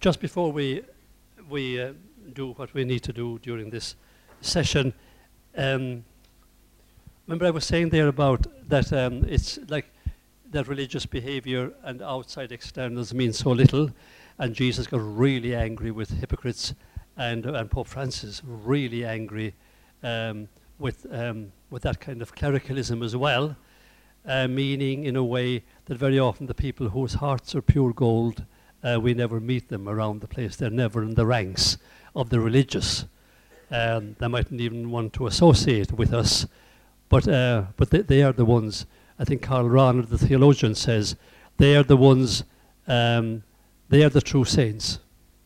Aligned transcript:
just 0.00 0.20
before 0.20 0.52
we 0.52 0.82
we 1.48 1.80
uh, 1.80 1.92
do 2.32 2.52
what 2.52 2.74
we 2.74 2.84
need 2.84 3.00
to 3.00 3.12
do 3.12 3.38
during 3.38 3.70
this 3.70 3.94
session, 4.40 4.92
um, 5.56 6.04
remember 7.26 7.46
I 7.46 7.50
was 7.50 7.64
saying 7.64 7.90
there 7.90 8.08
about 8.08 8.46
that 8.68 8.92
um, 8.92 9.24
it's 9.28 9.58
like 9.68 9.86
that 10.50 10.68
religious 10.68 11.06
behavior 11.06 11.72
and 11.82 12.02
outside 12.02 12.52
externals 12.52 13.14
mean 13.14 13.32
so 13.32 13.50
little, 13.50 13.90
and 14.38 14.54
Jesus 14.54 14.86
got 14.86 15.00
really 15.00 15.54
angry 15.54 15.90
with 15.90 16.10
hypocrites, 16.10 16.74
and 17.16 17.46
and 17.46 17.70
Pope 17.70 17.88
Francis 17.88 18.42
really 18.44 19.04
angry 19.04 19.54
um, 20.02 20.48
with 20.78 21.06
um, 21.10 21.52
with 21.70 21.82
that 21.82 22.00
kind 22.00 22.22
of 22.22 22.34
clericalism 22.34 23.02
as 23.02 23.16
well, 23.16 23.56
uh, 24.26 24.48
meaning 24.48 25.04
in 25.04 25.16
a 25.16 25.24
way 25.24 25.64
that 25.86 25.96
very 25.96 26.18
often 26.18 26.46
the 26.46 26.54
people 26.54 26.88
whose 26.88 27.14
hearts 27.14 27.54
are 27.54 27.62
pure 27.62 27.92
gold, 27.92 28.44
uh, 28.82 28.98
we 29.00 29.14
never 29.14 29.40
meet 29.40 29.68
them 29.68 29.88
around 29.88 30.20
the 30.20 30.28
place. 30.28 30.56
They're 30.56 30.70
never 30.70 31.02
in 31.02 31.14
the 31.14 31.26
ranks 31.26 31.78
of 32.14 32.30
the 32.30 32.40
religious. 32.40 33.06
Um, 33.70 34.16
they 34.18 34.28
mightn't 34.28 34.60
even 34.60 34.90
want 34.90 35.12
to 35.14 35.26
associate 35.26 35.92
with 35.92 36.12
us, 36.12 36.46
but 37.08 37.26
uh, 37.26 37.64
but 37.76 37.90
they, 37.90 38.02
they 38.02 38.22
are 38.22 38.32
the 38.32 38.44
ones. 38.44 38.86
I 39.18 39.24
think 39.24 39.42
Karl 39.42 39.64
Rahner, 39.64 40.08
the 40.08 40.18
theologian, 40.18 40.74
says 40.74 41.16
they 41.56 41.76
are 41.76 41.82
the 41.82 41.96
ones. 41.96 42.44
Um, 42.86 43.42
they 43.88 44.02
are 44.02 44.08
the 44.08 44.20
true 44.20 44.44
saints, 44.44 44.98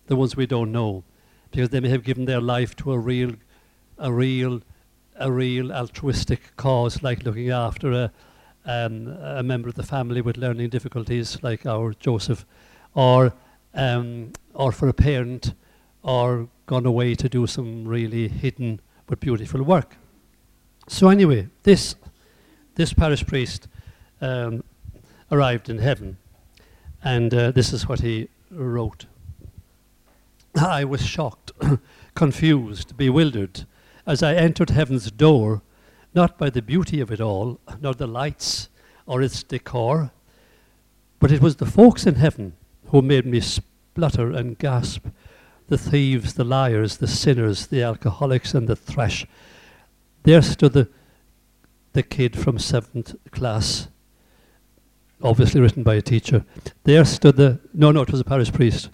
the 0.06 0.16
ones 0.16 0.36
we 0.36 0.46
don't 0.46 0.72
know, 0.72 1.04
because 1.50 1.70
they 1.70 1.80
may 1.80 1.90
have 1.90 2.04
given 2.04 2.24
their 2.24 2.40
life 2.40 2.74
to 2.76 2.92
a 2.92 2.98
real, 2.98 3.32
a 3.98 4.12
real, 4.12 4.62
a 5.16 5.30
real 5.30 5.72
altruistic 5.72 6.56
cause, 6.56 7.02
like 7.02 7.24
looking 7.24 7.50
after 7.50 7.92
a, 7.92 8.12
um, 8.64 9.08
a 9.08 9.42
member 9.42 9.68
of 9.68 9.74
the 9.74 9.82
family 9.82 10.20
with 10.20 10.36
learning 10.36 10.70
difficulties, 10.70 11.42
like 11.42 11.66
our 11.66 11.92
Joseph, 11.92 12.46
or 12.94 13.32
um, 13.74 14.32
or 14.54 14.72
for 14.72 14.88
a 14.88 14.92
parent, 14.92 15.54
or 16.02 16.48
gone 16.66 16.86
away 16.86 17.14
to 17.14 17.28
do 17.28 17.46
some 17.46 17.86
really 17.86 18.28
hidden 18.28 18.80
but 19.06 19.20
beautiful 19.20 19.62
work. 19.62 19.96
So 20.88 21.08
anyway, 21.08 21.48
this 21.62 21.94
this 22.74 22.92
parish 22.92 23.26
priest 23.26 23.68
um, 24.20 24.64
arrived 25.30 25.68
in 25.68 25.78
heaven, 25.78 26.16
and 27.02 27.32
uh, 27.32 27.50
this 27.52 27.72
is 27.72 27.88
what 27.88 28.00
he 28.00 28.28
wrote. 28.50 29.06
I 30.56 30.84
was 30.84 31.06
shocked, 31.06 31.52
confused, 32.14 32.96
bewildered 32.96 33.66
as 34.06 34.22
I 34.22 34.34
entered 34.34 34.70
heaven's 34.70 35.10
door, 35.10 35.62
not 36.14 36.38
by 36.38 36.50
the 36.50 36.62
beauty 36.62 37.00
of 37.00 37.12
it 37.12 37.20
all, 37.20 37.60
nor 37.80 37.94
the 37.94 38.06
lights 38.08 38.68
or 39.06 39.22
its 39.22 39.42
decor, 39.42 40.10
but 41.20 41.30
it 41.30 41.40
was 41.40 41.56
the 41.56 41.66
folks 41.66 42.06
in 42.06 42.16
heaven 42.16 42.54
who 42.90 43.02
made 43.02 43.26
me 43.26 43.40
splutter 43.40 44.30
and 44.30 44.58
gasp 44.58 45.06
the 45.68 45.78
thieves, 45.78 46.34
the 46.34 46.44
liars, 46.44 46.96
the 46.96 47.06
sinners, 47.06 47.68
the 47.68 47.82
alcoholics, 47.82 48.54
and 48.54 48.68
the 48.68 48.74
thrash. 48.74 49.24
There 50.24 50.42
stood 50.42 50.72
the, 50.72 50.88
the 51.92 52.02
kid 52.02 52.36
from 52.36 52.58
seventh 52.58 53.14
class, 53.30 53.88
obviously 55.22 55.60
written 55.60 55.84
by 55.84 55.94
a 55.94 56.02
teacher. 56.02 56.44
There 56.82 57.04
stood 57.04 57.36
the, 57.36 57.60
no, 57.72 57.92
no, 57.92 58.02
it 58.02 58.10
was 58.10 58.20
a 58.20 58.24
parish 58.24 58.52
priest. 58.52 58.90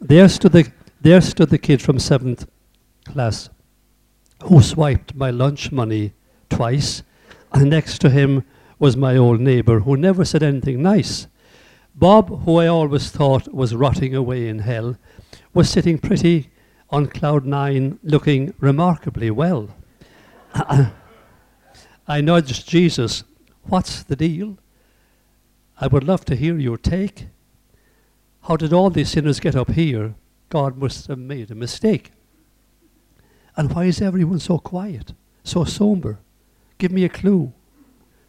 There 0.00 0.28
stood 0.28 0.52
the, 0.52 0.70
there 1.00 1.22
stood 1.22 1.48
the 1.48 1.58
kid 1.58 1.80
from 1.80 1.98
seventh 1.98 2.46
class 3.06 3.48
who 4.44 4.62
swiped 4.62 5.14
my 5.14 5.30
lunch 5.30 5.72
money 5.72 6.12
twice, 6.50 7.02
and 7.52 7.70
next 7.70 8.00
to 8.02 8.10
him 8.10 8.44
was 8.78 8.96
my 8.96 9.16
old 9.16 9.40
neighbour 9.40 9.80
who 9.80 9.96
never 9.96 10.24
said 10.24 10.42
anything 10.42 10.82
nice. 10.82 11.26
Bob, 11.98 12.44
who 12.44 12.58
I 12.58 12.68
always 12.68 13.10
thought 13.10 13.52
was 13.52 13.74
rotting 13.74 14.14
away 14.14 14.46
in 14.46 14.60
hell, 14.60 14.96
was 15.52 15.68
sitting 15.68 15.98
pretty 15.98 16.48
on 16.90 17.08
cloud 17.08 17.44
nine, 17.44 17.98
looking 18.04 18.54
remarkably 18.60 19.32
well. 19.32 19.70
I 20.54 22.20
nudged 22.20 22.68
Jesus. 22.68 23.24
What's 23.64 24.04
the 24.04 24.14
deal? 24.14 24.58
I 25.80 25.88
would 25.88 26.04
love 26.04 26.24
to 26.26 26.36
hear 26.36 26.56
your 26.56 26.76
take. 26.76 27.26
How 28.42 28.54
did 28.54 28.72
all 28.72 28.90
these 28.90 29.10
sinners 29.10 29.40
get 29.40 29.56
up 29.56 29.72
here? 29.72 30.14
God 30.50 30.78
must 30.78 31.08
have 31.08 31.18
made 31.18 31.50
a 31.50 31.56
mistake. 31.56 32.12
And 33.56 33.74
why 33.74 33.86
is 33.86 34.00
everyone 34.00 34.38
so 34.38 34.60
quiet, 34.60 35.14
so 35.42 35.64
somber? 35.64 36.20
Give 36.78 36.92
me 36.92 37.04
a 37.04 37.08
clue. 37.08 37.52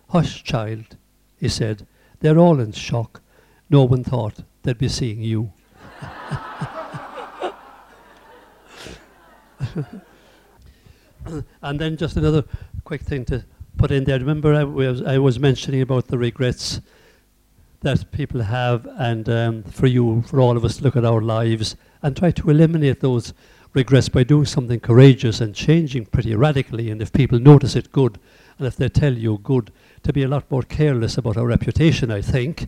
Hush, 0.09 0.43
child, 0.43 0.97
he 1.39 1.49
said. 1.49 1.85
They're 2.19 2.39
all 2.39 2.59
in 2.59 2.71
shock. 2.71 3.21
No 3.69 3.83
one 3.83 4.03
thought 4.03 4.43
they'd 4.63 4.77
be 4.77 4.89
seeing 4.89 5.21
you. 5.21 5.53
and 11.61 11.79
then 11.79 11.97
just 11.97 12.17
another 12.17 12.43
quick 12.83 13.01
thing 13.01 13.25
to 13.25 13.45
put 13.77 13.91
in 13.91 14.03
there. 14.03 14.19
Remember, 14.19 14.53
I 14.53 14.63
was, 14.63 15.01
I 15.03 15.19
was 15.19 15.39
mentioning 15.39 15.81
about 15.81 16.07
the 16.07 16.17
regrets 16.17 16.81
that 17.81 18.11
people 18.11 18.41
have, 18.41 18.85
and 18.97 19.29
um, 19.29 19.63
for 19.63 19.87
you, 19.87 20.21
for 20.23 20.41
all 20.41 20.57
of 20.57 20.65
us, 20.65 20.77
to 20.77 20.83
look 20.83 20.97
at 20.97 21.05
our 21.05 21.21
lives 21.21 21.75
and 22.01 22.15
try 22.15 22.31
to 22.31 22.49
eliminate 22.49 22.99
those 22.99 23.33
regrets 23.73 24.09
by 24.09 24.23
doing 24.23 24.45
something 24.45 24.79
courageous 24.79 25.41
and 25.41 25.55
changing 25.55 26.05
pretty 26.05 26.35
radically. 26.35 26.89
And 26.89 27.01
if 27.01 27.13
people 27.13 27.39
notice 27.39 27.75
it, 27.75 27.91
good. 27.91 28.19
And 28.57 28.67
if 28.67 28.75
they 28.75 28.89
tell 28.89 29.13
you, 29.13 29.37
good. 29.37 29.71
To 30.03 30.13
be 30.13 30.23
a 30.23 30.27
lot 30.27 30.49
more 30.49 30.63
careless 30.63 31.17
about 31.17 31.37
our 31.37 31.45
reputation, 31.45 32.11
I 32.11 32.21
think, 32.21 32.67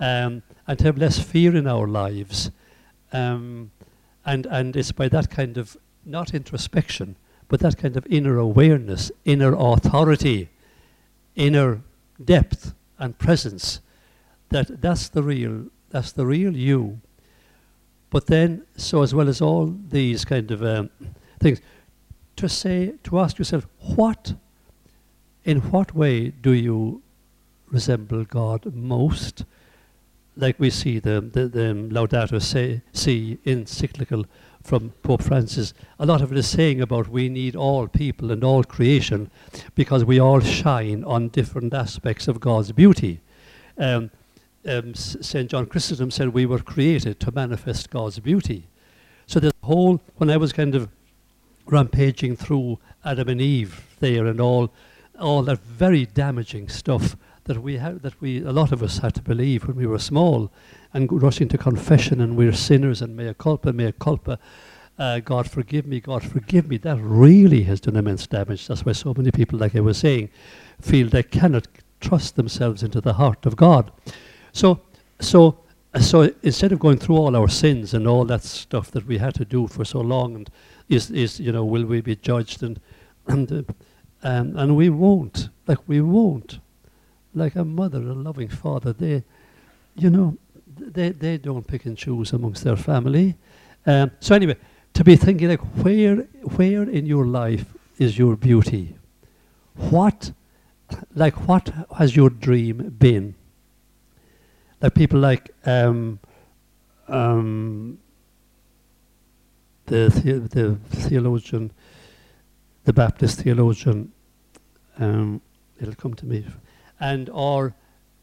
um, 0.00 0.42
and 0.66 0.80
have 0.80 0.98
less 0.98 1.18
fear 1.18 1.56
in 1.56 1.66
our 1.66 1.86
lives. 1.86 2.50
Um, 3.12 3.70
and, 4.24 4.46
and 4.46 4.76
it's 4.76 4.92
by 4.92 5.08
that 5.08 5.30
kind 5.30 5.56
of, 5.58 5.76
not 6.04 6.34
introspection, 6.34 7.16
but 7.48 7.60
that 7.60 7.78
kind 7.78 7.96
of 7.96 8.06
inner 8.06 8.38
awareness, 8.38 9.10
inner 9.24 9.54
authority, 9.54 10.50
inner 11.34 11.80
depth 12.22 12.74
and 12.98 13.16
presence, 13.18 13.80
that 14.50 14.80
that's 14.80 15.08
the 15.08 15.22
real, 15.22 15.66
that's 15.90 16.12
the 16.12 16.26
real 16.26 16.56
you. 16.56 17.00
But 18.10 18.26
then, 18.26 18.64
so 18.76 19.02
as 19.02 19.14
well 19.14 19.28
as 19.28 19.40
all 19.40 19.74
these 19.90 20.24
kind 20.24 20.50
of 20.50 20.62
um, 20.62 20.90
things, 21.40 21.60
to 22.36 22.48
say, 22.48 22.94
to 23.04 23.18
ask 23.18 23.38
yourself, 23.38 23.66
what, 23.96 24.34
in 25.44 25.58
what 25.70 25.94
way 25.94 26.28
do 26.28 26.52
you 26.52 27.02
resemble 27.70 28.24
God 28.24 28.74
most? 28.74 29.44
Like 30.38 30.60
we 30.60 30.70
see 30.70 31.00
the, 31.00 31.20
the, 31.20 31.48
the 31.48 31.74
Laudato 31.90 32.40
Si 32.40 33.38
encyclical 33.44 34.24
from 34.62 34.90
Pope 35.02 35.22
Francis, 35.22 35.74
a 35.98 36.06
lot 36.06 36.22
of 36.22 36.30
it 36.30 36.38
is 36.38 36.46
saying 36.46 36.80
about 36.80 37.08
we 37.08 37.28
need 37.28 37.56
all 37.56 37.88
people 37.88 38.30
and 38.30 38.44
all 38.44 38.62
creation 38.62 39.32
because 39.74 40.04
we 40.04 40.20
all 40.20 40.38
shine 40.38 41.02
on 41.02 41.28
different 41.28 41.74
aspects 41.74 42.28
of 42.28 42.38
God's 42.38 42.70
beauty. 42.70 43.20
Um, 43.78 44.12
um, 44.64 44.94
St. 44.94 45.50
John 45.50 45.66
Chrysostom 45.66 46.12
said 46.12 46.28
we 46.28 46.46
were 46.46 46.60
created 46.60 47.18
to 47.18 47.32
manifest 47.32 47.90
God's 47.90 48.20
beauty. 48.20 48.68
So 49.26 49.40
the 49.40 49.52
whole, 49.64 50.00
when 50.18 50.30
I 50.30 50.36
was 50.36 50.52
kind 50.52 50.76
of 50.76 50.88
rampaging 51.66 52.36
through 52.36 52.78
Adam 53.04 53.28
and 53.28 53.40
Eve 53.40 53.82
there 53.98 54.26
and 54.26 54.40
all, 54.40 54.72
all 55.18 55.42
that 55.42 55.58
very 55.58 56.06
damaging 56.06 56.68
stuff 56.68 57.16
that 57.48 57.62
we 57.62 57.78
had, 57.78 58.02
that 58.02 58.20
we, 58.20 58.42
a 58.42 58.52
lot 58.52 58.72
of 58.72 58.82
us 58.82 58.98
had 58.98 59.14
to 59.14 59.22
believe 59.22 59.66
when 59.66 59.76
we 59.76 59.86
were 59.86 59.98
small, 59.98 60.52
and 60.94 61.10
rushing 61.22 61.48
to 61.48 61.58
confession 61.58 62.20
and 62.20 62.36
we're 62.36 62.52
sinners 62.52 63.02
and 63.02 63.16
mea 63.16 63.34
culpa, 63.34 63.72
mea 63.72 63.92
culpa. 63.92 64.38
Uh, 64.98 65.20
God 65.20 65.50
forgive 65.50 65.86
me, 65.86 66.00
God 66.00 66.22
forgive 66.22 66.68
me. 66.68 66.76
That 66.76 66.98
really 67.00 67.62
has 67.64 67.80
done 67.80 67.96
immense 67.96 68.26
damage. 68.26 68.66
That's 68.66 68.84
why 68.84 68.92
so 68.92 69.14
many 69.16 69.30
people, 69.30 69.58
like 69.58 69.74
I 69.74 69.80
was 69.80 69.98
saying, 69.98 70.30
feel 70.80 71.08
they 71.08 71.22
cannot 71.22 71.68
trust 72.00 72.36
themselves 72.36 72.82
into 72.82 73.00
the 73.00 73.14
heart 73.14 73.46
of 73.46 73.56
God. 73.56 73.90
So, 74.52 74.80
so, 75.20 75.58
so 76.00 76.32
instead 76.42 76.72
of 76.72 76.78
going 76.78 76.98
through 76.98 77.16
all 77.16 77.36
our 77.36 77.48
sins 77.48 77.94
and 77.94 78.06
all 78.06 78.24
that 78.26 78.42
stuff 78.42 78.90
that 78.90 79.06
we 79.06 79.18
had 79.18 79.34
to 79.34 79.44
do 79.44 79.66
for 79.68 79.84
so 79.84 80.00
long, 80.00 80.34
and 80.34 80.50
is 80.88 81.10
is 81.10 81.40
you 81.40 81.52
know, 81.52 81.64
will 81.64 81.86
we 81.86 82.00
be 82.00 82.16
judged 82.16 82.62
and 82.62 82.80
and 83.26 83.52
uh, 83.52 83.62
um, 84.22 84.56
and 84.56 84.76
we 84.76 84.90
won't, 84.90 85.48
like 85.66 85.78
we 85.86 86.00
won't, 86.00 86.58
like 87.38 87.56
a 87.56 87.64
mother, 87.64 87.98
a 87.98 88.14
loving 88.14 88.48
father. 88.48 88.92
They, 88.92 89.24
you 89.94 90.10
know, 90.10 90.36
they 90.76 91.10
they 91.10 91.38
don't 91.38 91.66
pick 91.66 91.86
and 91.86 91.96
choose 91.96 92.32
amongst 92.32 92.64
their 92.64 92.76
family. 92.76 93.36
Um, 93.86 94.10
so 94.20 94.34
anyway, 94.34 94.56
to 94.94 95.04
be 95.04 95.16
thinking 95.16 95.48
like 95.48 95.60
where 95.82 96.16
where 96.56 96.82
in 96.82 97.06
your 97.06 97.26
life 97.26 97.66
is 97.98 98.18
your 98.18 98.36
beauty? 98.36 98.96
What, 99.74 100.32
like 101.14 101.48
what 101.48 101.72
has 101.96 102.16
your 102.16 102.30
dream 102.30 102.94
been? 102.98 103.34
like 104.80 104.94
people 104.94 105.18
like 105.18 105.50
um, 105.64 106.18
um, 107.08 107.98
the, 109.86 110.08
the, 110.08 110.38
the 110.38 110.76
theologian, 110.96 111.72
the 112.84 112.92
Baptist 112.92 113.40
theologian, 113.40 114.12
um, 114.98 115.40
it'll 115.80 115.94
come 115.94 116.14
to 116.14 116.26
me, 116.26 116.44
and 117.00 117.28
or 117.30 117.74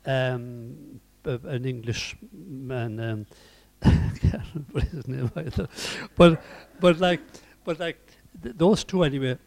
um, 0.06 1.00
an 1.24 1.66
English 1.66 2.16
man, 2.32 3.00
um, 3.00 3.26
his 4.92 5.08
name 5.08 5.32
either. 5.36 5.68
But, 6.16 6.42
but 6.80 7.00
like, 7.00 7.22
but 7.64 7.80
like 7.80 7.98
th- 8.44 8.56
those 8.58 8.84
two 8.84 9.04
anyway, 9.04 9.38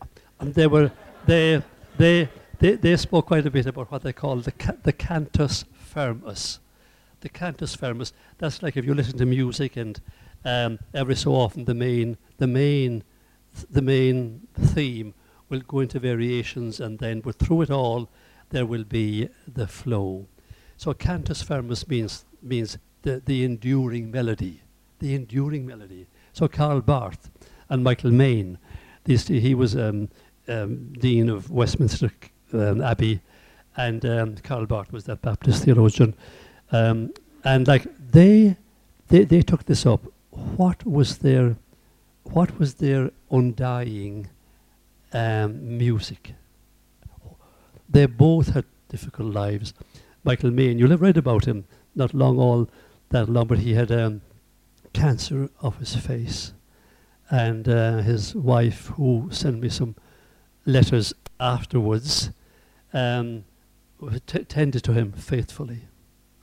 and 0.40 0.54
they 0.54 0.66
were 0.66 0.90
they 1.26 1.62
they 1.96 2.28
they, 2.58 2.74
they 2.74 2.96
spoke 2.96 3.26
quite 3.26 3.46
a 3.46 3.50
bit 3.50 3.66
about 3.66 3.90
what 3.90 4.02
they 4.02 4.12
call 4.12 4.36
the 4.36 4.52
ca- 4.52 4.76
the 4.82 4.92
cantus 4.92 5.64
firmus. 5.72 6.60
The 7.20 7.28
cantus 7.28 7.74
firmus. 7.74 8.12
That's 8.38 8.62
like 8.62 8.76
if 8.76 8.84
you 8.84 8.94
listen 8.94 9.18
to 9.18 9.26
music 9.26 9.76
and 9.76 10.00
um, 10.44 10.78
every 10.94 11.16
so 11.16 11.32
often 11.34 11.64
the 11.64 11.74
main 11.74 12.16
the 12.38 12.46
main 12.46 13.02
th- 13.54 13.66
the 13.70 13.82
main 13.82 14.46
theme 14.56 15.14
will 15.48 15.60
go 15.60 15.80
into 15.80 15.98
variations 15.98 16.78
and 16.80 16.98
then 16.98 17.20
but 17.20 17.36
through 17.36 17.62
it 17.62 17.70
all 17.70 18.08
there 18.50 18.66
will 18.66 18.84
be 18.84 19.28
the 19.46 19.66
flow. 19.66 20.26
So 20.76 20.94
cantus 20.94 21.42
firmus 21.42 21.86
means 21.88 22.24
means 22.42 22.78
the, 23.02 23.20
the 23.24 23.44
enduring 23.44 24.10
melody. 24.10 24.62
The 25.00 25.14
enduring 25.14 25.66
melody. 25.66 26.06
So 26.32 26.48
Karl 26.48 26.80
Barth 26.80 27.30
and 27.68 27.82
Michael 27.84 28.10
Mayne, 28.10 28.58
these, 29.04 29.26
he 29.28 29.54
was 29.54 29.76
um, 29.76 30.08
um, 30.48 30.92
Dean 30.92 31.28
of 31.28 31.50
Westminster 31.50 32.10
um, 32.52 32.80
Abbey, 32.80 33.20
and 33.76 34.04
um, 34.04 34.36
Karl 34.36 34.66
Barth 34.66 34.92
was 34.92 35.04
that 35.04 35.22
Baptist 35.22 35.64
theologian. 35.64 36.14
Um, 36.72 37.12
and 37.44 37.66
like 37.66 37.86
they, 38.12 38.56
they, 39.08 39.24
they 39.24 39.42
took 39.42 39.64
this 39.64 39.86
up. 39.86 40.00
What 40.30 40.84
was 40.86 41.18
their, 41.18 41.56
what 42.24 42.58
was 42.58 42.74
their 42.74 43.10
undying 43.30 44.28
um, 45.12 45.78
music? 45.78 46.34
They 47.88 48.06
both 48.06 48.48
had 48.48 48.64
difficult 48.88 49.32
lives. 49.32 49.74
Michael 50.24 50.50
Mayne, 50.50 50.78
you'll 50.78 50.90
have 50.90 51.02
read 51.02 51.16
about 51.16 51.46
him 51.46 51.64
not 51.94 52.14
long 52.14 52.38
all 52.38 52.68
that 53.10 53.28
long, 53.28 53.46
but 53.46 53.58
he 53.58 53.74
had 53.74 53.90
um, 53.90 54.20
cancer 54.92 55.48
of 55.60 55.78
his 55.78 55.94
face. 55.96 56.52
And 57.30 57.68
uh, 57.68 57.98
his 57.98 58.34
wife, 58.34 58.86
who 58.96 59.28
sent 59.30 59.60
me 59.60 59.68
some 59.68 59.96
letters 60.64 61.12
afterwards, 61.38 62.30
um, 62.92 63.44
tended 64.26 64.82
to 64.84 64.92
him 64.92 65.12
faithfully 65.12 65.82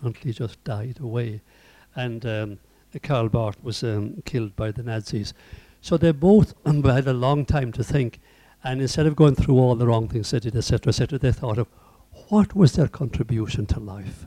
until 0.01 0.23
he 0.23 0.33
just 0.33 0.63
died 0.63 0.99
away. 0.99 1.41
And 1.95 2.25
um, 2.25 2.59
Karl 3.01 3.29
Barth 3.29 3.63
was 3.63 3.83
um, 3.83 4.21
killed 4.25 4.55
by 4.55 4.71
the 4.71 4.83
Nazis. 4.83 5.33
So 5.81 5.97
they 5.97 6.11
both 6.11 6.53
had 6.65 7.07
a 7.07 7.13
long 7.13 7.45
time 7.45 7.71
to 7.73 7.83
think. 7.83 8.19
And 8.65 8.81
instead 8.81 9.05
of 9.05 9.15
going 9.15 9.35
through 9.35 9.59
all 9.59 9.75
the 9.75 9.85
wrong 9.85 10.07
things 10.07 10.31
they 10.31 10.39
did, 10.39 10.55
etc., 10.55 10.89
etc., 10.89 11.19
they 11.19 11.31
thought 11.31 11.59
of 11.59 11.67
what 12.29 12.55
was 12.55 12.73
their 12.73 12.87
contribution 12.87 13.67
to 13.67 13.79
life? 13.79 14.25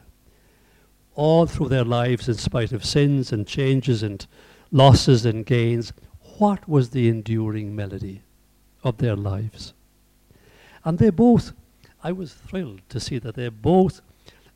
All 1.16 1.46
through 1.46 1.70
their 1.70 1.84
lives, 1.84 2.28
in 2.28 2.34
spite 2.34 2.70
of 2.70 2.84
sins 2.84 3.32
and 3.32 3.48
changes 3.48 4.04
and 4.04 4.24
losses 4.70 5.26
and 5.26 5.44
gains, 5.44 5.92
what 6.38 6.68
was 6.68 6.90
the 6.90 7.08
enduring 7.08 7.74
melody 7.74 8.22
of 8.84 8.98
their 8.98 9.16
lives? 9.16 9.74
And 10.84 11.00
they 11.00 11.10
both, 11.10 11.50
I 12.04 12.12
was 12.12 12.32
thrilled 12.32 12.82
to 12.90 13.00
see 13.00 13.18
that 13.18 13.34
they 13.34 13.48
both, 13.48 14.02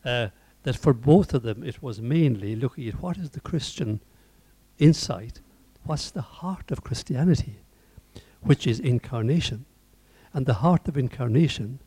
uh, 0.05 0.29
that 0.63 0.77
for 0.77 0.93
both 0.93 1.35
of 1.35 1.43
them 1.43 1.65
it 1.65 1.83
was 1.83 2.01
mainly 2.01 2.55
looking 2.55 2.87
at 2.87 3.03
what 3.03 3.17
is 3.17 3.31
the 3.31 3.41
Christian 3.41 4.01
insight, 4.79 5.41
what's 5.83 6.13
the 6.13 6.23
heart 6.23 6.71
of 6.71 6.85
Christianity, 6.85 7.57
which 8.43 8.65
is 8.65 8.79
incarnation. 8.79 9.65
And 10.35 10.47
the 10.47 10.55
heart 10.55 10.89
of 10.89 10.97
incarnation 10.97 11.81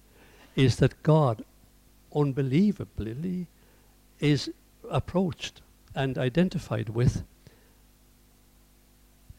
is 0.55 0.77
that 0.77 1.01
God, 1.03 1.43
unbelievably, 2.13 3.47
is 4.19 4.49
approached 4.89 5.61
and 5.95 6.17
identified 6.17 6.89
with 6.89 7.23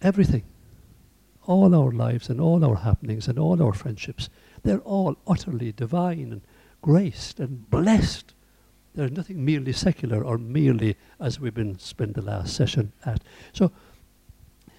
everything. 0.03 0.45
All 1.47 1.75
our 1.75 1.93
lives 1.93 2.29
and 2.29 2.41
all 2.41 2.65
our 2.65 2.77
happenings 2.77 3.29
and 3.29 3.39
all 3.39 3.63
our 3.63 3.73
friendships, 3.73 4.29
they're 4.63 4.81
all 4.81 5.17
utterly 5.27 5.73
divine 5.73 6.33
and 6.33 6.41
graced 6.83 7.39
and 7.39 7.71
blessed. 7.71 8.35
There's 8.95 9.13
nothing 9.13 9.45
merely 9.45 9.73
secular 9.73 10.25
or 10.25 10.39
merely 10.39 10.97
as 11.21 11.39
we've 11.39 11.55
been 11.55 11.79
spent 11.79 12.15
the 12.15 12.23
last 12.23 12.55
session 12.55 12.93
at. 13.05 13.21
So, 13.53 13.71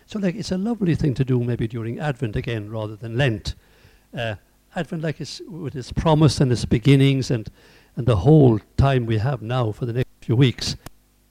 so 0.06 0.20
like 0.20 0.36
it's 0.36 0.52
a 0.52 0.58
lovely 0.58 0.96
thing 0.96 1.14
to 1.16 1.24
do 1.24 1.44
maybe 1.44 1.68
during 1.68 2.00
Advent 2.00 2.36
again 2.36 2.70
rather 2.70 2.96
than 2.96 3.18
Lent. 3.18 3.56
Uh, 4.16 4.36
Advent, 4.76 5.04
like 5.04 5.20
it's 5.20 5.42
with 5.48 5.76
its 5.76 5.92
promise 5.92 6.40
and 6.40 6.52
its 6.52 6.66
beginnings 6.66 7.32
and, 7.32 7.50
and 7.96 8.06
the 8.06 8.18
whole 8.18 8.60
time 8.78 9.06
we 9.06 9.18
have 9.18 9.42
now 9.42 9.72
for 9.72 9.86
the 9.86 9.94
next 9.94 10.10
few 10.22 10.36
weeks, 10.36 10.76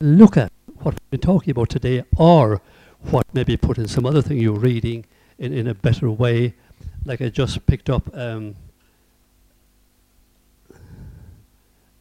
look 0.01 0.37
at 0.37 0.51
what 0.79 0.95
we've 0.95 1.11
been 1.11 1.21
talking 1.21 1.53
about 1.53 1.69
today 1.69 2.03
or 2.17 2.61
what 3.03 3.27
maybe 3.33 3.57
put 3.57 3.79
in 3.79 3.87
some 3.87 4.05
other 4.05 4.21
thing 4.21 4.39
you're 4.39 4.59
reading 4.59 5.05
in, 5.39 5.53
in 5.53 5.67
a 5.67 5.75
better 5.75 6.11
way. 6.11 6.55
Like 7.05 7.23
I 7.23 7.29
just 7.29 7.65
picked 7.67 7.89
up 7.89 8.11
um, 8.17 8.57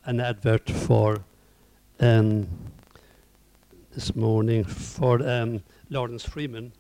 an 0.06 0.20
advert 0.20 0.70
for 0.70 1.24
um, 2.00 2.48
this 3.94 4.16
morning 4.16 4.64
for 4.64 5.22
um, 5.28 5.64
Laurence 5.90 6.26
Freeman 6.26 6.72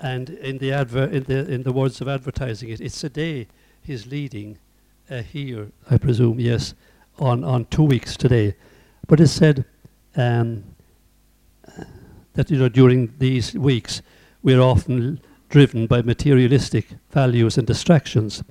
and 0.00 0.30
in 0.30 0.58
the 0.58 0.72
adver- 0.72 1.06
in 1.06 1.24
the 1.24 1.50
in 1.50 1.62
the 1.62 1.72
words 1.72 2.00
of 2.00 2.08
advertising 2.08 2.68
it, 2.68 2.80
it's 2.80 3.02
a 3.04 3.08
day 3.08 3.48
he's 3.82 4.06
leading 4.06 4.58
uh, 5.10 5.22
here, 5.22 5.68
I 5.90 5.96
presume, 5.96 6.38
yes, 6.38 6.74
on 7.18 7.44
on 7.44 7.64
two 7.66 7.82
weeks 7.82 8.16
today. 8.16 8.54
But 9.06 9.20
it 9.20 9.28
said 9.28 9.64
um, 10.16 10.64
that 12.34 12.50
you 12.50 12.58
know 12.58 12.68
during 12.68 13.14
these 13.18 13.54
weeks 13.54 14.02
we're 14.42 14.60
often 14.60 15.20
driven 15.48 15.86
by 15.86 16.02
materialistic 16.02 16.88
values 17.10 17.56
and 17.58 17.66
distractions. 17.66 18.42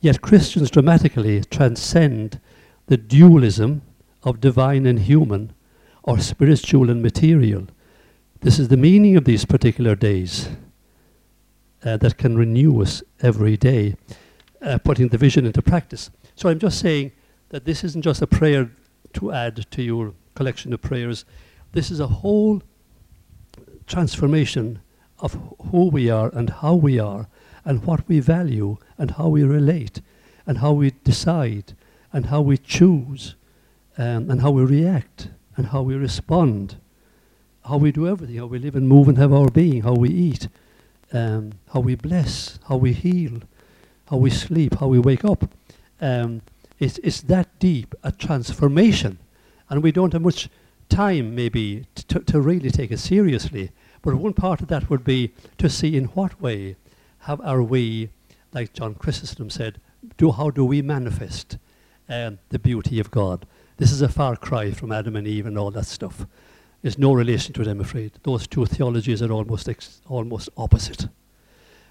Yet 0.00 0.20
Christians 0.20 0.70
dramatically 0.70 1.44
transcend 1.44 2.40
the 2.86 2.96
dualism 2.96 3.82
of 4.22 4.40
divine 4.40 4.84
and 4.86 4.98
human, 4.98 5.52
or 6.02 6.18
spiritual 6.18 6.90
and 6.90 7.02
material. 7.02 7.68
This 8.40 8.58
is 8.58 8.68
the 8.68 8.76
meaning 8.76 9.16
of 9.16 9.24
these 9.24 9.44
particular 9.44 9.94
days 9.94 10.48
uh, 11.84 11.96
that 11.98 12.18
can 12.18 12.36
renew 12.36 12.82
us 12.82 13.02
every 13.20 13.56
day, 13.56 13.96
uh, 14.62 14.78
putting 14.78 15.08
the 15.08 15.18
vision 15.18 15.46
into 15.46 15.62
practice. 15.62 16.10
So 16.34 16.48
I'm 16.48 16.58
just 16.58 16.78
saying 16.80 17.12
that 17.50 17.64
this 17.64 17.84
isn't 17.84 18.02
just 18.02 18.22
a 18.22 18.26
prayer 18.26 18.70
to 19.14 19.32
add 19.32 19.70
to 19.70 19.82
your 19.82 20.14
collection 20.34 20.72
of 20.72 20.80
prayers. 20.80 21.24
This 21.72 21.90
is 21.90 22.00
a 22.00 22.06
whole 22.06 22.62
transformation 23.86 24.80
of 25.18 25.38
who 25.70 25.88
we 25.88 26.08
are 26.08 26.30
and 26.32 26.50
how 26.50 26.74
we 26.74 26.98
are 26.98 27.28
and 27.64 27.84
what 27.84 28.08
we 28.08 28.20
value 28.20 28.78
and 28.96 29.12
how 29.12 29.28
we 29.28 29.42
relate 29.42 30.00
and 30.46 30.58
how 30.58 30.72
we 30.72 30.92
decide 31.04 31.74
and 32.12 32.26
how 32.26 32.40
we 32.40 32.56
choose 32.56 33.34
um, 33.98 34.30
and 34.30 34.40
how 34.40 34.50
we 34.50 34.64
react 34.64 35.28
and 35.56 35.66
how 35.66 35.82
we 35.82 35.94
respond, 35.94 36.76
how 37.66 37.76
we 37.76 37.92
do 37.92 38.08
everything, 38.08 38.36
how 38.36 38.46
we 38.46 38.58
live 38.58 38.76
and 38.76 38.88
move 38.88 39.08
and 39.08 39.18
have 39.18 39.32
our 39.32 39.50
being, 39.50 39.82
how 39.82 39.92
we 39.92 40.08
eat, 40.08 40.48
um, 41.12 41.52
how 41.72 41.80
we 41.80 41.94
bless, 41.94 42.58
how 42.68 42.76
we 42.76 42.92
heal, 42.92 43.40
how 44.06 44.16
we 44.16 44.30
sleep, 44.30 44.78
how 44.78 44.88
we 44.88 44.98
wake 44.98 45.24
up. 45.24 45.48
Um, 46.00 46.42
it's, 46.78 46.98
it's 46.98 47.20
that 47.22 47.58
deep 47.58 47.94
a 48.02 48.12
transformation. 48.12 49.18
And 49.68 49.82
we 49.82 49.92
don't 49.92 50.12
have 50.12 50.22
much 50.22 50.48
time, 50.88 51.34
maybe, 51.34 51.86
to, 52.08 52.20
to 52.20 52.40
really 52.40 52.70
take 52.70 52.90
it 52.90 52.98
seriously. 52.98 53.70
But 54.02 54.14
one 54.14 54.32
part 54.32 54.60
of 54.60 54.68
that 54.68 54.90
would 54.90 55.04
be 55.04 55.32
to 55.58 55.68
see 55.68 55.96
in 55.96 56.06
what 56.06 56.40
way 56.40 56.76
have 57.20 57.40
are 57.42 57.62
we, 57.62 58.10
like 58.52 58.72
John 58.72 58.94
Chrysostom 58.94 59.50
said, 59.50 59.80
do 60.16 60.32
how 60.32 60.50
do 60.50 60.64
we 60.64 60.82
manifest 60.82 61.58
um, 62.08 62.38
the 62.48 62.58
beauty 62.58 62.98
of 62.98 63.10
God? 63.10 63.46
This 63.76 63.92
is 63.92 64.02
a 64.02 64.08
far 64.08 64.36
cry 64.36 64.70
from 64.72 64.92
Adam 64.92 65.16
and 65.16 65.26
Eve 65.26 65.46
and 65.46 65.58
all 65.58 65.70
that 65.70 65.86
stuff. 65.86 66.26
There's 66.82 66.98
no 66.98 67.12
relation 67.12 67.52
to 67.54 67.62
it, 67.62 67.66
I'm 67.66 67.80
afraid. 67.80 68.12
Those 68.22 68.46
two 68.46 68.64
theologies 68.66 69.22
are 69.22 69.30
almost 69.30 69.68
almost 70.08 70.48
opposite. 70.56 71.08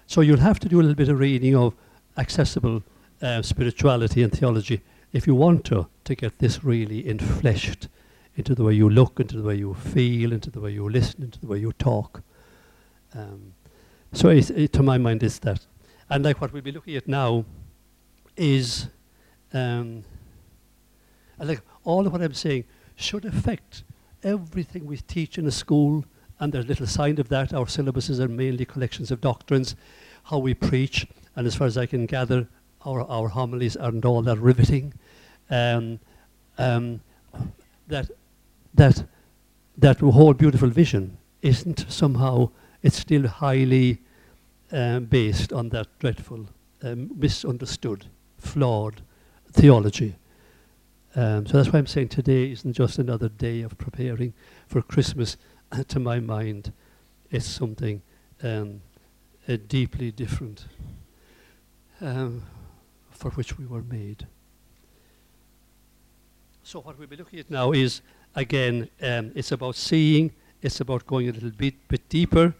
So 0.06 0.20
you'll 0.20 0.38
have 0.38 0.58
to 0.60 0.68
do 0.68 0.80
a 0.80 0.82
little 0.82 0.96
bit 0.96 1.08
of 1.08 1.18
reading 1.18 1.54
of 1.54 1.74
accessible 2.16 2.82
uh, 3.22 3.42
spirituality 3.42 4.22
and 4.22 4.32
theology 4.32 4.82
if 5.12 5.26
you 5.26 5.34
want 5.34 5.64
to 5.66 5.86
to 6.04 6.14
get 6.14 6.38
this 6.38 6.64
really 6.64 7.02
infleshed 7.04 7.88
into 8.36 8.54
the 8.54 8.64
way 8.64 8.72
you 8.72 8.88
look, 8.88 9.20
into 9.20 9.36
the 9.36 9.42
way 9.42 9.54
you 9.54 9.74
feel, 9.74 10.32
into 10.32 10.50
the 10.50 10.60
way 10.60 10.72
you 10.72 10.88
listen, 10.88 11.22
into 11.22 11.38
the 11.40 11.46
way 11.46 11.58
you 11.58 11.72
talk. 11.72 12.22
Um, 13.14 13.54
so 14.12 14.28
it, 14.28 14.72
to 14.72 14.82
my 14.82 14.98
mind, 14.98 15.22
it's 15.22 15.38
that. 15.40 15.66
And 16.08 16.24
like 16.24 16.40
what 16.40 16.52
we'll 16.52 16.62
be 16.62 16.72
looking 16.72 16.96
at 16.96 17.06
now 17.06 17.44
is, 18.36 18.88
um, 19.52 20.04
like 21.38 21.60
all 21.84 22.06
of 22.06 22.12
what 22.12 22.22
I'm 22.22 22.34
saying 22.34 22.64
should 22.96 23.24
affect 23.24 23.84
everything 24.22 24.86
we 24.86 24.96
teach 24.96 25.38
in 25.38 25.46
a 25.46 25.50
school, 25.50 26.04
and 26.38 26.52
there's 26.52 26.66
little 26.66 26.86
sign 26.86 27.18
of 27.20 27.28
that. 27.28 27.52
Our 27.52 27.66
syllabuses 27.66 28.20
are 28.20 28.28
mainly 28.28 28.64
collections 28.64 29.10
of 29.10 29.20
doctrines, 29.20 29.76
how 30.24 30.38
we 30.38 30.54
preach, 30.54 31.06
and 31.36 31.46
as 31.46 31.54
far 31.54 31.66
as 31.66 31.76
I 31.76 31.86
can 31.86 32.06
gather, 32.06 32.46
our, 32.84 33.02
our 33.02 33.28
homilies 33.28 33.76
aren't 33.76 34.04
all 34.04 34.22
that 34.22 34.38
riveting. 34.38 34.94
Um, 35.50 35.98
um, 36.58 37.00
that, 37.88 38.10
that 38.74 39.04
that 39.80 39.98
whole 40.00 40.34
beautiful 40.34 40.68
vision 40.68 41.16
isn't 41.40 41.86
somehow, 41.88 42.50
it's 42.82 42.98
still 42.98 43.26
highly 43.26 43.98
um, 44.72 45.06
based 45.06 45.52
on 45.52 45.70
that 45.70 45.86
dreadful, 45.98 46.46
um, 46.82 47.10
misunderstood, 47.16 48.04
flawed 48.38 49.00
theology. 49.52 50.16
Um, 51.16 51.44
so 51.46 51.56
that's 51.56 51.72
why 51.72 51.80
I'm 51.80 51.86
saying 51.86 52.08
today 52.08 52.52
isn't 52.52 52.72
just 52.72 52.98
another 52.98 53.28
day 53.28 53.62
of 53.62 53.76
preparing 53.76 54.32
for 54.68 54.80
Christmas. 54.80 55.36
to 55.88 56.00
my 56.00 56.20
mind, 56.20 56.72
it's 57.30 57.46
something 57.46 58.02
um, 58.42 58.80
uh, 59.48 59.56
deeply 59.68 60.10
different 60.10 60.66
um, 62.00 62.42
for 63.10 63.30
which 63.32 63.58
we 63.58 63.66
were 63.66 63.82
made. 63.82 64.26
So 66.62 66.80
what 66.80 66.98
we'll 66.98 67.08
be 67.08 67.16
looking 67.16 67.38
at 67.38 67.50
now 67.50 67.72
is, 67.72 68.02
again, 68.34 68.88
um, 69.02 69.32
it's 69.34 69.52
about 69.52 69.76
seeing, 69.76 70.32
it's 70.62 70.80
about 70.80 71.06
going 71.06 71.28
a 71.28 71.32
little 71.32 71.50
bit, 71.50 71.74
bit 71.88 72.08
deeper. 72.08 72.54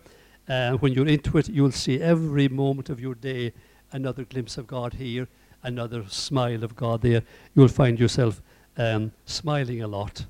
Uh, 0.49 0.73
when 0.73 0.93
you're 0.93 1.07
into 1.07 1.39
it, 1.39 1.49
you'll 1.49 1.71
see 1.71 2.01
every 2.01 2.49
moment 2.49 2.91
of 2.91 3.01
your 3.01 3.15
day 3.15 3.53
another 3.93 4.25
glimpse 4.25 4.59
of 4.59 4.67
God 4.67 4.95
here, 4.95 5.29
another 5.63 6.05
smile 6.09 6.65
of 6.65 6.77
God 6.77 7.03
there. 7.03 7.23
You'll 7.55 7.69
find 7.69 7.99
yourself 7.99 8.41
um, 8.77 9.13
smiling 9.27 9.83
a 9.83 9.89
lot 9.89 10.25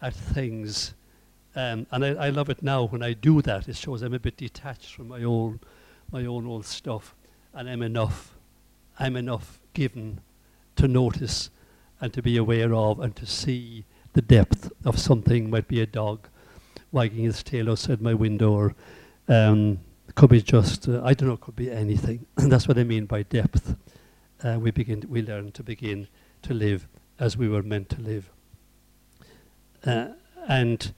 at 0.00 0.14
things. 0.14 0.94
Um, 1.54 1.86
and 1.90 2.04
I, 2.04 2.08
I, 2.26 2.28
love 2.30 2.48
it 2.48 2.62
now 2.62 2.84
when 2.84 3.02
I 3.02 3.12
do 3.12 3.42
that. 3.42 3.68
It 3.68 3.76
shows 3.76 4.02
I'm 4.02 4.14
a 4.14 4.18
bit 4.18 4.38
detached 4.38 4.94
from 4.94 5.08
my 5.08 5.22
own, 5.22 5.60
my 6.10 6.24
own 6.24 6.46
old 6.46 6.64
stuff. 6.64 7.14
And 7.52 7.68
I'm 7.68 7.82
enough. 7.82 8.34
I'm 8.98 9.16
enough 9.16 9.60
given 9.74 10.20
to 10.76 10.88
notice 10.88 11.50
and 12.00 12.12
to 12.14 12.22
be 12.22 12.36
aware 12.36 12.74
of 12.74 13.00
and 13.00 13.14
to 13.16 13.26
see 13.26 13.84
the 14.14 14.22
depth 14.22 14.72
of 14.84 14.98
something. 14.98 15.50
Might 15.50 15.68
be 15.68 15.80
a 15.80 15.86
dog 15.86 16.28
wagging 16.90 17.24
his 17.24 17.42
tail 17.42 17.70
outside 17.70 18.00
my 18.00 18.14
window, 18.14 18.52
or 18.52 18.74
um, 19.28 19.78
could 20.14 20.30
be 20.30 20.42
just 20.42 20.88
uh, 20.88 21.02
I 21.04 21.14
don't 21.14 21.28
know, 21.28 21.36
could 21.36 21.56
be 21.56 21.70
anything. 21.70 22.26
and 22.36 22.50
that's 22.52 22.66
what 22.66 22.78
I 22.78 22.84
mean 22.84 23.06
by 23.06 23.22
depth. 23.22 23.76
Uh, 24.44 24.58
we 24.58 24.70
begin, 24.70 25.04
we 25.08 25.22
learn 25.22 25.52
to 25.52 25.62
begin 25.62 26.08
to 26.42 26.52
live 26.52 26.88
as 27.18 27.36
we 27.36 27.48
were 27.48 27.62
meant 27.62 27.88
to 27.88 28.00
live. 28.00 28.30
Uh, 29.84 30.08
and 30.48 30.92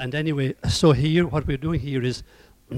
and 0.00 0.14
anyway, 0.14 0.54
so 0.66 0.92
here, 0.92 1.26
what 1.26 1.46
we're 1.46 1.58
doing 1.58 1.80
here 1.80 2.02
is 2.02 2.22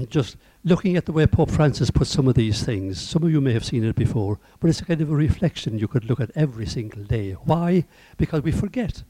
just 0.09 0.35
looking 0.65 0.97
at 0.97 1.05
the 1.05 1.13
way 1.13 1.25
Pope 1.25 1.49
Francis 1.49 1.89
put 1.89 2.07
some 2.07 2.27
of 2.27 2.35
these 2.35 2.63
things. 2.63 2.99
Some 2.99 3.23
of 3.23 3.31
you 3.31 3.39
may 3.39 3.53
have 3.53 3.63
seen 3.63 3.85
it 3.85 3.95
before, 3.95 4.39
but 4.59 4.69
it's 4.69 4.81
a 4.81 4.85
kind 4.85 4.99
of 4.99 5.09
a 5.09 5.15
reflection 5.15 5.79
you 5.79 5.87
could 5.87 6.03
look 6.03 6.19
at 6.19 6.31
every 6.35 6.65
single 6.65 7.03
day. 7.03 7.31
Why? 7.31 7.85
Because 8.17 8.41
we 8.41 8.51
forget. 8.51 9.03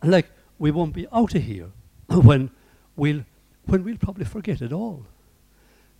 And 0.00 0.12
like, 0.12 0.30
we 0.60 0.70
won't 0.70 0.94
be 0.94 1.08
out 1.12 1.34
of 1.34 1.42
here 1.42 1.72
when 2.08 2.52
we'll, 2.94 3.24
when 3.64 3.82
we'll 3.82 3.98
probably 3.98 4.26
forget 4.26 4.62
it 4.62 4.72
all. 4.72 5.06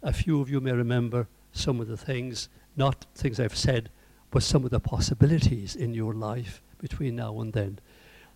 A 0.05 0.13
few 0.13 0.41
of 0.41 0.49
you 0.49 0.61
may 0.61 0.73
remember 0.73 1.27
some 1.51 1.81
of 1.81 1.89
the 1.89 1.97
things, 1.97 2.49
not 2.77 3.07
things 3.17 3.41
I've 3.41 3.57
said, 3.57 3.91
but 4.35 4.43
some 4.43 4.65
of 4.65 4.71
the 4.73 4.81
possibilities 4.81 5.77
in 5.77 5.95
your 5.95 6.13
life 6.13 6.61
between 6.79 7.15
now 7.15 7.41
and 7.41 7.53
then. 7.53 7.79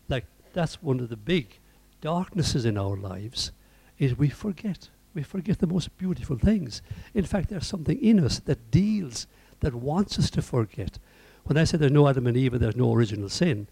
Like, 0.08 0.26
that's 0.52 0.80
one 0.80 1.00
of 1.00 1.08
the 1.08 1.16
big 1.16 1.58
darknesses 2.00 2.64
in 2.64 2.78
our 2.78 2.96
lives, 2.96 3.50
is 3.98 4.16
we 4.16 4.28
forget 4.28 4.90
we 5.14 5.24
forget 5.24 5.58
the 5.58 5.66
most 5.66 5.98
beautiful 5.98 6.38
things. 6.38 6.80
In 7.12 7.24
fact, 7.24 7.48
there's 7.48 7.66
something 7.66 8.00
in 8.00 8.24
us 8.24 8.38
that 8.40 8.70
deals, 8.70 9.26
that 9.58 9.74
wants 9.74 10.16
us 10.16 10.30
to 10.30 10.42
forget. 10.42 11.00
When 11.46 11.56
I 11.56 11.64
say 11.64 11.76
there's 11.76 11.90
no 11.90 12.06
Adam 12.06 12.28
and 12.28 12.36
Eve, 12.36 12.54
and 12.54 12.62
there's 12.62 12.76
no 12.76 12.94
original 12.94 13.28
sin, 13.28 13.66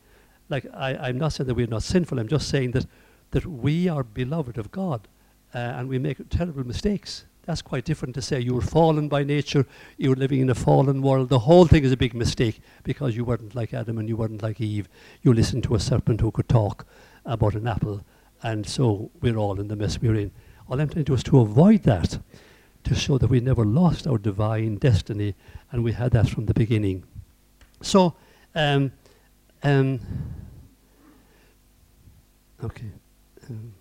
like 0.49 0.67
I, 0.75 1.11
am 1.11 1.19
not 1.19 1.35
saying 1.35 1.47
that 1.47 1.55
we're 1.55 1.69
not 1.69 1.85
sinful, 1.85 2.19
I'm 2.19 2.27
just 2.27 2.49
saying 2.49 2.73
that, 2.73 2.87
that 3.31 3.47
we 3.47 3.89
are 3.89 4.03
beloved 4.03 4.59
of 4.59 4.73
God 4.73 5.07
uh, 5.55 5.59
and 5.59 5.89
we 5.89 6.01
make 6.01 6.29
terrible 6.29 6.67
mistakes. 6.67 7.27
That's 7.47 7.63
quite 7.63 7.85
different 7.85 8.17
to 8.17 8.23
say 8.23 8.41
you 8.41 8.55
were 8.55 8.61
fallen 8.61 9.09
by 9.09 9.23
nature, 9.23 9.67
you 9.97 10.11
were 10.11 10.17
living 10.17 10.41
in 10.41 10.51
a 10.51 10.55
fallen 10.55 11.01
world. 11.01 11.29
The 11.29 11.39
whole 11.39 11.67
thing 11.67 11.85
is 11.85 11.93
a 11.93 11.97
big 11.97 12.13
mistake 12.13 12.61
because 12.83 13.15
you 13.15 13.25
weren't 13.25 13.55
like 13.55 13.73
Adam 13.73 13.99
and 13.99 14.09
you 14.09 14.17
weren't 14.17 14.43
like 14.43 14.61
Eve. 14.61 14.89
You 15.23 15.33
listened 15.33 15.63
to 15.65 15.77
a 15.77 15.81
serpent 15.81 16.21
who 16.21 16.33
could 16.33 16.49
talk 16.49 16.85
about 17.25 17.55
an 17.55 17.69
apple, 17.69 18.05
and 18.43 18.67
so 18.67 19.13
we're 19.21 19.37
all 19.37 19.61
in 19.61 19.69
the 19.69 19.77
mess 19.77 20.01
we're 20.01 20.17
in. 20.17 20.33
All 20.69 20.81
I'm 20.81 20.89
trying 20.89 21.05
to 21.05 21.11
do 21.11 21.15
is 21.15 21.23
to 21.25 21.39
avoid 21.39 21.85
that, 21.85 22.19
to 22.83 22.95
show 22.97 23.17
that 23.17 23.31
we 23.31 23.39
never 23.39 23.65
lost 23.65 24.09
our 24.09 24.19
divine 24.19 24.77
destiny, 24.77 25.37
and 25.71 25.85
we 25.85 25.93
had 25.93 26.11
that 26.13 26.29
from 26.29 26.47
the 26.47 26.55
beginning. 26.55 27.05
So, 27.81 28.17
um, 28.57 28.91
um, 29.63 30.01
okay. 32.65 32.91
Um, 33.49 33.73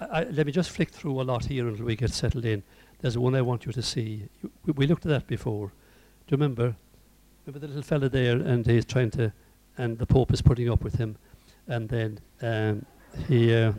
I, 0.00 0.24
let 0.24 0.46
me 0.46 0.52
just 0.52 0.70
flick 0.70 0.90
through 0.90 1.20
a 1.20 1.22
lot 1.22 1.44
here 1.44 1.68
until 1.68 1.84
we 1.84 1.96
get 1.96 2.10
settled 2.10 2.44
in. 2.44 2.62
There's 3.00 3.18
one 3.18 3.34
I 3.34 3.42
want 3.42 3.66
you 3.66 3.72
to 3.72 3.82
see. 3.82 4.28
You, 4.42 4.50
we, 4.64 4.72
we, 4.72 4.86
looked 4.86 5.04
at 5.06 5.10
that 5.10 5.26
before. 5.26 5.68
Do 5.68 6.32
you 6.32 6.36
remember? 6.36 6.74
Remember 7.46 7.66
the 7.66 7.68
little 7.68 7.82
fella 7.82 8.08
there, 8.08 8.36
and 8.36 8.66
he's 8.66 8.84
trying 8.84 9.10
to, 9.12 9.32
and 9.78 9.98
the 9.98 10.06
Pope 10.06 10.32
is 10.32 10.42
putting 10.42 10.70
up 10.70 10.82
with 10.82 10.96
him 10.96 11.16
and 11.70 11.88
then 11.88 12.18
um, 12.42 12.84
he 13.28 13.54
uh, 13.54 13.72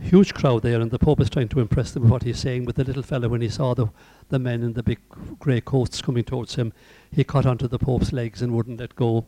huge 0.00 0.34
crowd 0.34 0.62
there, 0.62 0.80
and 0.80 0.90
the 0.90 0.98
Pope 0.98 1.20
is 1.20 1.30
trying 1.30 1.48
to 1.48 1.60
impress 1.60 1.92
them 1.92 2.02
with 2.02 2.12
what 2.12 2.22
he's 2.22 2.38
saying. 2.38 2.64
But 2.64 2.74
the 2.74 2.84
little 2.84 3.02
fellow, 3.02 3.28
when 3.28 3.42
he 3.42 3.48
saw 3.48 3.74
the 3.74 3.88
the 4.30 4.38
men 4.38 4.62
in 4.62 4.72
the 4.72 4.82
big 4.82 4.98
grey 5.38 5.60
coats 5.60 6.00
coming 6.00 6.24
towards 6.24 6.56
him, 6.56 6.72
he 7.12 7.22
caught 7.22 7.46
onto 7.46 7.68
the 7.68 7.78
Pope's 7.78 8.12
legs 8.12 8.42
and 8.42 8.52
wouldn't 8.52 8.80
let 8.80 8.96
go. 8.96 9.26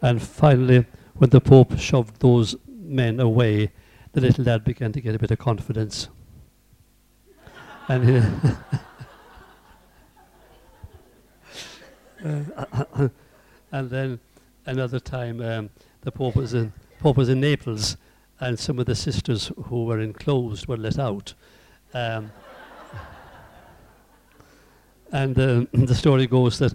And 0.00 0.20
finally, 0.22 0.86
when 1.16 1.30
the 1.30 1.40
Pope 1.40 1.78
shoved 1.78 2.20
those 2.20 2.56
men 2.66 3.20
away, 3.20 3.72
the 4.20 4.26
little 4.26 4.44
lad 4.44 4.64
began 4.64 4.92
to 4.92 5.00
get 5.00 5.14
a 5.14 5.18
bit 5.18 5.30
of 5.30 5.38
confidence. 5.38 6.08
and 7.88 8.04
he 8.04 8.16
uh, 12.24 13.08
and 13.70 13.90
then 13.90 14.18
another 14.66 14.98
time, 14.98 15.40
um, 15.40 15.70
the 16.00 16.10
Pope 16.10 16.34
was 16.34 16.52
in 16.52 16.72
Pope 16.98 17.16
was 17.16 17.28
in 17.28 17.38
Naples, 17.40 17.96
and 18.40 18.58
some 18.58 18.80
of 18.80 18.86
the 18.86 18.96
sisters 18.96 19.52
who 19.66 19.84
were 19.84 20.00
enclosed 20.00 20.66
were 20.66 20.76
let 20.76 20.98
out. 20.98 21.34
Um, 21.94 22.32
and 25.12 25.38
uh, 25.38 25.64
the 25.72 25.94
story 25.94 26.26
goes 26.26 26.58
that 26.58 26.74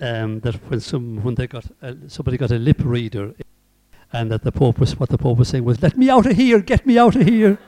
um, 0.00 0.40
that 0.40 0.56
when 0.68 0.80
some 0.80 1.22
when 1.22 1.34
they 1.34 1.46
got 1.46 1.64
uh, 1.82 1.94
somebody 2.08 2.36
got 2.36 2.50
a 2.50 2.58
lip 2.58 2.82
reader, 2.84 3.32
and 4.12 4.30
that 4.30 4.42
the 4.42 4.52
Pope 4.52 4.78
was 4.78 4.98
what 4.98 5.08
the 5.10 5.18
Pope 5.18 5.38
was 5.38 5.48
saying 5.48 5.64
was, 5.64 5.82
"Let 5.82 5.96
me 5.96 6.10
out 6.10 6.26
of 6.26 6.36
here! 6.36 6.60
Get 6.60 6.86
me 6.86 6.98
out 6.98 7.16
of 7.16 7.26
here!" 7.26 7.58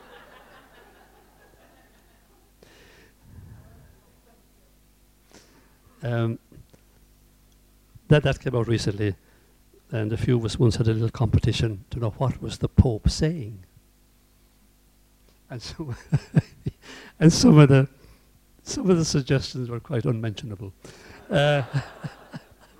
um, 6.03 6.39
that 8.09 8.23
that 8.23 8.41
came 8.41 8.55
out 8.57 8.69
recently 8.69 9.15
and 9.93 10.13
a 10.13 10.17
few 10.17 10.37
of 10.37 10.45
us 10.45 10.59
once 10.59 10.77
had 10.77 10.89
a 10.89 10.93
little 10.93 11.11
competition 11.11 11.85
to 11.91 11.99
know 11.99 12.11
what 12.19 12.41
was 12.41 12.59
the 12.59 12.69
Pope 12.69 13.09
saying. 13.09 13.65
And 15.49 15.61
so 15.63 15.95
and 17.19 17.33
some 17.33 17.59
of 17.59 17.69
the 17.69 17.89
some 18.63 18.89
of 18.89 18.97
the 18.97 19.05
suggestions 19.05 19.69
were 19.69 19.81
quite 19.81 20.05
unmentionable. 20.05 20.73
Uh, 21.29 21.63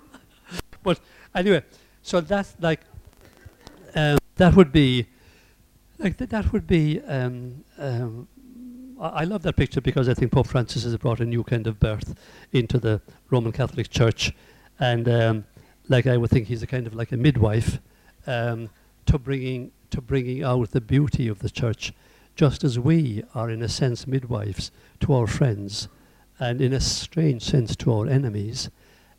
but 0.83 0.99
anyway, 1.35 1.63
so 2.01 2.21
that's 2.21 2.55
like 2.59 2.81
um, 3.95 4.17
that 4.35 4.55
would 4.55 4.71
be 4.71 5.07
like 5.99 6.17
th- 6.17 6.29
that 6.29 6.51
would 6.51 6.67
be. 6.67 7.01
Um, 7.01 7.63
um, 7.77 8.27
I, 8.99 9.23
love 9.23 9.41
that 9.43 9.55
picture 9.55 9.81
because 9.81 10.07
I 10.07 10.13
think 10.13 10.31
Pope 10.31 10.47
Francis 10.47 10.83
has 10.83 10.95
brought 10.97 11.21
a 11.21 11.25
new 11.25 11.43
kind 11.43 11.65
of 11.65 11.79
birth 11.79 12.15
into 12.51 12.77
the 12.77 13.01
Roman 13.31 13.51
Catholic 13.51 13.89
Church, 13.89 14.31
and 14.79 15.09
um, 15.09 15.45
like 15.89 16.05
I 16.05 16.17
would 16.17 16.29
think 16.29 16.47
he's 16.47 16.61
a 16.61 16.67
kind 16.67 16.85
of 16.85 16.93
like 16.93 17.11
a 17.11 17.17
midwife 17.17 17.79
um, 18.27 18.69
to 19.07 19.17
bringing 19.17 19.71
to 19.89 20.01
bringing 20.01 20.43
out 20.43 20.71
the 20.71 20.81
beauty 20.81 21.27
of 21.27 21.39
the 21.39 21.49
church, 21.49 21.93
just 22.35 22.63
as 22.63 22.77
we 22.77 23.23
are 23.33 23.49
in 23.49 23.61
a 23.61 23.69
sense 23.69 24.05
midwives 24.05 24.71
to 24.99 25.13
our 25.13 25.27
friends, 25.27 25.87
and 26.39 26.61
in 26.61 26.71
a 26.71 26.79
strange 26.79 27.43
sense 27.43 27.75
to 27.77 27.91
our 27.91 28.07
enemies. 28.07 28.69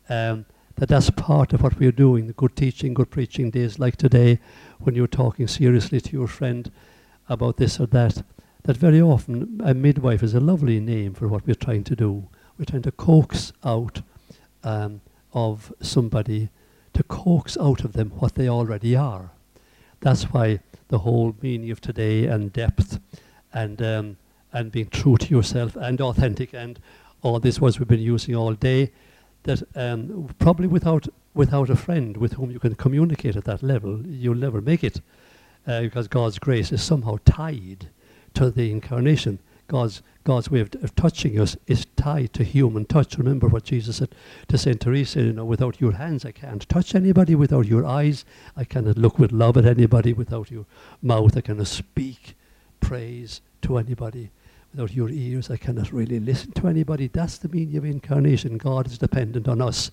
Um, 0.09 0.45
that 0.75 0.89
that's 0.89 1.09
part 1.09 1.53
of 1.53 1.61
what 1.61 1.79
we're 1.79 1.91
doing. 1.91 2.27
The 2.27 2.33
good 2.33 2.55
teaching, 2.55 2.93
good 2.93 3.11
preaching 3.11 3.51
days 3.51 3.79
like 3.79 3.95
today, 3.95 4.39
when 4.79 4.95
you're 4.95 5.07
talking 5.07 5.47
seriously 5.47 6.01
to 6.01 6.11
your 6.11 6.27
friend 6.27 6.71
about 7.29 7.57
this 7.57 7.79
or 7.79 7.87
that. 7.87 8.23
That 8.63 8.77
very 8.77 9.01
often 9.01 9.61
a 9.63 9.73
midwife 9.73 10.23
is 10.23 10.33
a 10.33 10.39
lovely 10.39 10.79
name 10.79 11.13
for 11.13 11.27
what 11.27 11.45
we're 11.45 11.55
trying 11.55 11.83
to 11.85 11.95
do. 11.95 12.29
We're 12.57 12.65
trying 12.65 12.83
to 12.83 12.91
coax 12.91 13.51
out 13.63 14.01
um, 14.63 15.01
of 15.33 15.73
somebody 15.81 16.49
to 16.93 17.03
coax 17.03 17.57
out 17.57 17.83
of 17.83 17.93
them 17.93 18.11
what 18.11 18.35
they 18.35 18.47
already 18.47 18.95
are. 18.95 19.31
That's 19.99 20.23
why 20.23 20.59
the 20.87 20.99
whole 20.99 21.35
meaning 21.41 21.71
of 21.71 21.81
today 21.81 22.25
and 22.25 22.53
depth 22.53 22.99
and 23.53 23.81
um, 23.81 24.17
and 24.53 24.71
being 24.71 24.87
true 24.89 25.17
to 25.17 25.27
yourself 25.29 25.75
and 25.75 25.99
authentic 25.99 26.53
and 26.53 26.79
all 27.23 27.39
these 27.39 27.59
words 27.59 27.79
we've 27.79 27.87
been 27.87 27.99
using 27.99 28.35
all 28.35 28.53
day, 28.53 28.91
that 29.43 29.61
um, 29.75 30.29
probably 30.39 30.67
without 30.67 31.07
without 31.33 31.69
a 31.69 31.75
friend 31.75 32.17
with 32.17 32.33
whom 32.33 32.51
you 32.51 32.59
can 32.59 32.75
communicate 32.75 33.35
at 33.35 33.45
that 33.45 33.63
level, 33.63 34.05
you'll 34.05 34.35
never 34.35 34.61
make 34.61 34.83
it, 34.83 35.01
uh, 35.67 35.81
because 35.81 36.07
God's 36.07 36.39
grace 36.39 36.71
is 36.71 36.83
somehow 36.83 37.17
tied 37.25 37.89
to 38.35 38.51
the 38.51 38.71
incarnation. 38.71 39.39
God's 39.67 40.01
God's 40.23 40.49
way 40.49 40.61
of, 40.61 40.69
of, 40.81 40.95
touching 40.95 41.37
us 41.39 41.57
is 41.67 41.85
tied 41.97 42.31
to 42.33 42.43
human 42.43 42.85
touch. 42.85 43.17
Remember 43.17 43.47
what 43.47 43.65
Jesus 43.65 43.97
said 43.97 44.15
to 44.47 44.57
Saint 44.57 44.79
Teresa, 44.79 45.21
you 45.21 45.33
know, 45.33 45.45
without 45.45 45.81
your 45.81 45.93
hands 45.93 46.23
I 46.23 46.31
can't 46.31 46.67
touch 46.69 46.95
anybody, 46.95 47.35
without 47.35 47.65
your 47.65 47.85
eyes 47.85 48.23
I 48.55 48.63
cannot 48.63 48.97
look 48.97 49.19
with 49.19 49.31
love 49.31 49.57
at 49.57 49.65
anybody, 49.65 50.13
without 50.13 50.49
your 50.49 50.65
mouth 51.01 51.35
I 51.35 51.41
cannot 51.41 51.67
speak 51.67 52.35
praise 52.79 53.41
to 53.63 53.77
anybody. 53.77 54.29
Without 54.73 54.95
your 54.95 55.09
ears, 55.09 55.51
I 55.51 55.57
cannot 55.57 55.93
really 55.93 56.19
listen 56.19 56.51
to 56.53 56.67
anybody. 56.67 57.07
That's 57.07 57.37
the 57.37 57.47
meaning 57.47 57.77
of 57.77 57.85
incarnation. 57.85 58.57
God 58.57 58.87
is 58.87 58.97
dependent 58.97 59.47
on 59.47 59.61
us 59.61 59.91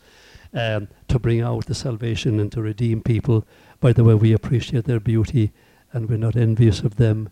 um, 0.55 0.89
to 1.09 1.19
bring 1.19 1.43
out 1.43 1.67
the 1.67 1.75
salvation 1.75 2.41
and 2.41 2.51
to 2.53 2.63
redeem 2.63 3.03
people. 3.03 3.47
By 3.81 3.93
the 3.93 4.05
way, 4.05 4.15
we 4.15 4.33
appreciate 4.33 4.85
their 4.85 4.99
beauty 4.99 5.53
and 5.93 6.09
we're 6.09 6.17
not 6.17 6.35
envious 6.35 6.81
of 6.81 6.97
them. 6.97 7.31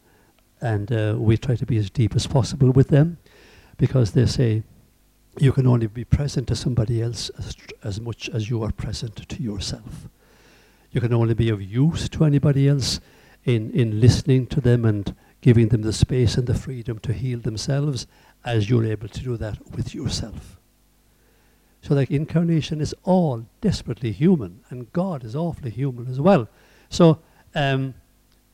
And 0.60 0.92
uh, 0.92 1.14
we 1.16 1.38
try 1.38 1.56
to 1.56 1.64
be 1.64 1.78
as 1.78 1.88
deep 1.88 2.14
as 2.14 2.26
possible 2.26 2.70
with 2.70 2.88
them 2.88 3.16
because 3.78 4.12
they 4.12 4.26
say 4.26 4.62
you 5.38 5.52
can 5.52 5.66
only 5.66 5.86
be 5.86 6.04
present 6.04 6.48
to 6.48 6.56
somebody 6.56 7.00
else 7.00 7.30
as, 7.38 7.56
as 7.82 7.98
much 7.98 8.28
as 8.28 8.50
you 8.50 8.62
are 8.62 8.72
present 8.72 9.26
to 9.26 9.42
yourself. 9.42 10.08
You 10.90 11.00
can 11.00 11.14
only 11.14 11.32
be 11.32 11.48
of 11.48 11.62
use 11.62 12.10
to 12.10 12.26
anybody 12.26 12.68
else 12.68 13.00
in, 13.44 13.70
in 13.70 14.00
listening 14.00 14.48
to 14.48 14.60
them 14.60 14.84
and 14.84 15.14
giving 15.40 15.68
them 15.68 15.82
the 15.82 15.92
space 15.92 16.36
and 16.36 16.46
the 16.46 16.54
freedom 16.54 16.98
to 17.00 17.12
heal 17.12 17.38
themselves 17.38 18.06
as 18.44 18.68
you're 18.68 18.84
able 18.84 19.08
to 19.08 19.20
do 19.20 19.36
that 19.36 19.58
with 19.72 19.94
yourself. 19.94 20.58
So, 21.82 21.94
like, 21.94 22.10
incarnation 22.10 22.80
is 22.80 22.94
all 23.04 23.46
desperately 23.60 24.10
human, 24.12 24.60
and 24.68 24.92
God 24.92 25.24
is 25.24 25.36
awfully 25.36 25.70
human 25.70 26.08
as 26.08 26.20
well. 26.20 26.48
So, 26.88 27.20
um, 27.54 27.94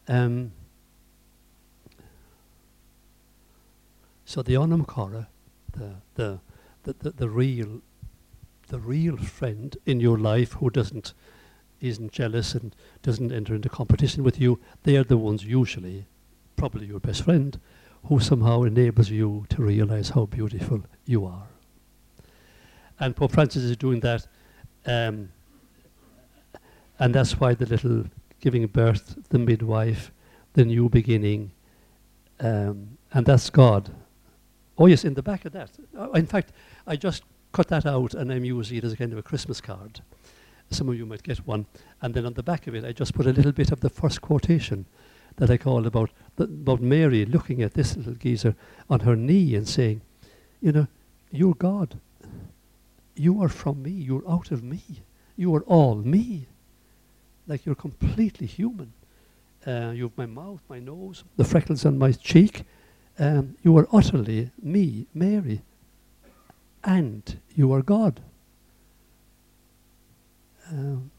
um, 0.09 0.53
so 4.27 4.43
the 4.43 4.57
anam 4.57 4.85
cara, 4.85 5.29
the, 5.73 5.95
the, 6.15 6.41
the, 6.83 6.95
the, 6.99 7.11
the 7.11 7.29
real 7.29 7.81
the 8.69 8.79
real 8.79 9.17
friend 9.17 9.77
in 9.85 10.01
your 10.01 10.19
life 10.19 10.53
who 10.55 10.71
doesn't 10.71 11.13
isn't 11.81 12.13
jealous 12.13 12.55
and 12.55 12.75
doesn't 13.03 13.31
enter 13.31 13.55
into 13.55 13.69
competition 13.69 14.25
with 14.25 14.41
you, 14.41 14.59
they 14.85 14.97
are 14.97 15.05
the 15.05 15.19
ones 15.19 15.45
usually 15.45 16.07
probably 16.57 16.87
your 16.87 17.01
best 17.01 17.25
friend, 17.25 17.59
who 18.05 18.21
somehow 18.21 18.63
enables 18.63 19.11
you 19.11 19.47
to 19.49 19.63
realize 19.63 20.11
how 20.11 20.27
beautiful 20.27 20.83
you 21.07 21.25
are. 21.25 21.47
And 23.01 23.17
Pope 23.17 23.33
Francis 23.33 23.63
is 23.63 23.77
doing 23.77 24.01
that, 24.01 24.27
um, 24.87 25.31
and 26.99 27.15
that's 27.15 27.41
why 27.41 27.55
the 27.55 27.67
little 27.67 28.05
giving 28.41 28.67
birth, 28.67 29.17
the 29.31 29.39
midwife, 29.39 30.13
the 30.53 30.65
new 30.65 30.89
beginning, 30.89 31.51
um, 32.41 32.99
and 33.13 33.27
that's 33.27 33.51
God. 33.51 33.91
Oh, 34.77 34.87
yes, 34.87 35.05
in 35.05 35.15
the 35.15 35.23
back 35.23 35.45
of 35.45 35.53
that. 35.53 35.71
Uh, 35.97 36.11
in 36.11 36.27
fact, 36.27 36.53
I 36.87 36.97
just 36.97 37.23
cut 37.53 37.69
that 37.69 37.87
out 37.87 38.15
and 38.15 38.33
I'm 38.33 38.45
using 38.45 38.79
it 38.79 38.85
as 38.85 38.93
a 38.93 38.97
kind 38.97 39.13
of 39.13 39.19
a 39.19 39.23
Christmas 39.23 39.61
card. 39.61 40.01
Some 40.71 40.89
of 40.89 40.97
you 40.97 41.07
might 41.07 41.23
get 41.23 41.39
one. 41.47 41.67
And 42.03 42.13
then 42.13 42.27
on 42.27 42.35
the 42.35 42.43
back 42.43 42.67
of 42.67 42.75
it, 42.75 42.85
I 42.85 42.93
just 42.93 43.15
put 43.15 43.27
a 43.27 43.33
little 43.33 43.53
bit 43.53 43.71
of 43.71 43.81
the 43.81 43.89
first 43.89 44.21
quotation 44.21 44.87
that 45.37 45.51
I 45.51 45.57
called 45.57 45.87
about, 45.87 46.11
about 46.39 46.81
Mary 46.81 47.25
looking 47.25 47.63
at 47.63 47.75
this 47.75 47.97
little 47.97 48.15
geezer 48.15 48.55
on 48.89 49.01
her 49.01 49.17
knee 49.17 49.55
and 49.55 49.69
saying, 49.69 50.01
You 50.61 50.73
know, 50.73 50.87
you're 51.31 51.55
God. 51.55 51.99
You 53.17 53.43
are 53.43 53.49
from 53.49 53.83
me. 53.83 53.91
You're 53.91 54.29
out 54.29 54.51
of 54.51 54.63
me. 54.63 54.83
You 55.37 55.55
are 55.55 55.63
all 55.63 55.97
me. 55.97 56.47
Like 57.47 57.67
you're 57.67 57.75
completely 57.75 58.47
human. 58.47 58.93
Uh, 59.67 59.93
you 59.95 60.05
have 60.05 60.19
my 60.19 60.27
mouth, 60.27 60.61
my 60.69 60.79
nose, 60.79 61.25
the 61.37 61.45
freckles 61.45 61.87
on 61.87 61.99
my 61.99 62.13
cheek. 62.13 62.65
Um, 63.19 63.57
you 63.63 63.77
are 63.79 63.89
utterly 63.93 64.51
me, 64.63 65.07
Mary. 65.15 65.63
And 66.83 67.41
you 67.55 67.73
are 67.73 67.83
God. 67.83 68.21
Um, 70.71 71.11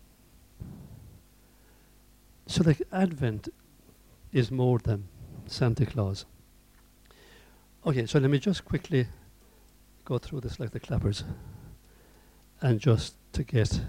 so, 2.48 2.64
like 2.64 2.82
Advent 2.92 3.50
is 4.36 4.52
more 4.52 4.80
than 4.80 5.08
Santa 5.48 5.86
Claus. 5.86 6.26
Okay, 7.86 8.06
so 8.06 8.20
let 8.20 8.30
me 8.30 8.38
just 8.38 8.66
quickly 8.66 9.08
go 10.04 10.18
through 10.18 10.42
this 10.42 10.60
like 10.60 10.72
the 10.72 10.80
clappers 10.80 11.24
and 12.62 12.82
just 12.82 13.16
to 13.32 13.44
get 13.44 13.80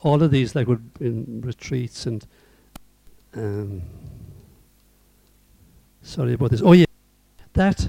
all 0.00 0.22
of 0.22 0.30
these 0.30 0.54
like 0.54 0.68
in 1.00 1.40
retreats 1.42 2.04
and 2.04 2.26
um, 3.34 3.82
sorry 6.02 6.34
about 6.34 6.50
this. 6.50 6.60
Oh 6.62 6.72
yeah, 6.72 6.84
that 7.54 7.88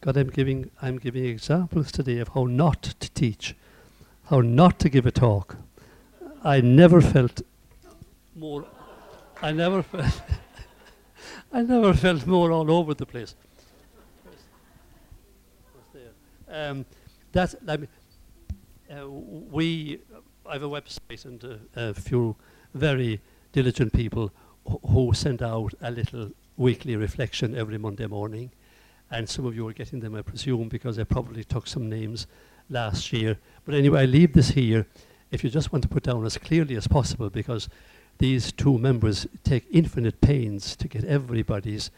God, 0.00 0.16
I'm 0.16 0.30
giving 0.30 0.70
I'm 0.80 0.96
giving 0.96 1.24
examples 1.24 1.90
today 1.90 2.18
of 2.18 2.28
how 2.28 2.44
not 2.44 2.82
to 2.84 3.10
teach, 3.10 3.56
how 4.26 4.42
not 4.42 4.78
to 4.78 4.88
give 4.88 5.06
a 5.06 5.10
talk. 5.10 5.56
I 6.44 6.60
never 6.60 7.00
felt 7.00 7.42
more 8.36 8.64
I 9.42 9.52
never 9.52 9.82
felt 9.82 10.22
I 11.52 11.62
never 11.62 11.94
felt 11.94 12.26
more 12.26 12.52
all 12.52 12.70
over 12.70 12.94
the 12.94 13.06
place. 13.06 13.34
Um, 16.50 16.86
that's 17.32 17.54
I 17.66 17.76
mean, 17.76 17.88
uh, 18.90 19.08
we 19.08 20.00
I 20.46 20.54
have 20.54 20.62
a 20.62 20.68
website 20.68 21.24
and 21.24 21.60
a 21.76 21.94
few 21.94 22.36
very 22.74 23.20
diligent 23.52 23.92
people 23.92 24.32
wh- 24.66 24.90
who 24.90 25.12
send 25.12 25.42
out 25.42 25.74
a 25.82 25.90
little 25.90 26.30
weekly 26.56 26.96
reflection 26.96 27.54
every 27.54 27.78
Monday 27.78 28.06
morning, 28.06 28.50
and 29.10 29.28
some 29.28 29.44
of 29.44 29.54
you 29.54 29.68
are 29.68 29.72
getting 29.74 30.00
them, 30.00 30.14
I 30.14 30.22
presume, 30.22 30.68
because 30.68 30.98
I 30.98 31.04
probably 31.04 31.44
took 31.44 31.66
some 31.66 31.88
names 31.88 32.26
last 32.70 33.12
year. 33.12 33.38
But 33.64 33.74
anyway, 33.74 34.02
I 34.02 34.04
leave 34.06 34.32
this 34.32 34.50
here. 34.50 34.86
If 35.30 35.44
you 35.44 35.50
just 35.50 35.70
want 35.72 35.82
to 35.82 35.88
put 35.88 36.04
down 36.04 36.24
as 36.24 36.38
clearly 36.38 36.76
as 36.76 36.88
possible, 36.88 37.28
because 37.28 37.68
these 38.18 38.52
two 38.52 38.78
members 38.78 39.26
take 39.44 39.66
infinite 39.70 40.20
pains 40.20 40.76
to 40.76 40.88
get 40.88 41.04
everybody's 41.04 41.90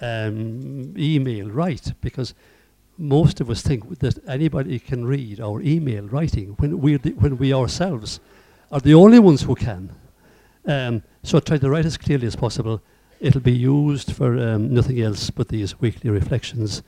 um, 0.00 0.94
email 0.98 1.48
right 1.50 1.92
because 2.00 2.34
most 2.98 3.40
of 3.40 3.48
us 3.48 3.62
think 3.62 3.98
that 4.00 4.18
anybody 4.28 4.78
can 4.78 5.04
read 5.04 5.40
our 5.40 5.60
email 5.62 6.04
writing 6.08 6.48
when 6.58 6.78
we 6.80 6.96
when 6.96 7.38
we 7.38 7.52
ourselves 7.52 8.20
are 8.70 8.80
the 8.80 8.94
only 8.94 9.18
ones 9.18 9.42
who 9.42 9.54
can. 9.54 9.94
Um, 10.66 11.02
so 11.22 11.40
try 11.40 11.58
to 11.58 11.70
write 11.70 11.84
as 11.84 11.96
clearly 11.96 12.26
as 12.26 12.36
possible. 12.36 12.80
It'll 13.20 13.40
be 13.40 13.52
used 13.52 14.12
for 14.12 14.38
um, 14.38 14.72
nothing 14.72 15.00
else 15.00 15.30
but 15.30 15.48
these 15.48 15.80
weekly 15.80 16.10
reflections, 16.10 16.82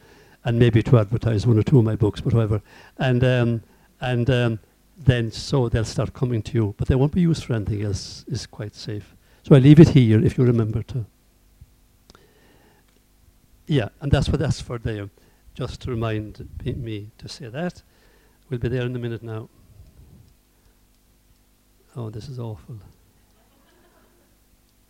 and 0.45 0.59
maybe 0.59 0.83
to 0.83 0.99
advertise 0.99 1.47
one 1.47 1.59
or 1.59 1.63
two 1.63 1.79
of 1.79 1.85
my 1.85 1.97
books, 1.97 2.21
but 2.21 2.33
however. 2.33 2.63
And 2.99 3.25
um, 3.25 3.63
and 4.01 4.29
um, 4.31 4.59
then 4.97 5.31
so 5.31 5.69
they'll 5.69 5.85
start 5.85 6.13
coming 6.13 6.43
to 6.43 6.53
you, 6.53 6.75
but 6.77 6.89
they 6.89 6.95
won't 6.95 7.13
be 7.13 7.21
used 7.21 7.45
for 7.45 7.55
anything 7.55 7.83
else. 7.83 8.25
Is 8.29 8.47
quite 8.47 8.75
safe. 8.75 9.15
So 9.43 9.55
I 9.55 9.59
leave 9.59 9.81
it 9.81 9.91
here 9.91 10.25
if 10.25 10.39
you 10.39 10.45
remember 10.45 10.83
to. 10.85 11.05
Yeah, 13.67 13.89
and 14.01 14.13
that's 14.13 14.29
what 14.29 14.39
that's 14.39 14.61
for 14.61 14.79
there. 14.79 15.11
Just 15.55 15.81
to 15.83 15.91
remind 15.91 16.49
me 16.65 17.11
to 17.19 17.29
say 17.29 17.49
that. 17.49 17.83
We'll 18.49 18.61
be 18.61 18.69
there 18.69 18.83
in 18.83 18.95
a 18.95 18.99
minute 18.99 19.23
now. 19.23 19.49
Oh, 21.97 22.11
this 22.11 22.29
is 22.29 22.39
awful. 22.39 22.77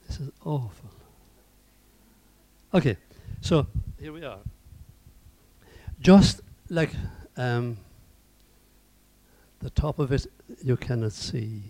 This 0.07 0.21
is 0.21 0.31
awful. 0.45 0.91
Okay, 2.73 2.97
so 3.41 3.67
here 4.01 4.13
we 4.13 4.25
are. 4.25 4.39
Just 6.01 6.41
like 6.69 6.91
um, 7.37 7.77
the 9.65 9.71
top 9.71 9.99
of 9.99 10.13
it 10.13 10.27
you 10.63 10.77
cannot 10.77 11.13
see. 11.13 11.63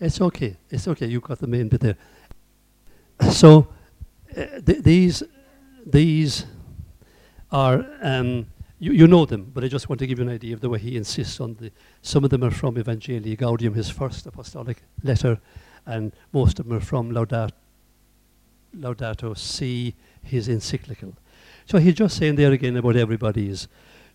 It's 0.00 0.20
okay. 0.20 0.56
It's 0.68 0.88
okay. 0.88 1.06
You've 1.06 1.22
got 1.22 1.38
the 1.38 1.46
main 1.46 1.68
bit 1.68 1.80
there. 1.80 1.96
So 3.30 3.68
uh, 4.36 4.60
th- 4.66 4.82
these 4.82 5.22
these 5.86 6.44
are 7.52 7.86
um, 8.02 8.46
you, 8.80 8.92
you 8.92 9.06
know 9.06 9.24
them, 9.26 9.52
but 9.54 9.62
I 9.62 9.68
just 9.68 9.88
want 9.88 10.00
to 10.00 10.08
give 10.08 10.18
you 10.18 10.24
an 10.24 10.32
idea 10.34 10.54
of 10.54 10.60
the 10.60 10.68
way 10.68 10.80
he 10.80 10.96
insists 10.96 11.40
on 11.40 11.54
the. 11.54 11.70
Some 12.02 12.24
of 12.24 12.30
them 12.30 12.42
are 12.42 12.50
from 12.50 12.74
Evangelii 12.74 13.38
Gaudium, 13.38 13.74
his 13.74 13.88
first 13.88 14.26
apostolic 14.26 14.82
letter, 15.04 15.38
and 15.86 16.12
most 16.32 16.58
of 16.58 16.66
them 16.66 16.76
are 16.76 16.80
from 16.80 17.12
Laudato, 17.12 17.52
Laudato 18.76 19.38
Si, 19.38 19.94
his 20.24 20.48
encyclical. 20.48 21.14
So 21.64 21.78
he's 21.78 21.94
just 21.94 22.16
saying 22.16 22.34
there 22.34 22.52
again 22.52 22.76
about 22.76 22.96
everybody's 22.96 23.68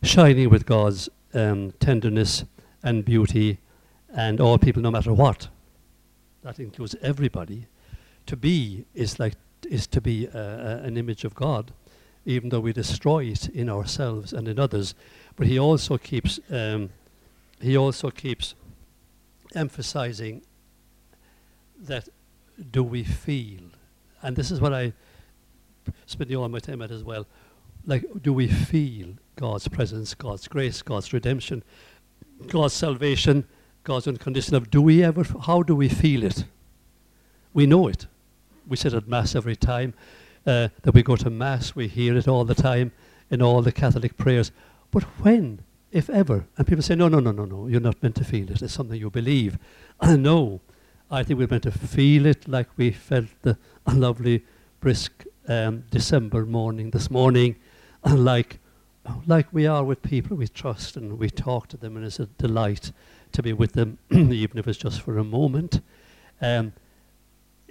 shining 0.03 0.49
with 0.49 0.65
God's 0.65 1.10
um, 1.34 1.72
tenderness 1.80 2.44
and 2.84 3.06
beauty 3.06 3.60
and 4.13 4.39
all 4.39 4.58
people, 4.58 4.82
no 4.82 4.91
matter 4.91 5.13
what. 5.13 5.48
That 6.44 6.60
includes 6.60 6.96
everybody. 7.02 7.67
To 8.28 8.36
be 8.36 8.86
is 8.94 9.20
like 9.20 9.34
is 9.70 9.88
to 9.88 10.02
be 10.02 10.28
uh, 10.28 10.78
an 10.78 10.98
image 10.98 11.24
of 11.24 11.36
God, 11.36 11.72
even 12.26 12.50
though 12.50 12.60
we 12.60 12.74
destroy 12.74 13.26
it 13.26 13.48
in 13.50 13.70
ourselves 13.70 14.34
and 14.34 14.48
in 14.48 14.60
others. 14.60 14.96
But 15.36 15.48
he 15.48 15.60
also 15.60 15.98
keeps 15.98 16.39
um, 16.50 16.89
he 17.60 17.78
also 17.78 18.10
keeps 18.10 18.56
emphasizing 19.54 20.41
that 21.80 22.10
do 22.72 22.84
we 22.84 23.04
feel, 23.04 23.62
and 24.22 24.36
this 24.36 24.52
is 24.52 24.62
what 24.62 24.74
I 24.74 24.94
spend 26.06 26.34
all 26.36 26.48
my 26.50 26.60
time 26.60 26.82
at 26.82 26.91
as 26.91 27.04
well. 27.04 27.28
Like, 27.86 28.06
do 28.22 28.34
we 28.34 28.48
feel 28.48 29.15
God's 29.41 29.67
presence, 29.67 30.13
God's 30.13 30.47
grace, 30.47 30.84
God's 30.84 31.12
redemption, 31.13 31.63
God's 32.45 32.75
salvation, 32.75 33.47
God's 33.84 34.08
unconditional 34.08 34.62
love? 34.62 34.69
Do 34.69 34.84
we 34.84 35.04
ever? 35.04 35.25
How 35.47 35.63
do 35.63 35.75
we 35.75 35.89
feel 35.89 36.21
it? 36.23 36.45
We 37.51 37.65
know 37.65 37.88
it. 37.88 38.06
We 38.67 38.77
sit 38.77 38.93
at 38.93 39.08
mass 39.08 39.34
every 39.34 39.56
time 39.56 39.95
uh, 40.45 40.67
that 40.84 40.93
we 40.93 41.01
go 41.01 41.15
to 41.15 41.32
mass. 41.32 41.75
We 41.75 41.88
hear 41.88 42.15
it 42.15 42.27
all 42.27 42.45
the 42.45 42.54
time 42.54 42.91
in 43.32 43.41
all 43.41 43.63
the 43.63 43.71
Catholic 43.71 44.15
prayers. 44.15 44.51
But 44.91 45.06
when, 45.23 45.63
if 45.91 46.08
ever, 46.08 46.45
and 46.56 46.67
people 46.67 46.84
say, 46.84 46.93
no, 46.93 47.08
no, 47.08 47.19
no, 47.19 47.32
no, 47.32 47.45
no, 47.45 47.65
you're 47.65 47.82
not 47.82 48.04
meant 48.04 48.17
to 48.17 48.23
feel 48.23 48.51
it. 48.51 48.62
It's 48.62 48.75
something 48.75 48.99
you 48.99 49.10
believe. 49.10 49.58
no, 50.04 50.62
I 51.10 51.23
think 51.23 51.39
we're 51.39 51.47
meant 51.47 51.63
to 51.63 51.71
feel 51.71 52.27
it 52.27 52.47
like 52.47 52.67
we 52.77 52.91
felt 52.91 53.30
the 53.41 53.58
lovely, 53.91 54.45
brisk 54.82 55.25
um, 55.47 55.86
December 55.89 56.45
morning 56.45 56.91
this 56.91 57.10
morning, 57.10 57.56
like, 58.06 58.60
like 59.25 59.47
we 59.51 59.65
are 59.65 59.83
with 59.83 60.01
people 60.01 60.37
we 60.37 60.47
trust 60.47 60.95
and 60.95 61.17
we 61.17 61.29
talk 61.29 61.67
to 61.69 61.77
them, 61.77 61.95
and 61.97 62.05
it's 62.05 62.19
a 62.19 62.25
delight 62.25 62.91
to 63.31 63.41
be 63.41 63.53
with 63.53 63.73
them, 63.73 63.97
even 64.11 64.57
if 64.57 64.67
it's 64.67 64.77
just 64.77 65.01
for 65.01 65.17
a 65.17 65.23
moment. 65.23 65.81
Um, 66.41 66.73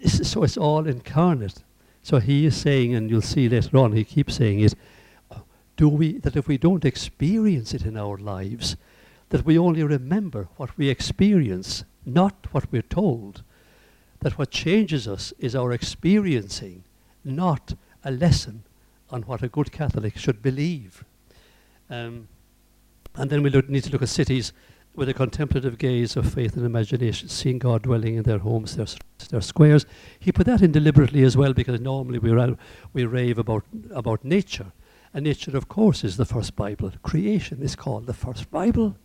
so 0.07 0.43
it's 0.43 0.57
all 0.57 0.87
incarnate. 0.87 1.63
So 2.03 2.19
he 2.19 2.47
is 2.47 2.57
saying, 2.57 2.95
and 2.95 3.11
you'll 3.11 3.21
see 3.21 3.49
later 3.49 3.77
on, 3.77 3.93
he 3.93 4.05
keeps 4.05 4.37
saying 4.37 4.61
it, 4.61 4.75
do 5.77 5.89
we, 5.89 6.19
that 6.19 6.37
if 6.37 6.49
we 6.49 6.59
don't 6.59 6.85
experience 6.85 7.75
it 7.75 7.85
in 7.85 7.97
our 7.97 8.19
lives, 8.19 8.77
that 9.31 9.45
we 9.45 9.59
only 9.59 9.83
remember 9.83 10.49
what 10.57 10.77
we 10.77 10.89
experience, 10.89 11.85
not 12.05 12.47
what 12.53 12.71
we're 12.71 12.83
told. 12.83 13.43
That 14.21 14.37
what 14.37 14.51
changes 14.51 15.09
us 15.09 15.33
is 15.39 15.55
our 15.55 15.73
experiencing, 15.73 16.85
not 17.25 17.75
a 18.05 18.11
lesson 18.11 18.65
on 19.09 19.23
what 19.23 19.43
a 19.43 19.49
good 19.49 19.73
Catholic 19.73 20.17
should 20.19 20.43
believe. 20.43 21.05
Um, 21.91 22.29
and 23.17 23.29
then 23.29 23.43
we 23.43 23.51
look, 23.51 23.69
need 23.69 23.85
to 23.85 23.91
look 23.91 24.03
at 24.03 24.09
cities 24.09 24.53
with 24.95 25.09
a 25.09 25.15
contemplative 25.15 25.79
gaze 25.79 26.17
of 26.17 26.33
faith 26.33 26.57
and 26.57 26.65
imagination, 26.65 27.29
seeing 27.29 27.59
God 27.59 27.83
dwelling 27.83 28.17
in 28.17 28.23
their 28.23 28.39
homes, 28.39 28.77
their, 28.77 28.87
their 29.29 29.41
squares. 29.41 29.87
He 30.19 30.33
put 30.33 30.47
that 30.47 30.63
in 30.63 30.73
deliberately 30.73 31.23
as 31.23 31.37
well 31.37 31.53
because 31.53 31.81
normally 31.81 32.19
we, 32.19 32.31
ra- 32.31 32.55
we 32.93 33.05
rave 33.05 33.39
about, 33.39 33.65
about 33.93 34.25
nature. 34.25 34.73
And 35.13 35.25
nature, 35.25 35.57
of 35.57 35.69
course, 35.69 36.05
is 36.05 36.17
the 36.17 36.25
first 36.25 36.57
Bible. 36.57 36.93
Creation 37.03 37.63
is 37.63 37.77
called 37.77 38.07
the 38.07 38.15
first 38.15 38.51
Bible, 38.51 38.97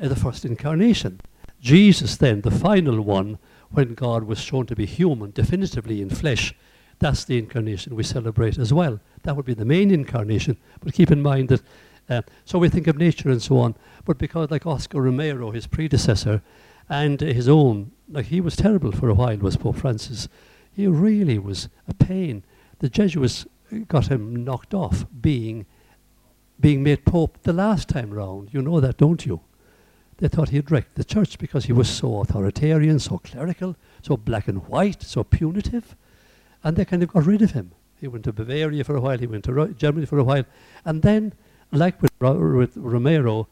uh, 0.00 0.08
the 0.08 0.16
first 0.16 0.44
incarnation. 0.44 1.20
Jesus, 1.60 2.16
then, 2.16 2.40
the 2.40 2.50
final 2.50 3.00
one, 3.00 3.38
when 3.70 3.94
God 3.94 4.24
was 4.24 4.40
shown 4.40 4.66
to 4.66 4.76
be 4.76 4.86
human, 4.86 5.30
definitively 5.30 6.02
in 6.02 6.10
flesh, 6.10 6.54
that's 6.98 7.24
the 7.24 7.38
incarnation 7.38 7.94
we 7.94 8.02
celebrate 8.02 8.58
as 8.58 8.72
well. 8.72 9.00
That 9.22 9.36
would 9.36 9.46
be 9.46 9.54
the 9.54 9.64
main 9.64 9.90
incarnation. 9.90 10.56
But 10.80 10.94
keep 10.94 11.10
in 11.10 11.22
mind 11.22 11.48
that, 11.48 11.62
uh, 12.08 12.22
so 12.44 12.58
we 12.58 12.68
think 12.68 12.86
of 12.86 12.96
nature 12.96 13.30
and 13.30 13.42
so 13.42 13.58
on, 13.58 13.74
but 14.04 14.18
because, 14.18 14.50
like 14.50 14.66
Oscar 14.66 15.00
Romero, 15.00 15.50
his 15.50 15.66
predecessor, 15.66 16.42
and 16.88 17.20
his 17.20 17.48
own, 17.48 17.92
like 18.10 18.26
he 18.26 18.40
was 18.40 18.56
terrible 18.56 18.92
for 18.92 19.08
a 19.08 19.14
while, 19.14 19.36
was 19.38 19.56
Pope 19.56 19.76
Francis. 19.76 20.28
He 20.72 20.86
really 20.86 21.38
was 21.38 21.68
a 21.88 21.94
pain. 21.94 22.44
The 22.80 22.88
Jesuits 22.88 23.46
got 23.88 24.08
him 24.08 24.44
knocked 24.44 24.74
off 24.74 25.06
being 25.20 25.66
being 26.60 26.82
made 26.82 27.04
pope 27.04 27.42
the 27.42 27.52
last 27.52 27.88
time 27.88 28.10
round. 28.10 28.52
You 28.52 28.62
know 28.62 28.80
that, 28.80 28.96
don't 28.96 29.26
you? 29.26 29.40
They 30.18 30.28
thought 30.28 30.50
he'd 30.50 30.70
wrecked 30.70 30.94
the 30.94 31.04
church 31.04 31.38
because 31.38 31.64
he 31.64 31.72
was 31.72 31.88
so 31.88 32.20
authoritarian, 32.20 33.00
so 33.00 33.18
clerical, 33.18 33.76
so 34.02 34.16
black 34.16 34.46
and 34.46 34.66
white, 34.68 35.02
so 35.02 35.24
punitive. 35.24 35.96
And 36.64 36.76
they 36.76 36.84
kind 36.84 37.02
of 37.02 37.12
got 37.12 37.26
rid 37.26 37.42
of 37.42 37.52
him. 37.52 37.72
He 38.00 38.08
went 38.08 38.24
to 38.24 38.32
Bavaria 38.32 38.82
for 38.82 38.96
a 38.96 39.00
while, 39.00 39.18
he 39.18 39.26
went 39.26 39.44
to 39.44 39.74
Germany 39.78 40.06
for 40.06 40.18
a 40.18 40.24
while. 40.24 40.44
And 40.84 41.02
then, 41.02 41.34
like 41.70 42.02
with, 42.02 42.10
with 42.20 42.76
Romero, 42.76 43.46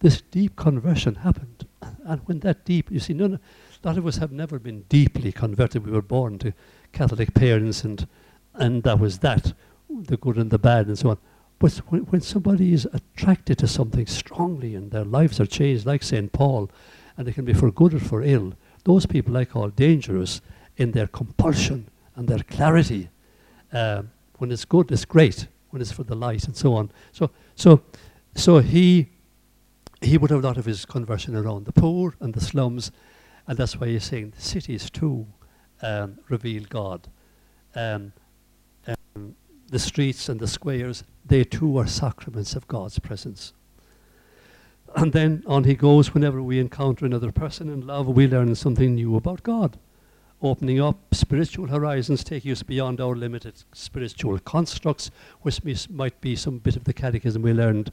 this 0.00 0.22
deep 0.22 0.56
conversion 0.56 1.16
happened. 1.16 1.66
And 2.04 2.20
when 2.26 2.40
that 2.40 2.64
deep, 2.64 2.90
you 2.90 2.98
see, 2.98 3.12
none, 3.12 3.34
a 3.82 3.86
lot 3.86 3.98
of 3.98 4.06
us 4.06 4.16
have 4.16 4.32
never 4.32 4.58
been 4.58 4.82
deeply 4.88 5.30
converted. 5.32 5.84
We 5.84 5.92
were 5.92 6.02
born 6.02 6.38
to 6.38 6.54
Catholic 6.92 7.34
parents 7.34 7.84
and 7.84 8.06
and 8.54 8.82
that 8.82 8.98
was 8.98 9.18
that, 9.18 9.52
the 9.88 10.16
good 10.16 10.36
and 10.36 10.50
the 10.50 10.58
bad 10.58 10.86
and 10.86 10.98
so 10.98 11.10
on. 11.10 11.18
But 11.58 11.72
when, 11.88 12.02
when 12.02 12.20
somebody 12.20 12.72
is 12.72 12.86
attracted 12.92 13.58
to 13.58 13.68
something 13.68 14.06
strongly 14.06 14.74
and 14.74 14.90
their 14.90 15.04
lives 15.04 15.40
are 15.40 15.46
changed, 15.46 15.86
like 15.86 16.02
St. 16.02 16.32
Paul, 16.32 16.70
and 17.16 17.28
it 17.28 17.34
can 17.34 17.44
be 17.44 17.54
for 17.54 17.70
good 17.70 17.94
or 17.94 18.00
for 18.00 18.22
ill, 18.22 18.54
those 18.84 19.06
people 19.06 19.36
I 19.36 19.44
call 19.44 19.68
dangerous 19.68 20.40
in 20.76 20.92
their 20.92 21.06
compulsion 21.06 21.88
and 22.16 22.28
their 22.28 22.40
clarity. 22.40 23.10
Uh, 23.72 24.02
when 24.38 24.50
it's 24.50 24.64
good, 24.64 24.90
it's 24.90 25.04
great. 25.04 25.46
When 25.70 25.80
it's 25.80 25.92
for 25.92 26.04
the 26.04 26.14
light 26.14 26.44
and 26.44 26.56
so 26.56 26.74
on. 26.74 26.90
So, 27.12 27.30
so, 27.54 27.82
so 28.34 28.58
he, 28.58 29.08
he 30.00 30.18
would 30.18 30.30
have 30.30 30.44
a 30.44 30.46
lot 30.46 30.58
of 30.58 30.66
his 30.66 30.84
conversion 30.84 31.34
around 31.36 31.64
the 31.64 31.72
poor 31.72 32.14
and 32.20 32.34
the 32.34 32.40
slums, 32.40 32.92
and 33.46 33.56
that's 33.56 33.80
why 33.80 33.88
he's 33.88 34.04
saying 34.04 34.34
the 34.36 34.42
cities 34.42 34.90
too 34.90 35.26
um, 35.80 36.18
reveal 36.28 36.64
God. 36.68 37.08
Um, 37.74 38.12
the 39.72 39.78
streets 39.78 40.28
and 40.28 40.38
the 40.38 40.46
squares, 40.46 41.02
they 41.24 41.42
too 41.44 41.78
are 41.78 41.86
sacraments 41.86 42.54
of 42.54 42.68
God's 42.68 42.98
presence. 42.98 43.54
And 44.94 45.14
then 45.14 45.42
on 45.46 45.64
he 45.64 45.74
goes 45.74 46.12
whenever 46.12 46.42
we 46.42 46.60
encounter 46.60 47.06
another 47.06 47.32
person 47.32 47.70
in 47.70 47.86
love, 47.86 48.06
we 48.06 48.28
learn 48.28 48.54
something 48.54 48.94
new 48.94 49.16
about 49.16 49.42
God. 49.42 49.78
Opening 50.44 50.80
up 50.80 50.98
spiritual 51.14 51.68
horizons, 51.68 52.24
taking 52.24 52.50
us 52.50 52.64
beyond 52.64 53.00
our 53.00 53.14
limited 53.14 53.62
spiritual 53.72 54.40
constructs, 54.40 55.12
which 55.42 55.88
might 55.88 56.20
be 56.20 56.34
some 56.34 56.58
bit 56.58 56.74
of 56.74 56.82
the 56.82 56.92
catechism 56.92 57.42
we 57.42 57.52
learned 57.52 57.92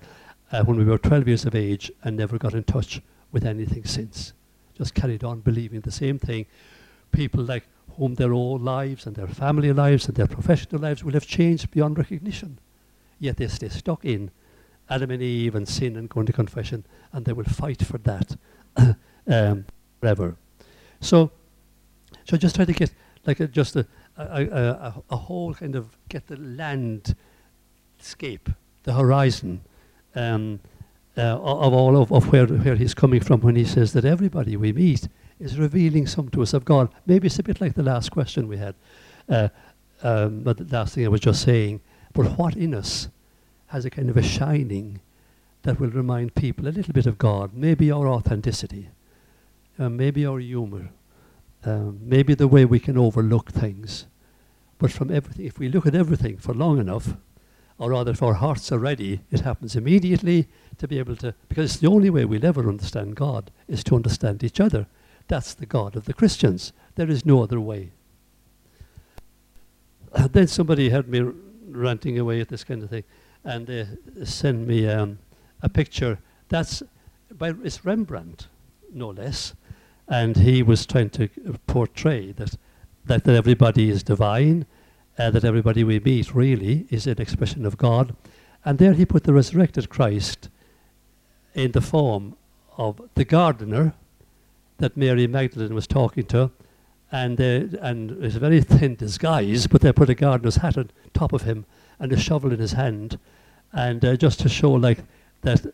uh, 0.51 0.63
when 0.63 0.75
we 0.75 0.83
were 0.83 0.97
12 0.97 1.27
years 1.27 1.45
of 1.45 1.53
age 1.53 1.91
and 2.03 2.17
never 2.17 2.39
got 2.39 2.55
in 2.55 2.63
touch 2.63 3.01
with 3.31 3.45
anything 3.45 3.85
since. 3.85 4.33
Just 4.75 4.95
carried 4.95 5.23
on 5.23 5.41
believing 5.41 5.81
the 5.81 5.91
same 5.91 6.17
thing. 6.17 6.47
People 7.11 7.43
like 7.43 7.65
whom 7.97 8.15
their 8.15 8.33
own 8.33 8.63
lives 8.63 9.05
and 9.05 9.15
their 9.15 9.27
family 9.27 9.71
lives 9.71 10.07
and 10.07 10.17
their 10.17 10.25
professional 10.25 10.81
lives 10.81 11.03
will 11.03 11.13
have 11.13 11.27
changed 11.27 11.69
beyond 11.69 11.99
recognition. 11.99 12.57
Yet 13.19 13.37
they 13.37 13.47
stay 13.47 13.69
stuck 13.69 14.03
in 14.03 14.31
Adam 14.89 15.11
and 15.11 15.21
Eve 15.21 15.53
and 15.53 15.67
sin 15.67 15.95
and 15.95 16.09
going 16.09 16.25
to 16.25 16.33
confession, 16.33 16.83
and 17.13 17.25
they 17.25 17.33
will 17.33 17.43
fight 17.43 17.83
for 17.83 17.99
that 17.99 18.37
um, 19.27 19.65
forever. 19.99 20.35
So, 20.99 21.31
so 22.29 22.37
just 22.37 22.55
try 22.55 22.65
to 22.65 22.73
get 22.73 22.91
like 23.25 23.39
a, 23.39 23.47
just 23.47 23.75
a, 23.75 23.87
a, 24.15 24.43
a, 24.43 25.03
a, 25.09 25.17
whole 25.17 25.55
kind 25.55 25.75
of 25.75 25.97
get 26.09 26.27
the 26.27 26.37
landscape, 26.37 27.15
the 28.83 28.93
horizon 28.93 29.61
um, 30.13 30.59
uh, 31.17 31.21
of 31.21 31.73
all 31.73 31.99
of, 31.99 32.11
of 32.11 32.31
where, 32.31 32.45
where 32.45 32.75
he's 32.75 32.93
coming 32.93 33.19
from 33.19 33.41
when 33.41 33.55
he 33.55 33.65
says 33.65 33.93
that 33.93 34.05
everybody 34.05 34.55
we 34.55 34.71
meet 34.71 35.07
is 35.39 35.57
revealing 35.57 36.05
some 36.05 36.29
to 36.29 36.43
us 36.43 36.53
of 36.53 36.65
God. 36.65 36.89
Maybe 37.07 37.25
it's 37.25 37.39
a 37.39 37.43
bit 37.43 37.59
like 37.59 37.73
the 37.73 37.81
last 37.81 38.11
question 38.11 38.47
we 38.47 38.57
had, 38.57 38.75
uh, 39.27 39.49
um, 40.03 40.43
but 40.43 40.57
the 40.57 40.65
last 40.65 40.93
thing 40.93 41.05
I 41.05 41.09
was 41.09 41.21
just 41.21 41.41
saying. 41.41 41.81
But 42.13 42.37
what 42.37 42.55
in 42.55 42.75
us 42.75 43.09
has 43.67 43.85
a 43.85 43.89
kind 43.89 44.11
of 44.11 44.17
a 44.17 44.23
shining 44.23 45.01
that 45.63 45.79
will 45.79 45.89
remind 45.89 46.35
people 46.35 46.67
a 46.67 46.69
little 46.69 46.93
bit 46.93 47.07
of 47.07 47.17
God, 47.17 47.55
maybe 47.55 47.91
our 47.91 48.07
authenticity, 48.07 48.89
uh, 49.79 49.89
maybe 49.89 50.27
our 50.27 50.39
humor, 50.39 50.91
um, 51.65 51.99
maybe 52.01 52.33
the 52.33 52.47
way 52.47 52.65
we 52.65 52.79
can 52.79 52.97
overlook 52.97 53.51
things. 53.51 54.05
But 54.77 54.91
from 54.91 55.11
everything, 55.11 55.45
if 55.45 55.59
we 55.59 55.69
look 55.69 55.85
at 55.85 55.95
everything 55.95 56.37
for 56.37 56.53
long 56.53 56.79
enough, 56.79 57.15
or 57.77 57.91
rather 57.91 58.11
if 58.11 58.23
our 58.23 58.35
hearts 58.35 58.71
are 58.71 58.79
ready, 58.79 59.21
it 59.31 59.41
happens 59.41 59.75
immediately 59.75 60.47
to 60.77 60.87
be 60.87 60.99
able 60.99 61.15
to, 61.17 61.33
because 61.47 61.71
it's 61.71 61.79
the 61.79 61.87
only 61.87 62.09
way 62.09 62.25
we'll 62.25 62.45
ever 62.45 62.67
understand 62.67 63.15
God 63.15 63.51
is 63.67 63.83
to 63.85 63.95
understand 63.95 64.43
each 64.43 64.59
other. 64.59 64.87
That's 65.27 65.53
the 65.53 65.65
God 65.65 65.95
of 65.95 66.05
the 66.05 66.13
Christians. 66.13 66.73
There 66.95 67.09
is 67.09 67.25
no 67.25 67.43
other 67.43 67.59
way. 67.59 67.91
And 70.13 70.31
then 70.33 70.47
somebody 70.47 70.89
heard 70.89 71.07
me 71.07 71.29
ranting 71.67 72.17
away 72.17 72.41
at 72.41 72.49
this 72.49 72.63
kind 72.63 72.83
of 72.83 72.89
thing, 72.89 73.03
and 73.43 73.67
they 73.67 73.87
sent 74.25 74.67
me 74.67 74.87
um, 74.87 75.19
a 75.61 75.69
picture. 75.69 76.19
That's 76.49 76.81
by 77.37 77.53
it's 77.63 77.85
Rembrandt, 77.85 78.47
no 78.91 79.09
less, 79.09 79.53
and 80.09 80.37
he 80.37 80.63
was 80.63 80.85
trying 80.85 81.11
to 81.11 81.29
portray 81.67 82.31
that 82.33 82.55
that, 83.05 83.23
that 83.23 83.35
everybody 83.35 83.89
is 83.89 84.03
divine, 84.03 84.65
uh, 85.17 85.31
that 85.31 85.43
everybody 85.43 85.83
we 85.83 85.99
meet 85.99 86.33
really 86.33 86.85
is 86.89 87.07
an 87.07 87.19
expression 87.19 87.65
of 87.65 87.77
God, 87.77 88.15
and 88.65 88.77
there 88.77 88.93
he 88.93 89.05
put 89.05 89.23
the 89.23 89.33
resurrected 89.33 89.89
Christ 89.89 90.49
in 91.53 91.71
the 91.71 91.81
form 91.81 92.35
of 92.77 93.01
the 93.15 93.25
gardener 93.25 93.93
that 94.77 94.95
Mary 94.95 95.27
Magdalene 95.27 95.73
was 95.73 95.87
talking 95.87 96.25
to, 96.25 96.51
and 97.11 97.39
uh, 97.39 97.77
and 97.81 98.11
it's 98.23 98.35
a 98.35 98.39
very 98.39 98.61
thin 98.61 98.95
disguise, 98.95 99.67
but 99.67 99.81
they 99.81 99.91
put 99.91 100.09
a 100.09 100.15
gardener's 100.15 100.57
hat 100.57 100.77
on 100.77 100.91
top 101.13 101.33
of 101.33 101.43
him, 101.43 101.65
and 101.99 102.11
a 102.11 102.17
shovel 102.17 102.53
in 102.53 102.59
his 102.59 102.73
hand, 102.73 103.19
and 103.73 104.03
uh, 104.05 104.15
just 104.15 104.39
to 104.41 104.49
show 104.49 104.71
like 104.71 104.99
that 105.41 105.65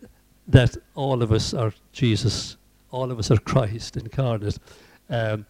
that 0.47 0.77
all 0.95 1.21
of 1.21 1.31
us 1.31 1.53
are 1.53 1.73
Jesus, 1.91 2.57
all 2.91 3.11
of 3.11 3.19
us 3.19 3.31
are 3.31 3.37
Christ 3.45 3.97
incarnate, 3.97 4.57
um, 5.09 5.45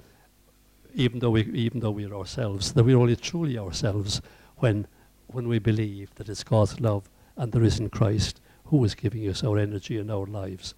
even 0.93 1.19
though 1.19 1.31
we 1.31 1.43
even 1.43 1.79
though 1.79 1.91
we 1.91 2.05
are 2.05 2.15
ourselves, 2.15 2.73
that 2.73 2.83
we're 2.83 2.97
only 2.97 3.15
truly 3.15 3.57
ourselves 3.57 4.21
when 4.57 4.87
when 5.27 5.47
we 5.47 5.59
believe 5.59 6.13
that 6.15 6.29
it's 6.29 6.43
God's 6.43 6.79
love 6.79 7.09
and 7.35 7.51
there 7.51 7.63
is 7.63 7.79
in 7.79 7.89
Christ 7.89 8.39
who 8.65 8.83
is 8.83 8.95
giving 8.95 9.27
us 9.27 9.43
our 9.43 9.57
energy 9.57 9.97
and 9.97 10.11
our 10.11 10.25
lives. 10.25 10.73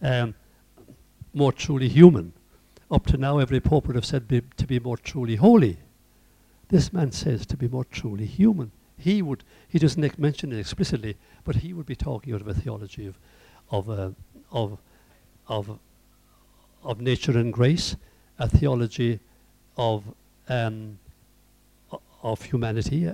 Um, 0.00 0.34
more 1.32 1.52
truly 1.52 1.88
human. 1.88 2.32
Up 2.90 3.06
to 3.06 3.16
now, 3.16 3.38
every 3.38 3.60
pope 3.60 3.86
would 3.86 3.96
have 3.96 4.04
said 4.04 4.28
be, 4.28 4.42
to 4.56 4.66
be 4.66 4.78
more 4.78 4.96
truly 4.96 5.36
holy. 5.36 5.78
This 6.68 6.92
man 6.92 7.12
says 7.12 7.44
to 7.46 7.56
be 7.56 7.68
more 7.68 7.84
truly 7.84 8.26
human. 8.26 8.70
He 8.96 9.20
would, 9.20 9.44
he 9.68 9.78
doesn't 9.78 10.18
mention 10.18 10.52
it 10.52 10.58
explicitly, 10.58 11.16
but 11.42 11.56
he 11.56 11.72
would 11.72 11.86
be 11.86 11.96
talking 11.96 12.32
out 12.32 12.40
of 12.40 12.48
a 12.48 12.54
theology 12.54 13.06
of, 13.06 13.18
of, 13.70 13.90
uh, 13.90 14.10
of, 14.52 14.78
of, 15.48 15.78
of 16.82 17.00
nature 17.00 17.36
and 17.38 17.52
grace, 17.52 17.96
a 18.38 18.48
theology 18.48 19.20
of, 19.76 20.04
um, 20.48 20.98
of 22.22 22.42
humanity, 22.42 23.10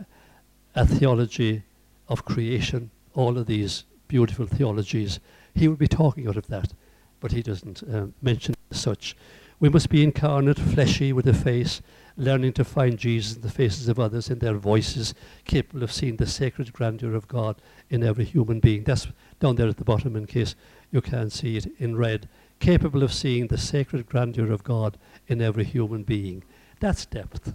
a, 0.75 0.87
theology 0.87 1.62
of 2.09 2.25
creation, 2.25 2.90
all 3.14 3.37
of 3.38 3.47
these 3.47 3.85
beautiful 4.09 4.47
theologies. 4.47 5.21
He 5.55 5.69
would 5.69 5.79
be 5.79 5.88
talking 5.88 6.29
out 6.29 6.37
of 6.37 6.47
that, 6.49 6.73
but 7.21 7.33
he 7.33 7.43
doesn't 7.43 7.83
uh, 7.83 8.07
mention 8.23 8.55
such. 8.71 9.16
We 9.59 9.69
must 9.69 9.90
be 9.90 10.03
incarnate, 10.03 10.59
fleshy, 10.59 11.12
with 11.12 11.29
a 11.29 11.35
face, 11.35 11.83
learning 12.16 12.55
to 12.55 12.64
find 12.64 12.99
Jesus 12.99 13.37
in 13.37 13.43
the 13.43 13.51
faces 13.51 13.88
of 13.88 14.01
others, 14.01 14.31
in 14.31 14.38
their 14.38 14.55
voices, 14.55 15.14
capable 15.45 15.83
of 15.83 15.93
seeing 15.93 16.16
the 16.16 16.27
sacred 16.27 16.73
grandeur 16.73 17.14
of 17.14 17.29
God 17.29 17.57
in 17.90 18.03
every 18.03 18.25
human 18.25 18.61
being. 18.61 18.85
That's 18.85 19.07
down 19.38 19.57
there 19.57 19.69
at 19.69 19.77
the 19.77 19.85
bottom 19.85 20.16
in 20.16 20.27
case 20.27 20.55
you 20.90 21.00
can't 21.00 21.33
see 21.33 21.57
it 21.57 21.66
in 21.79 21.96
red. 21.96 22.29
Capable 22.59 23.03
of 23.03 23.12
seeing 23.12 23.46
the 23.46 23.59
sacred 23.59 24.07
grandeur 24.07 24.53
of 24.53 24.64
God 24.64 24.98
in 25.29 25.40
every 25.40 25.64
human 25.64 26.03
being. 26.03 26.42
That's 26.81 27.07
depth. 27.07 27.55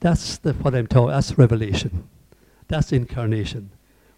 That's 0.00 0.38
the, 0.38 0.52
what 0.54 0.74
I'm 0.74 0.86
talking. 0.86 1.10
That's 1.10 1.38
revelation. 1.38 2.08
That's 2.68 2.92
incarnation. 2.92 3.70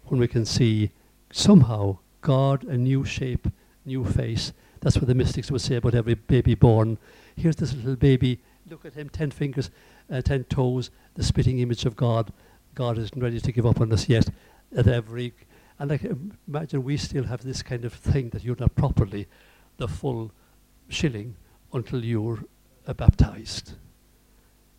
When 0.05 0.19
we 0.19 0.27
can 0.27 0.45
see 0.45 0.91
somehow 1.31 1.99
God, 2.21 2.63
a 2.63 2.77
new 2.77 3.03
shape, 3.03 3.47
new 3.85 4.05
face. 4.05 4.53
That's 4.81 4.97
what 4.97 5.07
the 5.07 5.15
mystics 5.15 5.51
would 5.51 5.61
say 5.61 5.75
about 5.75 5.95
every 5.95 6.15
baby 6.15 6.55
born. 6.55 6.97
Here's 7.35 7.55
this 7.55 7.73
little 7.73 7.95
baby. 7.95 8.39
Look 8.69 8.85
at 8.85 8.93
him, 8.93 9.09
ten 9.09 9.31
fingers, 9.31 9.69
uh, 10.11 10.21
ten 10.21 10.43
toes, 10.45 10.91
the 11.15 11.23
spitting 11.23 11.59
image 11.59 11.85
of 11.85 11.95
God. 11.95 12.31
God 12.75 12.97
isn't 12.97 13.21
ready 13.21 13.39
to 13.39 13.51
give 13.51 13.65
up 13.65 13.81
on 13.81 13.91
us 13.91 14.07
yet. 14.07 14.29
At 14.75 14.87
every, 14.87 15.33
and 15.81 15.91
I 15.91 15.97
can 15.97 16.37
imagine 16.47 16.83
we 16.83 16.95
still 16.95 17.23
have 17.23 17.43
this 17.43 17.63
kind 17.63 17.85
of 17.85 17.93
thing 17.93 18.29
that 18.29 18.43
you're 18.43 18.55
not 18.59 18.75
properly 18.75 19.27
the 19.77 19.87
full 19.87 20.31
shilling 20.89 21.35
until 21.73 22.05
you're 22.05 22.43
uh, 22.85 22.93
baptized 22.93 23.73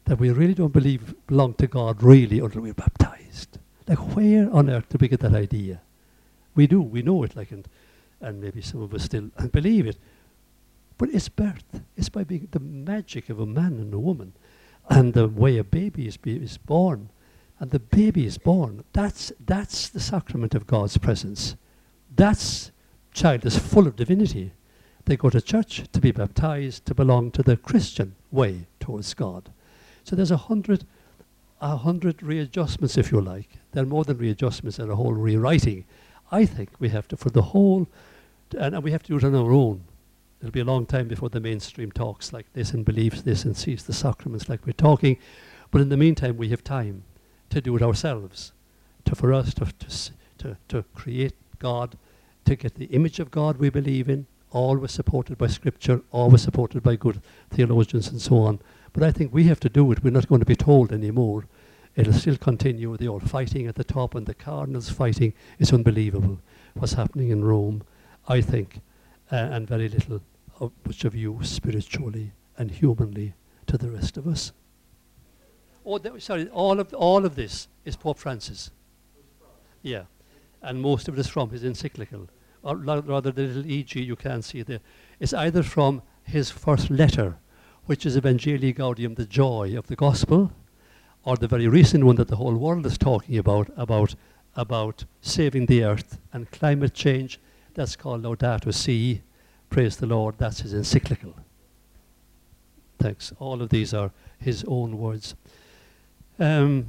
that 0.05 0.21
we 0.21 0.31
really 0.31 0.55
don't 0.55 0.73
believe 0.73 1.15
belong 1.27 1.55
to 1.55 1.67
God 1.67 2.05
really 2.05 2.39
until 2.39 2.63
we're 2.63 2.73
baptized. 2.73 3.59
Like 3.89 3.99
where 4.15 4.49
on 4.53 4.71
earth 4.71 4.91
did 4.91 5.01
we 5.01 5.09
get 5.09 5.19
that 5.21 5.35
idea? 5.35 5.81
We 6.55 6.69
do, 6.69 6.81
we 6.81 7.03
know 7.03 7.25
it, 7.25 7.35
like 7.35 7.51
and 7.51 7.67
and 8.21 8.41
maybe 8.41 8.63
some 8.63 8.81
of 8.81 8.95
us 8.95 9.03
still 9.03 9.31
believe 9.53 9.89
it. 9.89 9.97
But 10.99 11.09
it's 11.11 11.29
birth. 11.29 11.81
It's 11.97 12.11
by 12.11 12.23
being 12.23 12.47
the 12.53 12.61
magic 12.61 13.29
of 13.29 13.41
a 13.41 13.47
man 13.47 13.81
and 13.81 13.93
a 13.93 13.99
woman, 13.99 14.35
and 14.89 15.15
the 15.15 15.27
way 15.27 15.59
a 15.59 15.65
baby 15.65 16.07
is, 16.07 16.17
is 16.25 16.59
born, 16.59 17.11
and 17.59 17.71
the 17.71 17.79
baby 17.79 18.27
is 18.27 18.39
born. 18.39 18.85
That's 18.93 19.33
that's 19.45 19.89
the 19.89 20.01
sacrament 20.01 20.55
of 20.55 20.67
God's 20.67 20.99
presence. 20.99 21.57
That's 22.15 22.73
child 23.13 23.45
is 23.47 23.59
full 23.59 23.87
of 23.87 23.97
divinity. 23.97 24.53
They 25.05 25.17
go 25.17 25.31
to 25.31 25.41
church 25.41 25.85
to 25.93 26.01
be 26.01 26.13
baptized 26.13 26.87
to 26.87 26.95
belong 26.95 27.31
to 27.33 27.43
the 27.43 27.57
Christian 27.57 28.15
way 28.31 28.67
towards 28.81 29.15
God. 29.15 29.51
So 30.05 30.17
there's 30.17 30.31
a 30.31 30.37
hundred, 30.37 30.85
a 31.61 31.77
hundred 31.77 32.23
readjustments, 32.23 32.97
if 32.97 33.11
you 33.11 33.21
like. 33.21 33.49
There 33.73 33.83
are 33.83 33.87
more 33.87 34.05
than 34.05 34.19
readjustments 34.19 34.79
and 34.79 34.91
a 34.91 34.97
whole 34.97 35.13
rewriting. 35.13 35.85
I 36.31 36.47
think 36.47 36.71
we 36.79 36.89
have 36.91 37.09
to, 37.09 37.17
for 37.17 37.31
the 37.31 37.43
whole, 37.43 37.89
and, 38.59 38.75
and 38.75 38.85
we 38.85 38.93
have 38.93 39.03
to 39.05 39.09
do 39.09 39.17
it 39.17 39.25
on 39.25 39.35
our 39.35 39.53
own. 39.53 39.85
It'll 40.41 40.53
be 40.53 40.61
a 40.61 40.65
long 40.65 40.87
time 40.87 41.09
before 41.09 41.29
the 41.29 41.41
mainstream 41.41 41.93
talks 41.93 42.33
like 42.33 42.53
this 42.53 42.73
and 42.73 42.85
believes 42.85 43.23
this 43.23 43.45
and 43.45 43.57
sees 43.57 43.85
the 43.85 43.93
sacraments 43.93 44.49
like 44.49 44.67
we're 44.67 44.73
talking. 44.73 45.19
But 45.71 45.81
in 45.81 45.89
the 45.89 45.97
meantime, 45.97 46.37
we 46.37 46.49
have 46.49 46.65
time 46.65 47.05
to 47.53 47.61
do 47.61 47.77
it 47.77 47.83
ourselves, 47.83 48.53
to 49.05 49.15
for 49.15 49.33
us 49.33 49.55
to, 49.55 49.67
to, 50.39 50.57
to, 50.69 50.85
create 50.95 51.35
God, 51.59 51.97
to 52.45 52.57
get 52.57 52.75
the 52.75 52.87
image 52.87 53.21
of 53.21 53.31
God 53.31 53.59
we 53.59 53.71
believe 53.71 54.09
in, 54.09 54.27
always 54.51 54.93
supported 54.93 55.39
by 55.39 55.47
Scripture, 55.47 56.01
always 56.11 56.43
supported 56.43 56.83
by 56.83 56.97
good 56.97 57.21
theologians 57.51 58.09
and 58.09 58.21
so 58.21 58.39
on. 58.39 58.59
But 58.93 59.03
I 59.03 59.13
think 59.13 59.33
we 59.33 59.45
have 59.45 59.61
to 59.61 59.69
do 59.69 59.93
it. 59.93 60.03
We're 60.03 60.11
not 60.11 60.29
going 60.29 60.41
to 60.41 60.47
be 60.47 60.57
told 60.57 60.93
anymore. 60.93 61.47
It'll 61.95 62.13
still 62.13 62.37
continue. 62.37 62.97
The 62.97 63.09
old 63.09 63.29
fighting 63.29 63.67
at 63.67 63.75
the 63.75 63.85
top 63.85 64.15
and 64.15 64.27
the 64.27 64.35
cardinals 64.35 64.89
fighting 64.89 65.35
is 65.59 65.73
unbelievable. 65.73 66.39
What's 66.75 66.95
happening 66.95 67.31
in 67.31 67.45
Rome, 67.45 67.83
I 68.29 68.41
think, 68.41 68.81
uh, 69.31 69.37
and 69.37 69.69
very 69.69 69.89
little 69.89 70.21
of 70.59 70.73
much 70.87 71.05
of 71.05 71.15
you 71.15 71.39
spiritually 71.43 72.33
and 72.57 72.71
humanly 72.71 73.35
to 73.67 73.77
the 73.77 73.91
rest 73.91 74.17
of 74.17 74.27
us. 74.27 74.53
Oh, 75.85 75.99
th- 75.99 76.23
sorry, 76.23 76.49
all 76.49 76.79
of 76.81 76.93
all 76.95 77.25
of 77.25 77.35
this 77.35 77.69
is 77.85 77.97
Pope 77.97 78.19
Francis. 78.19 78.71
Yeah, 79.83 80.05
and 80.63 80.81
most 80.81 81.09
of 81.09 81.15
it 81.15 81.21
is 81.21 81.29
from 81.29 81.51
his 81.51 81.65
encyclical, 81.65 82.29
or 82.63 82.77
rather 82.77 83.33
the 83.33 83.43
little 83.43 83.71
EG 83.71 83.97
you 83.97 84.17
can 84.17 84.43
see 84.43 84.63
there. 84.63 84.81
It's 85.19 85.35
either 85.35 85.63
from 85.63 86.03
his 86.25 86.51
first 86.51 86.91
letter 86.91 87.37
which 87.87 88.07
is 88.07 88.17
Evangelii 88.17 88.75
Gaudium, 88.75 89.17
the 89.17 89.27
joy 89.27 89.77
of 89.77 89.89
the 89.89 89.97
gospel, 89.97 90.53
or 91.25 91.37
the 91.37 91.49
very 91.49 91.67
recent 91.69 92.05
one 92.05 92.17
that 92.17 92.29
the 92.29 92.37
whole 92.37 92.57
world 92.57 92.87
is 92.87 92.99
talking 92.99 93.39
about, 93.39 93.71
about, 93.77 94.15
about 94.55 95.05
saving 95.21 95.67
the 95.67 95.85
earth 95.85 96.19
and 96.33 96.51
climate 96.51 96.95
change. 96.95 97.41
That's 97.75 97.97
called 97.97 98.23
Laudato 98.23 98.73
Si. 98.73 99.23
Praise 99.71 99.97
the 99.97 100.07
Lord. 100.07 100.37
That's 100.39 100.61
his 100.61 100.75
encyclical. 100.75 101.35
Thanks. 102.99 103.33
All 103.39 103.63
of 103.63 103.71
these 103.71 103.95
are 103.95 104.13
his 104.39 104.65
own 104.69 104.99
words. 104.99 105.35
Um, 106.39 106.87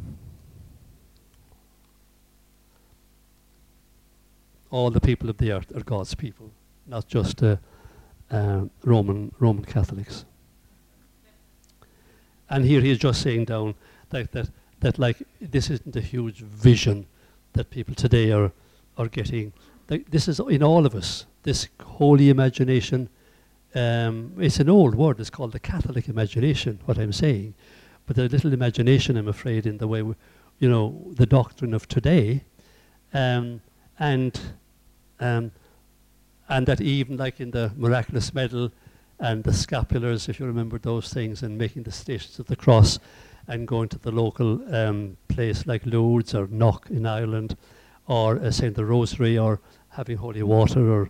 all 4.72 4.90
the 4.90 5.02
people 5.02 5.30
of 5.30 5.38
the 5.38 5.52
earth 5.52 5.76
are 5.76 5.84
God's 5.84 6.16
people, 6.16 6.52
not 6.88 7.08
just 7.08 7.44
uh, 7.44 7.58
uh, 8.32 8.66
Roman 8.84 9.32
Roman 9.40 9.66
Catholics. 9.66 10.26
And 12.50 12.66
here 12.66 12.82
he's 12.82 12.98
just 12.98 13.22
saying 13.22 13.46
down 13.46 13.76
that, 14.10 14.32
that, 14.32 14.50
that 14.80 15.00
like 15.00 15.24
this 15.40 15.70
isn't 15.70 15.96
a 15.96 16.02
huge 16.02 16.40
vision 16.40 17.06
that 17.54 17.70
people 17.70 17.96
today 17.96 18.32
are, 18.32 18.52
are 18.98 19.08
getting. 19.08 19.54
Like, 19.90 20.10
this 20.10 20.28
is 20.28 20.40
in 20.40 20.64
all 20.64 20.86
of 20.86 20.96
us, 20.96 21.26
this 21.44 21.68
holy 21.82 22.30
imagination. 22.30 23.10
Um, 23.76 24.34
it's 24.40 24.60
an 24.60 24.70
old 24.70 24.96
word, 24.96 25.20
it's 25.20 25.30
called 25.30 25.52
the 25.52 25.60
Catholic 25.60 26.08
imagination, 26.08 26.80
what 26.86 26.98
I'm 26.98 27.14
saying. 27.14 27.54
But 28.06 28.16
the 28.16 28.28
little 28.28 28.54
imagination, 28.54 29.18
I'm 29.18 29.28
afraid, 29.28 29.66
in 29.66 29.78
the 29.78 29.88
way, 29.88 30.02
we, 30.02 30.16
you 30.60 30.70
know, 30.70 31.12
the 31.14 31.26
doctrine 31.26 31.74
of 31.74 31.88
today. 31.88 32.44
Um, 33.14 33.62
and 34.00 34.40
um, 35.20 35.52
and 36.50 36.68
that 36.68 36.82
even 36.82 37.18
like 37.18 37.40
in 37.40 37.52
the 37.52 37.72
miraculous 37.78 38.34
medal 38.34 38.72
and 39.20 39.44
the 39.44 39.52
scapulars, 39.52 40.28
if 40.28 40.40
you 40.40 40.46
remember 40.46 40.78
those 40.78 41.14
things, 41.14 41.44
and 41.44 41.58
making 41.58 41.84
the 41.84 41.92
stations 41.92 42.40
of 42.40 42.48
the 42.48 42.56
cross 42.56 43.00
and 43.48 43.68
going 43.68 43.90
to 43.90 44.00
the 44.00 44.12
local 44.12 44.76
um, 44.76 45.18
place 45.28 45.66
like 45.66 45.86
Lourdes 45.86 46.34
or 46.34 46.48
Knock 46.48 46.90
in 46.90 47.06
Ireland, 47.06 47.56
or 48.08 48.38
uh, 48.38 48.52
saying 48.52 48.74
the 48.74 48.86
Rosary, 48.86 49.38
or 49.38 49.62
having 49.90 50.18
holy 50.18 50.44
water, 50.44 50.92
or 50.92 51.10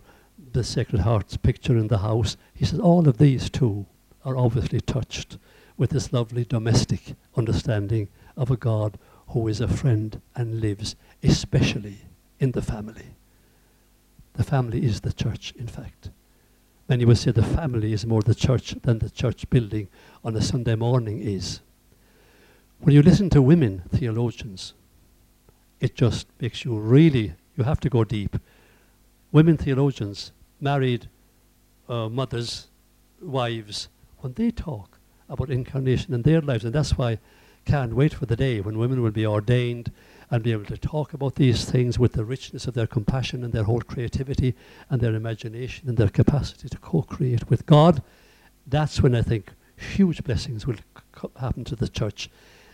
the 0.51 0.63
Sacred 0.63 1.01
Heart's 1.01 1.37
picture 1.37 1.77
in 1.77 1.87
the 1.87 1.99
house. 1.99 2.37
He 2.53 2.65
says 2.65 2.79
all 2.79 3.07
of 3.07 3.17
these 3.17 3.49
too 3.49 3.85
are 4.25 4.37
obviously 4.37 4.81
touched 4.81 5.37
with 5.77 5.91
this 5.91 6.13
lovely 6.13 6.45
domestic 6.45 7.15
understanding 7.35 8.07
of 8.37 8.51
a 8.51 8.57
God 8.57 8.97
who 9.29 9.47
is 9.47 9.61
a 9.61 9.67
friend 9.67 10.21
and 10.35 10.61
lives 10.61 10.95
especially 11.21 11.99
in 12.39 12.51
the 12.51 12.61
family. 12.61 13.15
The 14.33 14.43
family 14.43 14.85
is 14.85 15.01
the 15.01 15.13
church, 15.13 15.53
in 15.57 15.67
fact. 15.67 16.09
Many 16.89 17.05
will 17.05 17.15
say 17.15 17.31
the 17.31 17.43
family 17.43 17.93
is 17.93 18.05
more 18.05 18.21
the 18.21 18.35
church 18.35 18.75
than 18.81 18.99
the 18.99 19.09
church 19.09 19.49
building 19.49 19.87
on 20.23 20.35
a 20.35 20.41
Sunday 20.41 20.75
morning 20.75 21.21
is. 21.21 21.61
When 22.79 22.93
you 22.93 23.01
listen 23.01 23.29
to 23.29 23.41
women 23.41 23.83
theologians, 23.89 24.73
it 25.79 25.95
just 25.95 26.27
makes 26.41 26.65
you 26.65 26.77
really, 26.77 27.33
you 27.55 27.63
have 27.63 27.79
to 27.81 27.89
go 27.89 28.03
deep. 28.03 28.37
Women 29.31 29.57
theologians, 29.57 30.31
married 30.59 31.07
uh, 31.87 32.09
mothers, 32.09 32.67
wives, 33.21 33.87
when 34.19 34.33
they 34.33 34.51
talk 34.51 34.92
about 35.33 35.49
incarnation 35.49 36.13
in 36.13 36.21
their 36.21 36.41
lives, 36.41 36.63
and 36.63 36.73
that's 36.73 36.97
why 36.97 37.19
can't 37.65 37.95
wait 37.95 38.13
for 38.13 38.25
the 38.25 38.35
day 38.35 38.61
when 38.61 38.77
women 38.77 39.01
will 39.01 39.11
be 39.11 39.25
ordained 39.25 39.91
and 40.29 40.43
be 40.43 40.51
able 40.51 40.65
to 40.65 40.77
talk 40.77 41.13
about 41.13 41.35
these 41.35 41.65
things 41.65 41.97
with 41.97 42.13
the 42.13 42.25
richness 42.25 42.67
of 42.67 42.73
their 42.73 42.87
compassion 42.87 43.43
and 43.43 43.53
their 43.53 43.63
whole 43.63 43.81
creativity 43.81 44.53
and 44.89 45.01
their 45.01 45.15
imagination 45.15 45.87
and 45.87 45.97
their 45.97 46.09
capacity 46.09 46.67
to 46.67 46.77
co-create 46.77 47.49
with 47.49 47.65
God. 47.65 48.01
That's 48.67 49.01
when 49.01 49.15
I 49.15 49.21
think 49.21 49.51
huge 49.75 50.23
blessings 50.23 50.65
will 50.67 50.75
happen 51.39 51.63
to 51.65 51.75
the 51.75 51.87
church, 51.87 52.29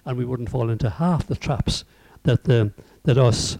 and 0.05 0.17
we 0.17 0.25
wouldn't 0.25 0.49
fall 0.49 0.69
into 0.69 0.89
half 0.89 1.27
the 1.27 1.35
traps 1.35 1.85
that 2.23 2.43
the, 2.43 2.71
that 3.03 3.17
us 3.17 3.57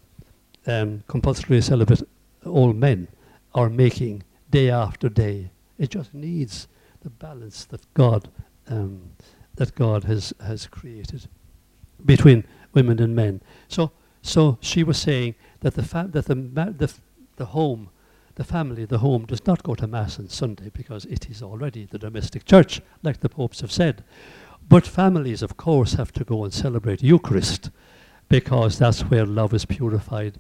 um, 0.68 1.04
compulsory 1.08 1.62
celibate 1.62 2.04
old 2.46 2.76
men 2.76 3.08
are 3.54 3.70
making 3.70 4.24
day 4.50 4.70
after 4.70 5.10
day. 5.10 5.52
It 5.78 5.92
just 5.92 6.14
needs 6.14 6.68
the 7.02 7.10
balance 7.10 7.66
that 7.66 7.94
God 7.94 8.30
um, 8.70 9.12
that 9.56 9.76
God 9.76 10.06
has 10.06 10.34
has 10.46 10.68
created 10.68 11.28
between 12.06 12.46
women 12.74 13.02
and 13.02 13.16
men. 13.16 13.42
So 13.68 13.92
so 14.22 14.58
she 14.62 14.84
was 14.84 14.98
saying 14.98 15.36
that 15.62 15.76
the 15.76 15.84
fa- 15.84 16.10
that 16.12 16.26
the 16.26 16.36
the 16.36 16.94
the 17.36 17.46
home, 17.48 17.90
the 18.36 18.44
family, 18.44 18.86
the 18.86 19.00
home 19.00 19.26
does 19.26 19.46
not 19.48 19.64
go 19.64 19.76
to 19.76 19.88
mass 19.88 20.20
on 20.20 20.30
Sunday 20.30 20.70
because 20.74 21.06
it 21.06 21.30
is 21.30 21.42
already 21.42 21.86
the 21.86 21.98
domestic 22.00 22.46
church, 22.46 22.82
like 23.02 23.22
the 23.22 23.30
popes 23.30 23.62
have 23.62 23.72
said. 23.72 24.04
But 24.68 24.86
families, 24.86 25.42
of 25.42 25.58
course, 25.58 25.94
have 25.94 26.12
to 26.14 26.24
go 26.24 26.44
and 26.44 26.54
celebrate 26.54 27.02
Eucharist 27.02 27.72
because 28.28 28.78
that's 28.78 29.02
where 29.02 29.26
love 29.26 29.54
is 29.54 29.66
purified. 29.66 30.40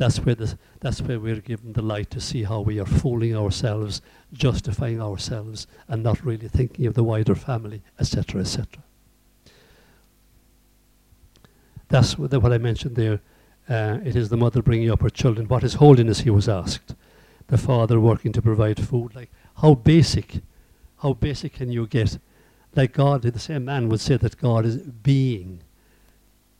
That's 0.00 0.18
where, 0.20 0.34
the, 0.34 0.56
that's 0.80 1.02
where 1.02 1.20
we're 1.20 1.42
given 1.42 1.74
the 1.74 1.82
light 1.82 2.08
to 2.12 2.22
see 2.22 2.44
how 2.44 2.60
we 2.60 2.80
are 2.80 2.86
fooling 2.86 3.36
ourselves, 3.36 4.00
justifying 4.32 4.98
ourselves, 4.98 5.66
and 5.88 6.02
not 6.02 6.24
really 6.24 6.48
thinking 6.48 6.86
of 6.86 6.94
the 6.94 7.04
wider 7.04 7.34
family, 7.34 7.82
etc., 7.98 8.40
etc. 8.40 8.66
That's 11.88 12.16
what, 12.16 12.32
what 12.32 12.50
I 12.50 12.56
mentioned 12.56 12.96
there. 12.96 13.20
Uh, 13.68 13.98
it 14.02 14.16
is 14.16 14.30
the 14.30 14.38
mother 14.38 14.62
bringing 14.62 14.90
up 14.90 15.02
her 15.02 15.10
children. 15.10 15.46
What 15.48 15.64
is 15.64 15.74
holiness, 15.74 16.20
he 16.20 16.30
was 16.30 16.48
asked. 16.48 16.94
The 17.48 17.58
father 17.58 18.00
working 18.00 18.32
to 18.32 18.40
provide 18.40 18.82
food. 18.82 19.14
Like, 19.14 19.30
how 19.56 19.74
basic, 19.74 20.40
how 21.02 21.12
basic 21.12 21.52
can 21.52 21.70
you 21.70 21.86
get? 21.86 22.18
Like 22.74 22.94
God, 22.94 23.20
the 23.20 23.38
same 23.38 23.66
man 23.66 23.90
would 23.90 24.00
say 24.00 24.16
that 24.16 24.38
God 24.38 24.64
is 24.64 24.78
being. 24.78 25.60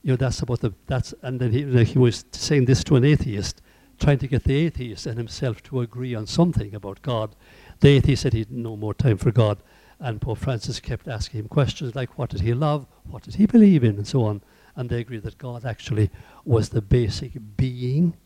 You 0.02 0.12
know, 0.12 0.16
that's 0.16 0.40
about 0.40 0.60
the, 0.60 0.72
that's, 0.86 1.14
and 1.22 1.40
then 1.40 1.52
he, 1.52 1.64
like 1.64 1.88
he 1.88 1.98
was 1.98 2.24
saying 2.32 2.64
this 2.64 2.82
to 2.84 2.96
an 2.96 3.04
atheist, 3.04 3.60
trying 3.98 4.18
to 4.18 4.28
get 4.28 4.44
the 4.44 4.54
atheist 4.54 5.06
and 5.06 5.18
himself 5.18 5.62
to 5.64 5.80
agree 5.80 6.14
on 6.14 6.26
something 6.26 6.74
about 6.74 7.02
God. 7.02 7.36
The 7.80 7.88
atheist 7.88 8.22
said 8.22 8.32
he 8.32 8.40
had 8.40 8.50
no 8.50 8.76
more 8.76 8.94
time 8.94 9.18
for 9.18 9.30
God. 9.30 9.58
And 9.98 10.20
Pope 10.20 10.38
Francis 10.38 10.80
kept 10.80 11.06
asking 11.06 11.40
him 11.40 11.48
questions 11.48 11.94
like, 11.94 12.16
what 12.18 12.30
did 12.30 12.40
he 12.40 12.54
love? 12.54 12.86
What 13.04 13.24
did 13.24 13.34
he 13.34 13.44
believe 13.44 13.84
in? 13.84 13.96
And 13.96 14.06
so 14.06 14.24
on 14.24 14.40
and 14.76 14.88
they 14.88 15.00
agreed 15.00 15.22
that 15.22 15.38
God 15.38 15.64
actually 15.64 16.10
was 16.44 16.70
the 16.70 16.82
basic 16.82 17.32
being 17.56 18.16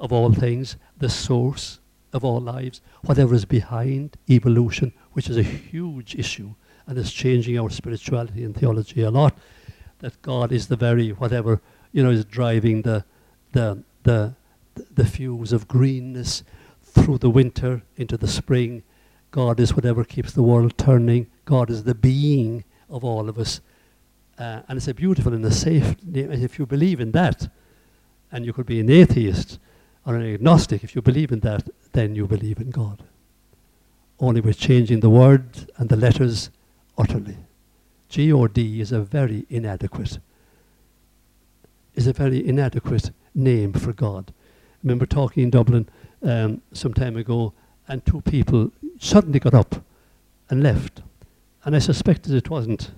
of 0.00 0.12
all 0.12 0.32
things, 0.32 0.76
the 0.96 1.08
source 1.08 1.80
of 2.12 2.24
all 2.24 2.40
lives, 2.40 2.80
whatever 3.02 3.34
is 3.34 3.44
behind 3.44 4.16
evolution, 4.30 4.92
which 5.12 5.28
is 5.28 5.36
a 5.36 5.42
huge 5.42 6.14
issue 6.14 6.54
and 6.86 6.96
is 6.96 7.12
changing 7.12 7.58
our 7.58 7.68
spirituality 7.68 8.44
and 8.44 8.56
theology 8.56 9.02
a 9.02 9.10
lot. 9.10 9.36
That 10.00 10.20
God 10.22 10.52
is 10.52 10.68
the 10.68 10.76
very 10.76 11.10
whatever 11.10 11.60
you 11.92 12.02
know 12.02 12.10
is 12.10 12.24
driving 12.24 12.82
the 12.82 13.04
the 13.52 13.82
the 14.04 14.34
the 14.94 15.04
fuse 15.04 15.52
of 15.52 15.68
greenness 15.68 16.44
through 16.82 17.18
the 17.18 17.30
winter 17.30 17.82
into 17.96 18.16
the 18.16 18.28
spring. 18.28 18.82
God 19.30 19.60
is 19.60 19.74
whatever 19.74 20.04
keeps 20.04 20.32
the 20.32 20.42
world 20.42 20.78
turning. 20.78 21.26
God 21.44 21.70
is 21.70 21.84
the 21.84 21.94
being 21.94 22.64
of 22.88 23.04
all 23.04 23.28
of 23.28 23.38
us. 23.38 23.60
Uh, 24.38 24.62
and 24.68 24.76
it's 24.76 24.88
a 24.88 24.94
beautiful 24.94 25.34
and 25.34 25.44
a 25.44 25.50
safe 25.50 25.96
name. 26.04 26.30
If 26.32 26.58
you 26.58 26.66
believe 26.66 27.00
in 27.00 27.12
that, 27.12 27.50
and 28.30 28.44
you 28.44 28.52
could 28.52 28.66
be 28.66 28.80
an 28.80 28.90
atheist 28.90 29.58
or 30.06 30.14
an 30.14 30.32
agnostic, 30.34 30.84
if 30.84 30.94
you 30.94 31.02
believe 31.02 31.32
in 31.32 31.40
that, 31.40 31.68
then 31.92 32.14
you 32.14 32.26
believe 32.26 32.58
in 32.58 32.70
God. 32.70 33.02
Only 34.20 34.40
we're 34.40 34.52
changing 34.52 35.00
the 35.00 35.10
word 35.10 35.70
and 35.76 35.88
the 35.88 35.96
letters 35.96 36.50
utterly. 36.96 37.36
G 38.08 38.32
or 38.32 38.48
D 38.48 38.80
is 38.80 38.92
a 38.92 39.00
very 39.00 39.46
inadequate, 39.50 40.18
is 41.94 42.06
a 42.06 42.12
very 42.12 42.46
inadequate 42.46 43.10
name 43.34 43.72
for 43.72 43.92
God. 43.92 44.32
I 44.36 44.78
remember 44.82 45.06
talking 45.06 45.42
in 45.42 45.50
Dublin 45.50 45.88
um, 46.22 46.62
some 46.72 46.94
time 46.94 47.16
ago, 47.16 47.52
and 47.86 48.04
two 48.04 48.20
people 48.22 48.70
suddenly 48.98 49.38
got 49.38 49.54
up 49.54 49.84
and 50.48 50.62
left. 50.62 51.02
And 51.64 51.76
I 51.76 51.80
suspected 51.80 52.32
it 52.32 52.50
wasn't 52.50 52.92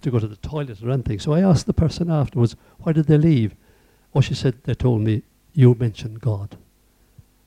to 0.00 0.10
go 0.10 0.18
to 0.18 0.28
the 0.28 0.36
toilet 0.36 0.82
or 0.82 0.90
anything. 0.90 1.18
So 1.18 1.32
I 1.32 1.40
asked 1.40 1.66
the 1.66 1.72
person 1.72 2.10
afterwards, 2.10 2.56
why 2.80 2.92
did 2.92 3.06
they 3.06 3.18
leave? 3.18 3.54
Oh, 4.14 4.20
she 4.20 4.34
said, 4.34 4.62
they 4.64 4.74
told 4.74 5.00
me, 5.00 5.22
you 5.54 5.74
mentioned 5.74 6.20
God. 6.20 6.56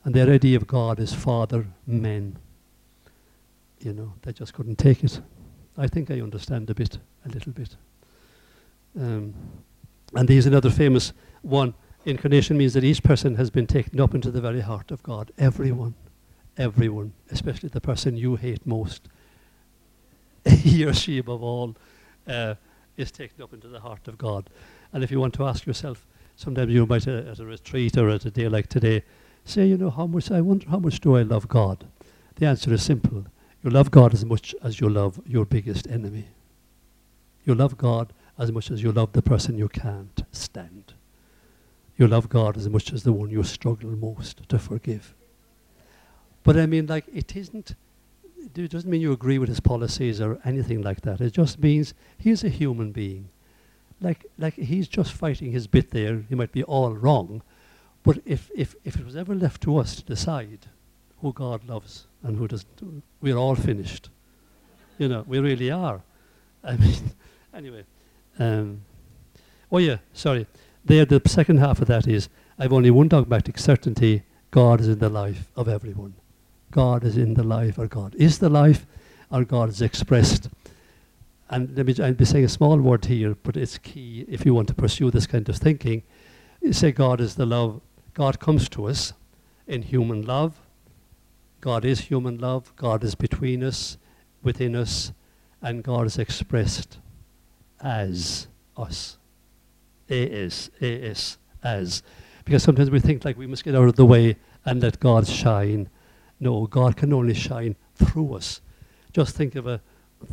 And 0.04 0.14
their 0.14 0.30
idea 0.30 0.58
of 0.58 0.68
God 0.68 1.00
is 1.00 1.14
father, 1.14 1.68
men. 1.88 2.38
You 3.80 3.94
know, 3.94 4.14
they 4.22 4.34
just 4.34 4.54
couldn't 4.54 4.78
take 4.78 5.04
it. 5.04 5.20
I 5.78 5.88
think 5.88 6.10
I 6.10 6.22
understand 6.22 6.70
a 6.70 6.76
bit, 6.76 6.98
a 7.26 7.30
little 7.30 7.52
bit. 7.52 7.76
Um, 8.98 9.34
and 10.14 10.28
there's 10.28 10.46
another 10.46 10.70
famous 10.70 11.12
one. 11.42 11.74
Incarnation 12.06 12.58
means 12.58 12.74
that 12.74 12.84
each 12.84 13.04
person 13.04 13.36
has 13.36 13.50
been 13.50 13.68
taken 13.68 14.00
up 14.00 14.14
into 14.16 14.32
the 14.32 14.40
very 14.40 14.62
heart 14.62 14.92
of 14.92 15.04
God. 15.04 15.32
Everyone. 15.38 15.96
Everyone. 16.58 17.12
Especially 17.32 17.70
the 17.70 17.82
person 17.82 18.16
you 18.16 18.36
hate 18.36 18.66
most. 18.66 19.10
he 20.46 20.86
or 20.86 20.94
she 20.94 21.18
above 21.18 21.44
all 21.44 21.76
uh, 22.28 22.56
is 22.96 23.12
taken 23.12 23.42
up 23.42 23.54
into 23.54 23.68
the 23.68 23.80
heart 23.80 24.08
of 24.08 24.18
God. 24.18 24.50
And 24.94 25.04
if 25.04 25.12
you 25.12 25.20
want 25.20 25.34
to 25.36 25.46
ask 25.46 25.66
yourself, 25.66 26.06
sometimes 26.36 26.72
you 26.72 26.86
might 26.86 27.08
uh, 27.08 27.24
at 27.32 27.40
a 27.40 27.46
retreat 27.46 27.98
or 27.98 28.10
at 28.10 28.26
a 28.26 28.32
day 28.32 28.48
like 28.48 28.68
today, 28.68 29.04
say, 29.44 29.66
you 29.66 29.78
know, 29.78 29.90
how 29.90 30.08
much 30.08 30.32
I 30.32 30.42
wonder 30.42 30.70
how 30.70 30.80
much 30.80 31.02
do 31.02 31.18
I 31.18 31.24
love 31.24 31.48
God? 31.48 31.86
The 32.36 32.46
answer 32.46 32.74
is 32.74 32.84
simple. 32.84 33.26
You 33.66 33.72
love 33.72 33.90
God 33.90 34.14
as 34.14 34.24
much 34.24 34.54
as 34.62 34.80
you 34.80 34.88
love 34.88 35.20
your 35.26 35.44
biggest 35.44 35.88
enemy. 35.88 36.28
You 37.46 37.56
love 37.56 37.80
God 37.80 38.14
as 38.38 38.52
much 38.52 38.70
as 38.70 38.84
you 38.84 38.92
love 38.92 39.14
the 39.14 39.24
person 39.24 39.58
you 39.58 39.70
can't 39.70 40.24
stand. 40.32 40.94
You 41.98 42.06
love 42.06 42.30
God 42.30 42.58
as 42.58 42.70
much 42.70 42.94
as 42.94 43.02
the 43.02 43.12
one 43.12 43.32
you 43.32 43.42
struggle 43.42 43.90
most 43.90 44.48
to 44.50 44.60
forgive. 44.60 45.16
But 46.44 46.58
I 46.58 46.68
mean, 46.68 46.86
like, 46.86 47.06
it 47.12 47.36
isn't 47.36 47.74
it 48.56 48.70
doesn't 48.70 48.88
mean 48.90 49.02
you 49.02 49.12
agree 49.12 49.40
with 49.40 49.50
his 49.50 49.62
policies 49.62 50.22
or 50.22 50.40
anything 50.46 50.84
like 50.84 51.02
that. 51.02 51.20
It 51.20 51.34
just 51.34 51.58
means 51.58 51.96
he's 52.20 52.44
a 52.44 52.50
human 52.50 52.92
being. 52.92 53.30
Like, 54.00 54.28
like 54.38 54.54
he's 54.54 54.88
just 54.88 55.12
fighting 55.12 55.54
his 55.54 55.66
bit 55.66 55.90
there. 55.90 56.24
He 56.30 56.36
might 56.36 56.52
be 56.52 56.62
all 56.62 56.94
wrong. 56.94 57.42
But 58.04 58.20
if, 58.26 58.52
if, 58.56 58.76
if 58.84 58.96
it 58.96 59.04
was 59.04 59.16
ever 59.16 59.34
left 59.34 59.64
to 59.64 59.78
us 59.78 59.96
to 59.96 60.04
decide 60.04 60.68
who 61.22 61.34
God 61.34 61.68
loves 61.68 62.06
and 62.26 62.38
who 62.38 62.48
doesn't, 62.48 63.04
we're 63.22 63.38
all 63.38 63.56
finished. 63.56 64.10
You 64.98 65.08
know, 65.08 65.24
we 65.28 65.40
really 65.40 65.72
are. 65.72 66.02
I 66.64 66.76
mean, 66.78 67.12
anyway. 67.54 67.86
Um, 68.40 68.82
oh, 69.72 69.78
yeah, 69.78 69.98
sorry. 70.14 70.48
There, 70.84 71.06
the 71.06 71.22
second 71.26 71.58
half 71.58 71.82
of 71.82 71.88
that 71.88 72.08
is 72.08 72.30
I've 72.58 72.74
only 72.74 72.92
one 72.92 73.08
dogmatic 73.08 73.58
certainty 73.58 74.24
God 74.52 74.82
is 74.82 74.88
in 74.88 75.00
the 75.00 75.10
life 75.10 75.52
of 75.56 75.68
everyone. 75.68 76.16
God 76.72 77.04
is 77.04 77.16
in 77.18 77.36
the 77.36 77.44
life, 77.44 77.78
or 77.78 77.88
God 77.88 78.16
is 78.16 78.40
the 78.40 78.50
life, 78.50 78.86
or 79.32 79.44
God 79.44 79.70
is 79.70 79.82
expressed. 79.82 80.50
And 81.50 81.76
let 81.78 81.86
me, 81.86 81.96
I'll 82.04 82.14
be 82.14 82.26
saying 82.26 82.46
a 82.46 82.50
small 82.50 82.80
word 82.80 83.06
here, 83.06 83.36
but 83.44 83.56
it's 83.56 83.78
key 83.78 84.26
if 84.28 84.46
you 84.46 84.54
want 84.54 84.68
to 84.70 84.74
pursue 84.74 85.12
this 85.12 85.28
kind 85.28 85.48
of 85.48 85.58
thinking. 85.58 86.04
Say 86.72 86.92
God 86.92 87.22
is 87.22 87.36
the 87.36 87.46
love. 87.46 87.82
God 88.14 88.40
comes 88.40 88.68
to 88.70 88.86
us 88.86 89.14
in 89.68 89.84
human 89.84 90.24
love. 90.24 90.60
God 91.66 91.84
is 91.84 92.02
human 92.02 92.38
love. 92.38 92.72
God 92.76 93.04
is 93.04 93.16
between 93.16 93.64
us, 93.64 93.98
within 94.44 94.76
us, 94.76 95.12
and 95.64 95.84
God 95.84 96.06
is 96.06 96.20
expressed 96.20 97.00
as 97.82 98.48
us. 98.78 99.18
A-S, 100.08 100.70
A-S, 100.80 101.40
as. 101.64 102.04
Because 102.46 102.62
sometimes 102.62 102.92
we 102.92 103.00
think 103.00 103.26
like 103.26 103.36
we 103.36 103.48
must 103.48 103.64
get 103.64 103.74
out 103.74 103.88
of 103.88 103.96
the 103.96 104.06
way 104.06 104.36
and 104.64 104.80
let 104.84 105.00
God 105.00 105.28
shine 105.28 105.90
no, 106.40 106.68
God 106.68 106.96
can 106.98 107.12
only 107.14 107.34
shine 107.34 107.76
through 107.96 108.36
us. 108.36 108.62
Just 109.12 109.36
think 109.36 109.56
of 109.56 109.66
a, 109.66 109.82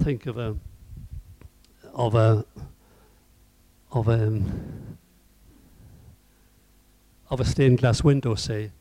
think 0.01 0.27
of 0.27 0.37
a, 0.37 0.57
of 1.95 2.15
a, 2.15 2.45
of 3.91 4.09
a, 4.09 4.27
um, 4.27 4.99
of 7.31 7.41
a 7.41 7.45
stained 7.47 7.79
glass 7.79 8.05
window, 8.05 8.35
say, 8.35 8.73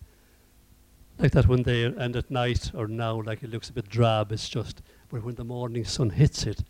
like 1.22 1.34
that 1.34 1.48
when 1.48 1.64
they, 1.64 1.84
and 1.84 2.16
at 2.16 2.32
night 2.32 2.72
or 2.74 2.88
now, 2.88 3.22
like 3.22 3.44
it 3.44 3.52
looks 3.52 3.70
a 3.70 3.74
bit 3.74 3.88
drab. 3.88 4.32
It's 4.32 4.50
just, 4.50 4.82
but 5.10 5.24
when 5.24 5.36
the 5.36 5.44
morning 5.44 5.86
sun 5.86 6.10
hits 6.10 6.48
it, 6.48 6.64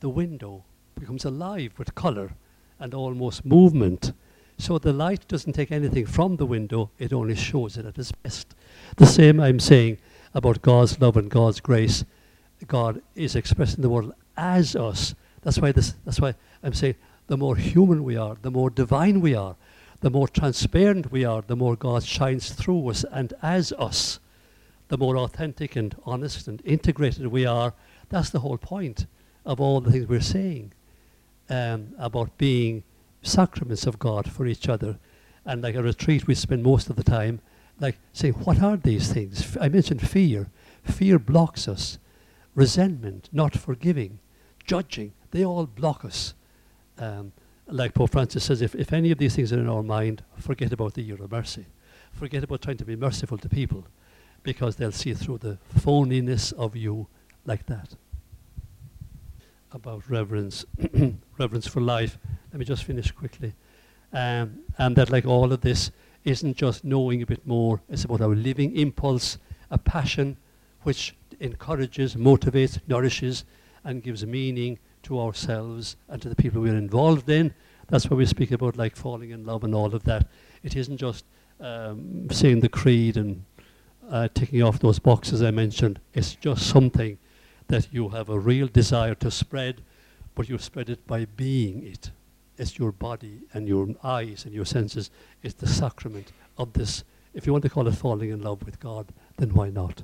the 0.00 0.08
window 0.08 0.64
becomes 0.98 1.24
alive 1.26 1.72
with 1.76 1.94
color 1.94 2.32
and 2.78 2.94
almost 2.94 3.44
movement. 3.44 4.12
So 4.56 4.78
the 4.78 4.92
light 4.92 5.28
doesn't 5.28 5.52
take 5.52 5.70
anything 5.70 6.06
from 6.06 6.36
the 6.36 6.46
window; 6.46 6.90
it 6.98 7.12
only 7.12 7.36
shows 7.36 7.76
it 7.76 7.84
at 7.84 7.98
its 7.98 8.12
best. 8.12 8.54
The 8.96 9.06
same 9.06 9.40
I'm 9.40 9.60
saying 9.60 9.98
about 10.32 10.62
God's 10.62 10.98
love 11.00 11.16
and 11.16 11.30
God's 11.30 11.60
grace. 11.60 12.04
God 12.66 13.02
is 13.14 13.36
expressed 13.36 13.76
in 13.76 13.82
the 13.82 13.90
world 13.90 14.14
as 14.36 14.74
us. 14.74 15.14
That's 15.42 15.58
why 15.58 15.72
this. 15.72 15.94
That's 16.04 16.20
why 16.20 16.34
I'm 16.62 16.72
saying 16.72 16.96
the 17.26 17.36
more 17.36 17.56
human 17.56 18.04
we 18.04 18.16
are, 18.16 18.36
the 18.40 18.50
more 18.50 18.70
divine 18.70 19.20
we 19.20 19.34
are, 19.34 19.56
the 20.00 20.10
more 20.10 20.28
transparent 20.28 21.10
we 21.10 21.24
are, 21.24 21.42
the 21.42 21.56
more 21.56 21.76
God 21.76 22.04
shines 22.04 22.50
through 22.50 22.88
us 22.88 23.04
and 23.10 23.32
as 23.42 23.72
us, 23.72 24.20
the 24.88 24.98
more 24.98 25.18
authentic 25.18 25.76
and 25.76 25.94
honest 26.04 26.48
and 26.48 26.62
integrated 26.64 27.26
we 27.26 27.44
are. 27.44 27.74
That's 28.08 28.30
the 28.30 28.40
whole 28.40 28.58
point 28.58 29.06
of 29.44 29.60
all 29.60 29.80
the 29.80 29.90
things 29.90 30.08
we're 30.08 30.20
saying 30.20 30.72
um, 31.50 31.94
about 31.98 32.36
being 32.38 32.84
sacraments 33.22 33.86
of 33.86 33.98
God 33.98 34.30
for 34.30 34.46
each 34.46 34.68
other. 34.68 34.98
And 35.44 35.62
like 35.62 35.74
a 35.74 35.82
retreat, 35.82 36.26
we 36.26 36.34
spend 36.34 36.62
most 36.62 36.90
of 36.90 36.96
the 36.96 37.04
time 37.04 37.40
like 37.80 37.98
saying, 38.12 38.34
what 38.34 38.62
are 38.62 38.76
these 38.76 39.12
things? 39.12 39.40
F- 39.40 39.56
I 39.60 39.68
mentioned 39.68 40.06
fear. 40.06 40.50
Fear 40.84 41.18
blocks 41.18 41.68
us. 41.68 41.98
Resentment, 42.54 43.28
not 43.32 43.56
forgiving, 43.56 44.18
judging, 44.64 45.12
they 45.30 45.44
all 45.44 45.66
block 45.66 46.04
us. 46.04 46.34
Um, 46.98 47.32
like 47.68 47.94
Pope 47.94 48.10
Francis 48.10 48.44
says, 48.44 48.62
if, 48.62 48.74
if 48.74 48.92
any 48.92 49.10
of 49.10 49.18
these 49.18 49.36
things 49.36 49.52
are 49.52 49.60
in 49.60 49.68
our 49.68 49.82
mind, 49.82 50.22
forget 50.38 50.72
about 50.72 50.94
the 50.94 51.02
year 51.02 51.22
of 51.22 51.30
mercy. 51.30 51.66
Forget 52.12 52.44
about 52.44 52.62
trying 52.62 52.78
to 52.78 52.84
be 52.84 52.96
merciful 52.96 53.38
to 53.38 53.48
people 53.48 53.86
because 54.42 54.76
they'll 54.76 54.92
see 54.92 55.14
through 55.14 55.38
the 55.38 55.58
phoniness 55.76 56.52
of 56.54 56.74
you 56.74 57.06
like 57.44 57.66
that. 57.66 57.94
About 59.72 60.08
reverence, 60.08 60.64
reverence 61.38 61.66
for 61.66 61.80
life. 61.80 62.18
Let 62.52 62.58
me 62.58 62.64
just 62.64 62.84
finish 62.84 63.10
quickly. 63.10 63.54
Um, 64.12 64.60
and 64.78 64.96
that, 64.96 65.10
like 65.10 65.26
all 65.26 65.52
of 65.52 65.60
this, 65.60 65.90
isn't 66.24 66.56
just 66.56 66.84
knowing 66.84 67.22
a 67.22 67.26
bit 67.26 67.46
more, 67.46 67.82
it's 67.88 68.04
about 68.04 68.22
our 68.22 68.34
living 68.34 68.74
impulse, 68.76 69.38
a 69.70 69.78
passion 69.78 70.36
which 70.82 71.14
encourages, 71.40 72.14
motivates, 72.14 72.80
nourishes, 72.86 73.44
and 73.84 74.02
gives 74.02 74.24
meaning 74.24 74.78
to 75.04 75.20
ourselves 75.20 75.96
and 76.08 76.20
to 76.22 76.28
the 76.28 76.36
people 76.36 76.60
we're 76.60 76.76
involved 76.76 77.28
in. 77.28 77.54
That's 77.88 78.08
why 78.10 78.16
we 78.16 78.26
speak 78.26 78.50
about 78.50 78.76
like 78.76 78.96
falling 78.96 79.30
in 79.30 79.44
love 79.44 79.64
and 79.64 79.74
all 79.74 79.94
of 79.94 80.04
that. 80.04 80.26
It 80.62 80.76
isn't 80.76 80.98
just 80.98 81.24
um, 81.60 82.28
saying 82.30 82.60
the 82.60 82.68
creed 82.68 83.16
and 83.16 83.44
uh, 84.10 84.28
ticking 84.34 84.62
off 84.62 84.78
those 84.78 84.98
boxes 84.98 85.42
I 85.42 85.50
mentioned. 85.50 86.00
It's 86.14 86.34
just 86.34 86.66
something 86.66 87.18
that 87.68 87.88
you 87.92 88.10
have 88.10 88.28
a 88.28 88.38
real 88.38 88.66
desire 88.66 89.14
to 89.16 89.30
spread, 89.30 89.82
but 90.34 90.48
you 90.48 90.58
spread 90.58 90.88
it 90.88 91.06
by 91.06 91.24
being 91.24 91.86
it. 91.86 92.10
It's 92.56 92.78
your 92.78 92.92
body 92.92 93.40
and 93.52 93.68
your 93.68 93.88
eyes 94.02 94.44
and 94.44 94.54
your 94.54 94.64
senses. 94.64 95.10
It's 95.42 95.54
the 95.54 95.68
sacrament 95.68 96.32
of 96.56 96.72
this. 96.72 97.04
If 97.34 97.46
you 97.46 97.52
want 97.52 97.62
to 97.64 97.70
call 97.70 97.86
it 97.86 97.94
falling 97.94 98.30
in 98.30 98.42
love 98.42 98.64
with 98.64 98.80
God, 98.80 99.06
then 99.36 99.54
why 99.54 99.70
not? 99.70 100.02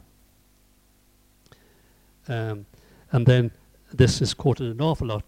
Um, 2.29 2.67
and 3.11 3.27
then 3.27 3.51
this 3.97 4.21
is 4.21 4.35
quoted 4.35 4.71
an 4.71 4.81
awful 4.81 5.09
lot. 5.09 5.25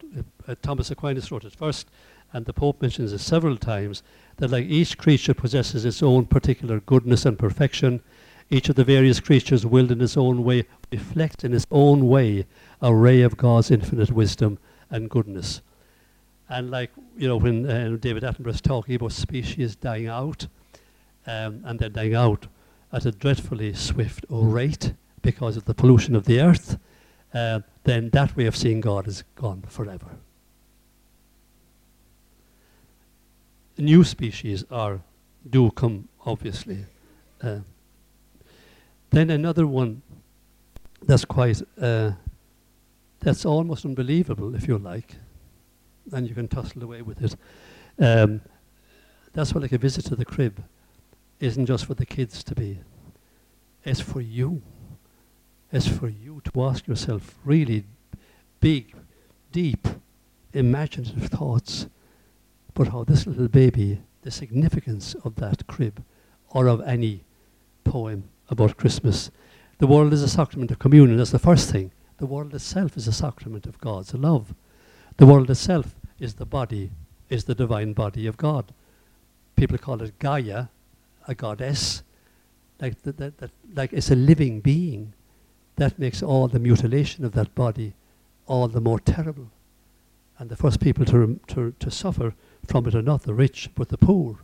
Uh, 0.47 0.55
Thomas 0.63 0.91
Aquinas 0.91 1.31
wrote 1.31 1.45
it 1.45 1.55
first, 1.55 1.89
and 2.33 2.45
the 2.45 2.53
Pope 2.53 2.83
mentions 2.83 3.13
it 3.13 3.19
several 3.19 3.57
times 3.57 4.03
that 4.37 4.51
like 4.51 4.67
each 4.67 4.99
creature 4.99 5.35
possesses 5.35 5.85
its 5.85 6.03
own 6.03 6.27
particular 6.27 6.81
goodness 6.81 7.25
and 7.25 7.39
perfection. 7.39 8.03
Each 8.51 8.69
of 8.69 8.77
the 8.77 8.85
various 8.85 9.21
creatures 9.21 9.67
will 9.67 9.91
in 9.91 10.01
its 10.01 10.17
own 10.17 10.45
way 10.45 10.65
reflect 10.93 11.45
in 11.45 11.55
its 11.55 11.67
own 11.71 12.09
way 12.09 12.47
a 12.81 12.95
ray 12.95 13.23
of 13.23 13.37
God's 13.37 13.71
infinite 13.71 14.11
wisdom 14.11 14.59
and 14.91 15.11
goodness. 15.11 15.63
And 16.49 16.71
like, 16.71 16.91
you 17.17 17.27
know, 17.27 17.37
when 17.37 17.69
uh, 17.69 17.97
David 17.99 18.23
Attenborough 18.23 18.55
is 18.55 18.61
talking 18.61 18.95
about 18.95 19.13
species 19.13 19.75
dying 19.75 20.07
out, 20.07 20.47
um, 21.27 21.63
and 21.65 21.79
they're 21.79 21.89
dying 21.89 22.15
out 22.15 22.47
at 22.93 23.05
a 23.05 23.11
dreadfully 23.11 23.75
swift 23.75 24.25
rate 24.29 24.93
because 25.23 25.57
of 25.57 25.65
the 25.65 25.75
pollution 25.75 26.15
of 26.15 26.25
the 26.25 26.41
earth, 26.41 26.79
uh, 27.37 27.61
then 27.85 28.09
that 28.11 28.35
way 28.35 28.47
of 28.47 28.57
seeing 28.57 28.81
God 28.81 29.07
is 29.07 29.23
gone 29.35 29.63
forever. 29.69 30.09
New 33.77 34.05
species 34.05 34.65
are 34.71 35.03
do 35.51 35.71
come, 35.71 36.09
obviously. 36.25 36.87
Uh, 37.43 37.59
then 39.11 39.29
another 39.29 39.67
one 39.67 40.01
that's 41.03 41.27
quite, 41.27 41.61
uh, 41.79 42.13
that's 43.21 43.45
almost 43.45 43.85
unbelievable, 43.85 44.55
if 44.55 44.67
you 44.67 44.79
like, 44.79 45.17
and 46.13 46.27
you 46.27 46.35
can 46.35 46.49
tussle 46.49 46.83
away 46.83 47.03
with 47.03 47.23
it. 47.23 47.37
Um, 47.99 48.41
that's 49.35 49.53
what 49.53 49.61
like 49.61 49.73
a 49.73 49.79
visit 49.79 50.07
to 50.07 50.17
the 50.17 50.25
crib 50.25 50.65
isn't 51.39 51.67
just 51.67 51.85
for 51.85 51.93
the 51.95 52.07
kids 52.07 52.43
to 52.45 52.55
be. 52.55 52.79
It's 53.85 54.01
for 54.01 54.23
you. 54.23 54.63
It's 55.77 55.87
for 55.87 56.09
you 56.09 56.41
to 56.45 56.63
ask 56.63 56.87
yourself 56.87 57.35
really 57.45 57.85
big, 58.61 58.95
deep, 59.53 59.87
imaginative 60.55 61.25
thoughts 61.25 61.87
about 62.71 62.89
how 62.89 63.05
this 63.05 63.27
little 63.27 63.49
baby, 63.49 64.01
the 64.23 64.31
significance 64.31 65.15
of 65.23 65.35
that 65.35 65.67
crib, 65.67 66.03
or 66.49 66.67
of 66.67 66.81
any 66.81 67.25
poem 67.85 68.25
about 68.49 68.79
Christmas. 68.79 69.31
The 69.77 69.87
world 69.87 70.15
is 70.15 70.23
a 70.23 70.31
sacrament 70.31 70.71
of 70.71 70.79
communion, 70.79 71.19
that's 71.19 71.31
the 71.31 71.39
first 71.39 71.71
thing. 71.71 71.93
The 72.17 72.27
world 72.27 72.55
itself 72.55 72.97
is 72.97 73.07
a 73.07 73.13
sacrament 73.13 73.67
of 73.67 73.79
God's 73.79 74.15
love. 74.15 74.55
The 75.19 75.27
world 75.27 75.51
itself 75.51 75.95
is 76.19 76.37
the 76.37 76.47
body, 76.47 76.91
is 77.29 77.45
the 77.45 77.55
divine 77.55 77.93
body 77.93 78.27
of 78.27 78.39
God. 78.39 78.73
People 79.57 79.77
call 79.77 80.01
it 80.01 80.19
Gaia, 80.21 80.69
a 81.29 81.35
goddess, 81.35 82.03
like, 82.81 83.03
that, 83.03 83.19
that, 83.19 83.37
that, 83.37 83.51
like 83.75 83.93
it's 83.93 84.11
a 84.11 84.17
living 84.17 84.61
being. 84.61 85.13
That 85.77 85.99
makes 85.99 86.23
all 86.23 86.49
the 86.49 86.59
mutilation 86.59 87.25
of 87.25 87.33
that 87.33 87.55
body 87.55 87.95
all 88.47 88.69
the 88.69 88.81
more 88.81 89.01
terrible. 89.01 89.51
And 90.39 90.51
the 90.51 90.57
first 90.57 90.81
people 90.81 91.05
to, 91.07 91.41
to, 91.49 91.75
to 91.79 91.91
suffer 91.91 92.35
from 92.67 92.87
it 92.87 92.95
are 92.95 93.03
not 93.03 93.23
the 93.23 93.35
rich, 93.35 93.71
but 93.75 93.89
the 93.89 93.99
poor. 93.99 94.39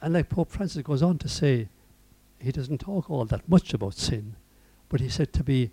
And 0.00 0.14
like 0.14 0.28
Pope 0.28 0.50
Francis 0.50 0.82
goes 0.82 1.02
on 1.02 1.18
to 1.18 1.28
say, 1.28 1.68
he 2.38 2.52
doesn't 2.52 2.78
talk 2.78 3.10
all 3.10 3.24
that 3.24 3.48
much 3.48 3.74
about 3.74 3.94
sin, 3.94 4.36
but 4.88 5.00
he 5.00 5.08
said 5.08 5.32
to 5.32 5.42
be, 5.42 5.70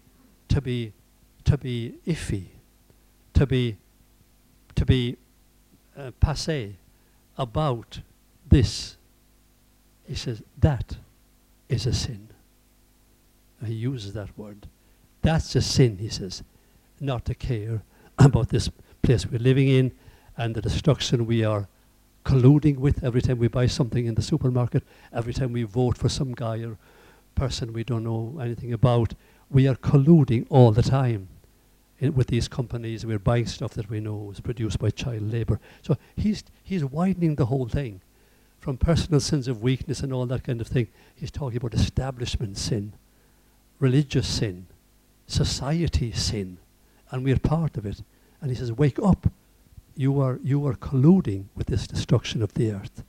to 0.47 0.61
be, 0.61 0.93
to 1.43 1.57
be 1.57 1.95
iffy, 2.07 2.45
to 3.33 3.45
be, 3.45 3.77
to 4.75 4.85
be 4.85 5.17
uh, 5.97 6.11
passe 6.19 6.75
about 7.37 7.99
this. 8.49 8.97
He 10.07 10.15
says 10.15 10.41
that 10.59 10.97
is 11.69 11.85
a 11.85 11.93
sin. 11.93 12.29
He 13.63 13.73
uses 13.73 14.13
that 14.13 14.37
word. 14.37 14.67
That's 15.21 15.55
a 15.55 15.61
sin, 15.61 15.97
he 15.97 16.09
says, 16.09 16.43
not 16.99 17.25
to 17.25 17.35
care 17.35 17.83
about 18.19 18.49
this 18.49 18.69
place 19.01 19.25
we're 19.25 19.39
living 19.39 19.67
in 19.67 19.91
and 20.37 20.55
the 20.55 20.61
destruction 20.61 21.25
we 21.25 21.43
are 21.43 21.67
colluding 22.25 22.77
with 22.77 23.03
every 23.03 23.21
time 23.21 23.37
we 23.37 23.47
buy 23.47 23.67
something 23.67 24.05
in 24.05 24.15
the 24.15 24.21
supermarket, 24.21 24.83
every 25.13 25.33
time 25.33 25.51
we 25.51 25.63
vote 25.63 25.97
for 25.97 26.09
some 26.09 26.33
guy 26.33 26.63
or 26.63 26.77
person 27.35 27.73
we 27.73 27.83
don't 27.83 28.03
know 28.03 28.39
anything 28.41 28.73
about. 28.73 29.13
We 29.49 29.67
are 29.67 29.75
colluding 29.75 30.45
all 30.49 30.71
the 30.71 30.81
time 30.81 31.27
in, 31.99 32.15
with 32.15 32.27
these 32.27 32.47
companies. 32.47 33.05
We're 33.05 33.19
buying 33.19 33.45
stuff 33.45 33.73
that 33.73 33.89
we 33.89 33.99
know 33.99 34.31
is 34.31 34.39
produced 34.39 34.79
by 34.79 34.89
child 34.91 35.31
labor. 35.31 35.59
So 35.81 35.97
he's, 36.15 36.43
he's 36.63 36.85
widening 36.85 37.35
the 37.35 37.47
whole 37.47 37.67
thing 37.67 38.01
from 38.59 38.77
personal 38.77 39.19
sins 39.19 39.47
of 39.47 39.61
weakness 39.61 40.01
and 40.01 40.13
all 40.13 40.25
that 40.27 40.43
kind 40.43 40.61
of 40.61 40.67
thing. 40.67 40.87
He's 41.15 41.31
talking 41.31 41.57
about 41.57 41.73
establishment 41.73 42.57
sin, 42.57 42.93
religious 43.83 44.27
sin, 44.27 44.65
society 45.27 46.11
sin, 46.11 46.57
and 47.11 47.23
we're 47.23 47.37
part 47.37 47.77
of 47.77 47.85
it. 47.85 48.01
And 48.39 48.49
he 48.49 48.55
says, 48.55 48.71
wake 48.71 48.99
up 49.11 49.27
you 49.95 50.19
are, 50.19 50.39
you 50.43 50.65
are 50.65 50.73
colluding 50.73 51.45
with 51.55 51.67
this 51.67 51.85
destruction 51.85 52.41
of 52.41 52.53
the 52.53 52.71
earth. 52.71 53.03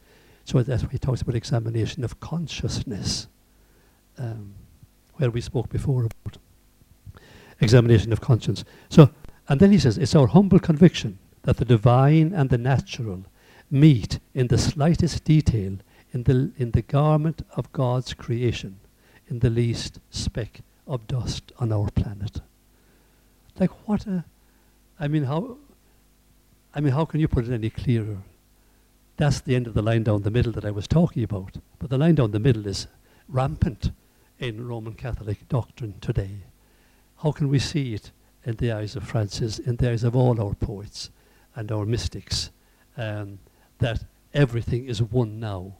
So 0.44 0.62
that's 0.62 0.82
why 0.82 0.90
he 0.92 0.98
talks 0.98 1.22
about 1.22 1.34
examination 1.34 2.04
of 2.04 2.20
consciousness, 2.20 3.28
um, 4.18 4.54
where 5.14 5.30
we 5.30 5.40
spoke 5.40 5.70
before 5.70 6.00
about 6.06 6.38
examination 7.60 8.12
of 8.12 8.20
conscience. 8.20 8.64
So, 8.90 9.10
and 9.48 9.60
then 9.60 9.72
he 9.72 9.78
says, 9.78 9.96
it's 9.96 10.14
our 10.14 10.26
humble 10.26 10.58
conviction 10.58 11.18
that 11.42 11.56
the 11.56 11.64
divine 11.64 12.32
and 12.34 12.50
the 12.50 12.58
natural 12.58 13.24
meet 13.70 14.18
in 14.34 14.48
the 14.48 14.58
slightest 14.58 15.24
detail 15.24 15.78
in 16.12 16.24
the, 16.24 16.52
in 16.58 16.72
the 16.72 16.82
garment 16.82 17.42
of 17.56 17.72
God's 17.72 18.12
creation, 18.12 18.78
in 19.28 19.38
the 19.40 19.50
least 19.50 19.98
speck 20.10 20.60
of 20.86 21.06
dust 21.06 21.52
on 21.58 21.72
our 21.72 21.90
planet. 21.90 22.40
Like 23.58 23.70
what 23.88 24.06
a, 24.06 24.24
I 24.98 25.08
mean, 25.08 25.24
how, 25.24 25.56
I 26.74 26.80
mean, 26.80 26.92
how 26.92 27.04
can 27.04 27.20
you 27.20 27.28
put 27.28 27.46
it 27.46 27.52
any 27.52 27.70
clearer? 27.70 28.18
That's 29.16 29.40
the 29.40 29.54
end 29.54 29.66
of 29.66 29.74
the 29.74 29.82
line 29.82 30.02
down 30.02 30.22
the 30.22 30.30
middle 30.30 30.52
that 30.52 30.64
I 30.64 30.70
was 30.70 30.88
talking 30.88 31.22
about. 31.22 31.58
But 31.78 31.90
the 31.90 31.98
line 31.98 32.16
down 32.16 32.32
the 32.32 32.40
middle 32.40 32.66
is 32.66 32.88
rampant 33.28 33.92
in 34.38 34.66
Roman 34.66 34.94
Catholic 34.94 35.48
doctrine 35.48 35.94
today. 36.00 36.38
How 37.22 37.30
can 37.30 37.48
we 37.48 37.58
see 37.58 37.94
it 37.94 38.10
in 38.44 38.56
the 38.56 38.72
eyes 38.72 38.96
of 38.96 39.04
Francis, 39.04 39.58
in 39.58 39.76
the 39.76 39.90
eyes 39.90 40.04
of 40.04 40.16
all 40.16 40.40
our 40.40 40.54
poets 40.54 41.10
and 41.54 41.70
our 41.70 41.86
mystics, 41.86 42.50
um, 42.96 43.38
that 43.78 44.04
everything 44.34 44.86
is 44.86 45.00
one 45.00 45.38
now? 45.38 45.74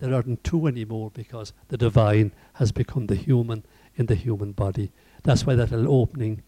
There 0.00 0.14
aren't 0.14 0.42
two 0.42 0.66
anymore 0.66 1.10
because 1.12 1.52
the 1.68 1.76
divine 1.76 2.32
has 2.54 2.72
become 2.72 3.06
the 3.06 3.14
human 3.14 3.64
in 3.96 4.06
the 4.06 4.14
human 4.14 4.52
body. 4.52 4.90
That's 5.22 5.46
why 5.46 5.54
that 5.56 5.70
little 5.70 5.94
opening 5.94 6.42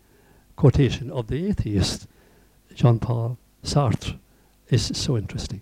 quotation 0.57 1.11
of 1.11 1.26
the 1.26 1.46
atheist, 1.46 2.09
Jean 2.74 2.98
Paul 2.98 3.38
Sartre 3.62 4.18
is 4.68 4.90
so 4.94 5.18
interesting. 5.18 5.61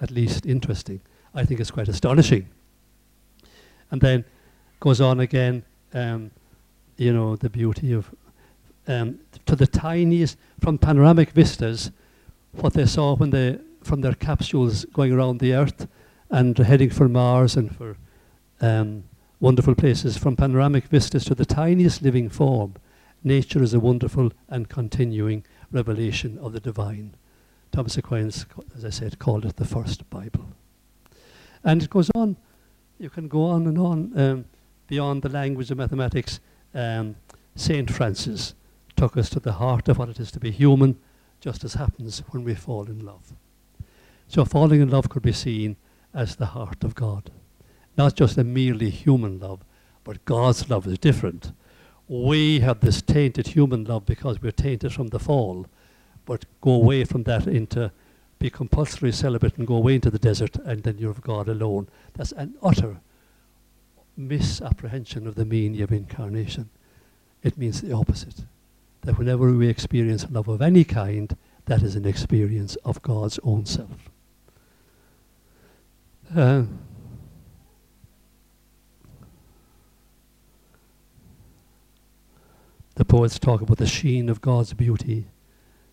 At 0.00 0.12
least 0.12 0.46
interesting. 0.46 1.00
I 1.34 1.44
think 1.44 1.58
it's 1.58 1.72
quite 1.72 1.88
astonishing. 1.88 2.48
And 3.90 4.00
then 4.00 4.24
goes 4.78 5.00
on 5.00 5.18
again, 5.18 5.64
um, 5.92 6.30
you 6.96 7.12
know, 7.12 7.34
the 7.34 7.50
beauty 7.50 7.92
of, 7.92 8.14
um, 8.86 9.18
to 9.46 9.56
the 9.56 9.66
tiniest, 9.66 10.38
from 10.60 10.78
panoramic 10.78 11.30
vistas, 11.30 11.90
what 12.52 12.74
they 12.74 12.86
saw 12.86 13.16
when 13.16 13.30
they, 13.30 13.58
from 13.82 14.02
their 14.02 14.14
capsules 14.14 14.84
going 14.86 15.12
around 15.12 15.40
the 15.40 15.52
Earth 15.52 15.88
and 16.30 16.56
heading 16.58 16.90
for 16.90 17.08
Mars 17.08 17.56
and 17.56 17.74
for 17.74 17.96
um, 18.60 19.04
wonderful 19.40 19.74
places, 19.74 20.16
from 20.16 20.36
panoramic 20.36 20.84
vistas 20.84 21.24
to 21.26 21.34
the 21.34 21.44
tiniest 21.44 22.02
living 22.02 22.28
form, 22.28 22.74
nature 23.22 23.62
is 23.62 23.74
a 23.74 23.80
wonderful 23.80 24.32
and 24.48 24.68
continuing 24.68 25.44
revelation 25.70 26.38
of 26.38 26.52
the 26.52 26.60
divine. 26.60 27.14
Thomas 27.72 27.96
Aquinas, 27.96 28.46
as 28.74 28.84
I 28.84 28.90
said, 28.90 29.18
called 29.18 29.44
it 29.44 29.56
the 29.56 29.64
first 29.64 30.08
Bible. 30.08 30.48
And 31.62 31.82
it 31.82 31.90
goes 31.90 32.10
on, 32.14 32.36
you 32.98 33.10
can 33.10 33.28
go 33.28 33.44
on 33.44 33.66
and 33.66 33.78
on 33.78 34.12
um, 34.18 34.44
beyond 34.86 35.22
the 35.22 35.28
language 35.28 35.70
of 35.70 35.78
mathematics. 35.78 36.40
Um, 36.74 37.16
Saint 37.54 37.90
Francis 37.90 38.54
took 38.96 39.16
us 39.16 39.28
to 39.30 39.40
the 39.40 39.52
heart 39.52 39.88
of 39.88 39.98
what 39.98 40.08
it 40.08 40.20
is 40.20 40.30
to 40.32 40.40
be 40.40 40.50
human, 40.50 40.98
just 41.40 41.64
as 41.64 41.74
happens 41.74 42.22
when 42.30 42.44
we 42.44 42.54
fall 42.54 42.86
in 42.86 43.04
love. 43.04 43.34
So 44.28 44.44
falling 44.44 44.80
in 44.80 44.90
love 44.90 45.08
could 45.08 45.22
be 45.22 45.32
seen 45.32 45.76
as 46.16 46.36
the 46.36 46.46
heart 46.46 46.82
of 46.82 46.94
God. 46.94 47.30
Not 47.96 48.16
just 48.16 48.38
a 48.38 48.44
merely 48.44 48.90
human 48.90 49.38
love, 49.38 49.60
but 50.02 50.24
God's 50.24 50.68
love 50.70 50.86
is 50.86 50.98
different. 50.98 51.52
We 52.08 52.60
have 52.60 52.80
this 52.80 53.02
tainted 53.02 53.48
human 53.48 53.84
love 53.84 54.06
because 54.06 54.40
we're 54.40 54.52
tainted 54.52 54.92
from 54.92 55.08
the 55.08 55.18
fall, 55.18 55.66
but 56.24 56.46
go 56.60 56.72
away 56.72 57.04
from 57.04 57.24
that 57.24 57.46
into 57.46 57.92
be 58.38 58.50
compulsory 58.50 59.12
celibate 59.12 59.56
and 59.56 59.66
go 59.66 59.76
away 59.76 59.94
into 59.94 60.10
the 60.10 60.18
desert 60.18 60.56
and 60.56 60.82
then 60.82 60.98
you're 60.98 61.10
of 61.10 61.22
God 61.22 61.48
alone. 61.48 61.88
That's 62.14 62.32
an 62.32 62.54
utter 62.62 63.00
misapprehension 64.16 65.26
of 65.26 65.34
the 65.34 65.44
meaning 65.44 65.80
of 65.82 65.92
incarnation. 65.92 66.70
It 67.42 67.58
means 67.58 67.80
the 67.80 67.92
opposite. 67.92 68.44
That 69.02 69.18
whenever 69.18 69.52
we 69.52 69.68
experience 69.68 70.26
love 70.30 70.48
of 70.48 70.62
any 70.62 70.84
kind, 70.84 71.36
that 71.66 71.82
is 71.82 71.96
an 71.96 72.06
experience 72.06 72.76
of 72.76 73.02
God's 73.02 73.38
own 73.42 73.66
self. 73.66 74.10
Uh, 76.34 76.64
the 82.96 83.04
poets 83.04 83.38
talk 83.38 83.60
about 83.60 83.78
the 83.78 83.86
sheen 83.86 84.28
of 84.28 84.40
God's 84.40 84.74
beauty. 84.74 85.26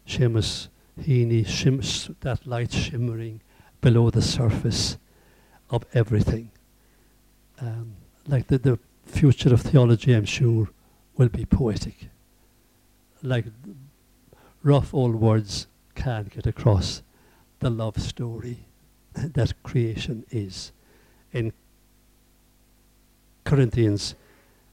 Seamus 0.08 0.70
Heaney, 1.00 1.46
shims, 1.46 2.14
that 2.22 2.48
light 2.48 2.72
shimmering 2.72 3.42
below 3.82 4.10
the 4.10 4.22
surface 4.22 4.98
of 5.70 5.86
everything. 5.94 6.52
Um, 7.60 7.96
like 8.28 8.48
the, 8.48 8.58
the 8.58 8.80
future 9.06 9.54
of 9.54 9.62
theology, 9.62 10.14
I'm 10.14 10.26
sure, 10.26 10.70
will 11.16 11.30
be 11.30 11.46
poetic. 11.46 12.10
Like 13.22 13.46
rough 14.64 14.94
old 14.94 15.16
words 15.16 15.68
can 15.94 16.26
get 16.26 16.48
across 16.48 17.04
the 17.60 17.70
love 17.70 18.02
story 18.02 18.66
that 19.34 19.54
creation 19.64 20.26
is. 20.32 20.72
In 21.32 21.52
Corinthians, 23.44 24.16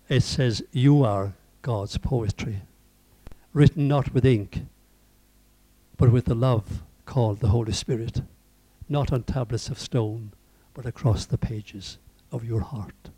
it 0.08 0.22
says, 0.22 0.62
You 0.72 1.04
are 1.04 1.34
God's 1.62 1.98
poetry, 1.98 2.62
written 3.52 3.88
not 3.88 4.12
with 4.14 4.24
ink, 4.24 4.62
but 5.96 6.12
with 6.12 6.26
the 6.26 6.34
love 6.34 6.82
called 7.06 7.40
the 7.40 7.48
Holy 7.48 7.72
Spirit, 7.72 8.22
not 8.88 9.12
on 9.12 9.22
tablets 9.22 9.68
of 9.68 9.78
stone, 9.78 10.32
but 10.74 10.86
across 10.86 11.26
the 11.26 11.38
pages 11.38 11.98
of 12.32 12.44
your 12.44 12.60
heart. 12.60 13.10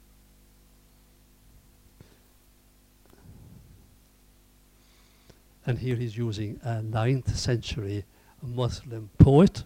And 5.65 5.79
here 5.79 5.95
he's 5.97 6.17
using 6.17 6.59
a 6.63 6.83
ninth 6.83 7.37
century 7.37 8.05
Muslim 8.43 9.11
poet 9.19 9.63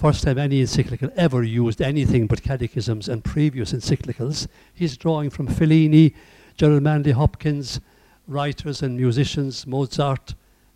first 0.00 0.24
time 0.24 0.38
any 0.38 0.62
encyclical 0.62 1.10
ever 1.14 1.42
used 1.42 1.82
anything 1.82 2.26
but 2.26 2.42
catechisms 2.42 3.06
and 3.06 3.22
previous 3.22 3.74
encyclicals. 3.74 4.48
He's 4.72 4.96
drawing 4.96 5.28
from 5.28 5.46
Fellini, 5.46 6.14
Gerard 6.56 6.82
Manley 6.82 7.12
Hopkins, 7.12 7.80
writers 8.26 8.80
and 8.80 8.96
musicians, 8.96 9.66
Mozart, 9.66 10.34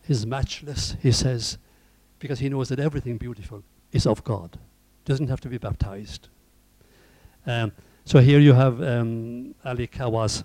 is 0.09 0.27
matchless, 0.27 0.97
he 1.01 1.11
says, 1.11 1.57
because 2.19 2.41
he 2.41 2.51
knows 2.51 2.69
that 2.69 2.79
everything 2.79 3.17
beautiful 3.17 3.63
is 3.93 4.07
of 4.07 4.23
God. 4.25 4.59
Doesn't 5.07 5.29
have 5.29 5.41
to 5.41 5.49
be 5.49 5.57
baptized. 5.57 6.29
Um, 7.47 7.73
so 8.05 8.19
here 8.19 8.41
you 8.41 8.53
have 8.53 8.83
um, 8.83 9.55
Ali 9.65 9.87
Khawas. 9.87 10.45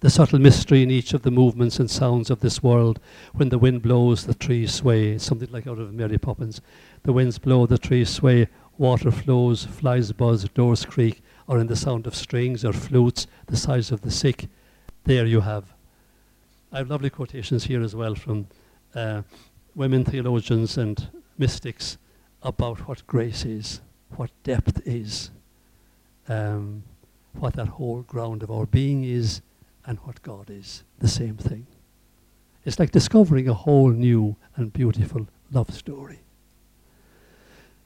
the 0.00 0.10
subtle 0.10 0.38
mystery 0.38 0.82
in 0.82 0.90
each 0.90 1.12
of 1.12 1.22
the 1.22 1.30
movements 1.30 1.78
and 1.78 1.90
sounds 1.90 2.30
of 2.30 2.40
this 2.40 2.62
world. 2.62 2.98
When 3.34 3.50
the 3.50 3.58
wind 3.58 3.82
blows, 3.82 4.24
the 4.24 4.34
trees 4.34 4.74
sway. 4.74 5.18
Something 5.18 5.50
like 5.50 5.66
out 5.66 5.78
of 5.78 5.92
Mary 5.92 6.18
Poppins. 6.18 6.60
The 7.02 7.12
winds 7.12 7.38
blow, 7.38 7.66
the 7.66 7.78
trees 7.78 8.10
sway. 8.10 8.48
Water 8.78 9.10
flows, 9.10 9.64
flies 9.64 10.12
buzz, 10.12 10.44
doors 10.44 10.84
creak, 10.84 11.22
or 11.46 11.58
in 11.58 11.66
the 11.66 11.76
sound 11.76 12.06
of 12.06 12.14
strings 12.14 12.64
or 12.64 12.72
flutes, 12.72 13.26
the 13.46 13.56
sighs 13.56 13.90
of 13.90 14.00
the 14.00 14.10
sick. 14.10 14.48
There 15.04 15.26
you 15.26 15.40
have. 15.40 15.74
I 16.72 16.78
have 16.78 16.88
lovely 16.88 17.10
quotations 17.10 17.64
here 17.64 17.82
as 17.82 17.94
well 17.94 18.14
from 18.14 18.46
uh, 18.94 19.22
women 19.74 20.04
theologians 20.04 20.78
and 20.78 21.08
mystics 21.36 21.98
about 22.42 22.86
what 22.88 23.06
grace 23.06 23.44
is, 23.44 23.80
what 24.16 24.30
depth 24.44 24.80
is, 24.86 25.30
um, 26.28 26.84
what 27.32 27.54
that 27.54 27.68
whole 27.68 28.02
ground 28.02 28.42
of 28.42 28.50
our 28.50 28.66
being 28.66 29.04
is, 29.04 29.42
and 29.86 29.98
what 30.00 30.22
God 30.22 30.48
is. 30.48 30.84
The 31.00 31.08
same 31.08 31.36
thing. 31.36 31.66
It's 32.64 32.78
like 32.78 32.92
discovering 32.92 33.48
a 33.48 33.54
whole 33.54 33.90
new 33.90 34.36
and 34.56 34.72
beautiful 34.72 35.26
love 35.50 35.74
story. 35.74 36.20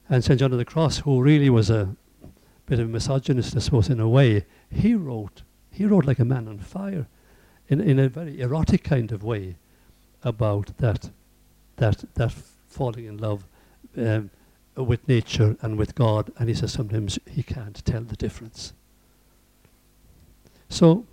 And 0.09 0.23
St. 0.23 0.39
John 0.39 0.53
of 0.53 0.59
the 0.59 0.65
Cross, 0.65 0.99
who 0.99 1.23
really 1.23 1.51
was 1.51 1.71
a 1.71 1.97
bit 2.67 2.79
of 2.79 2.87
a 2.87 2.93
misogynist, 2.93 3.57
I 3.57 3.61
suppose, 3.61 3.89
in 3.89 4.01
a 4.01 4.09
way, 4.09 4.45
he 4.71 4.95
wrote, 4.95 5.43
he 5.71 5.87
wrote 5.87 6.05
like 6.05 6.19
a 6.19 6.25
man 6.25 6.49
on 6.49 6.59
fire, 6.59 7.07
in, 7.69 7.81
in 7.81 7.99
a 7.99 8.09
very 8.09 8.41
erotic 8.41 8.85
kind 8.85 9.13
of 9.13 9.23
way, 9.23 9.57
about 10.23 10.77
that, 10.79 11.11
that, 11.77 12.05
that 12.15 12.33
falling 12.33 13.05
in 13.05 13.19
love 13.19 13.47
um, 13.97 14.31
with 14.77 15.07
nature 15.07 15.57
and 15.63 15.77
with 15.77 15.95
God. 15.95 16.33
And 16.39 16.49
he 16.49 16.55
says 16.55 16.73
sometimes 16.73 17.19
he 17.31 17.43
can't 17.43 17.85
tell 17.85 18.03
the 18.03 18.17
difference. 18.17 18.73
So 20.69 21.07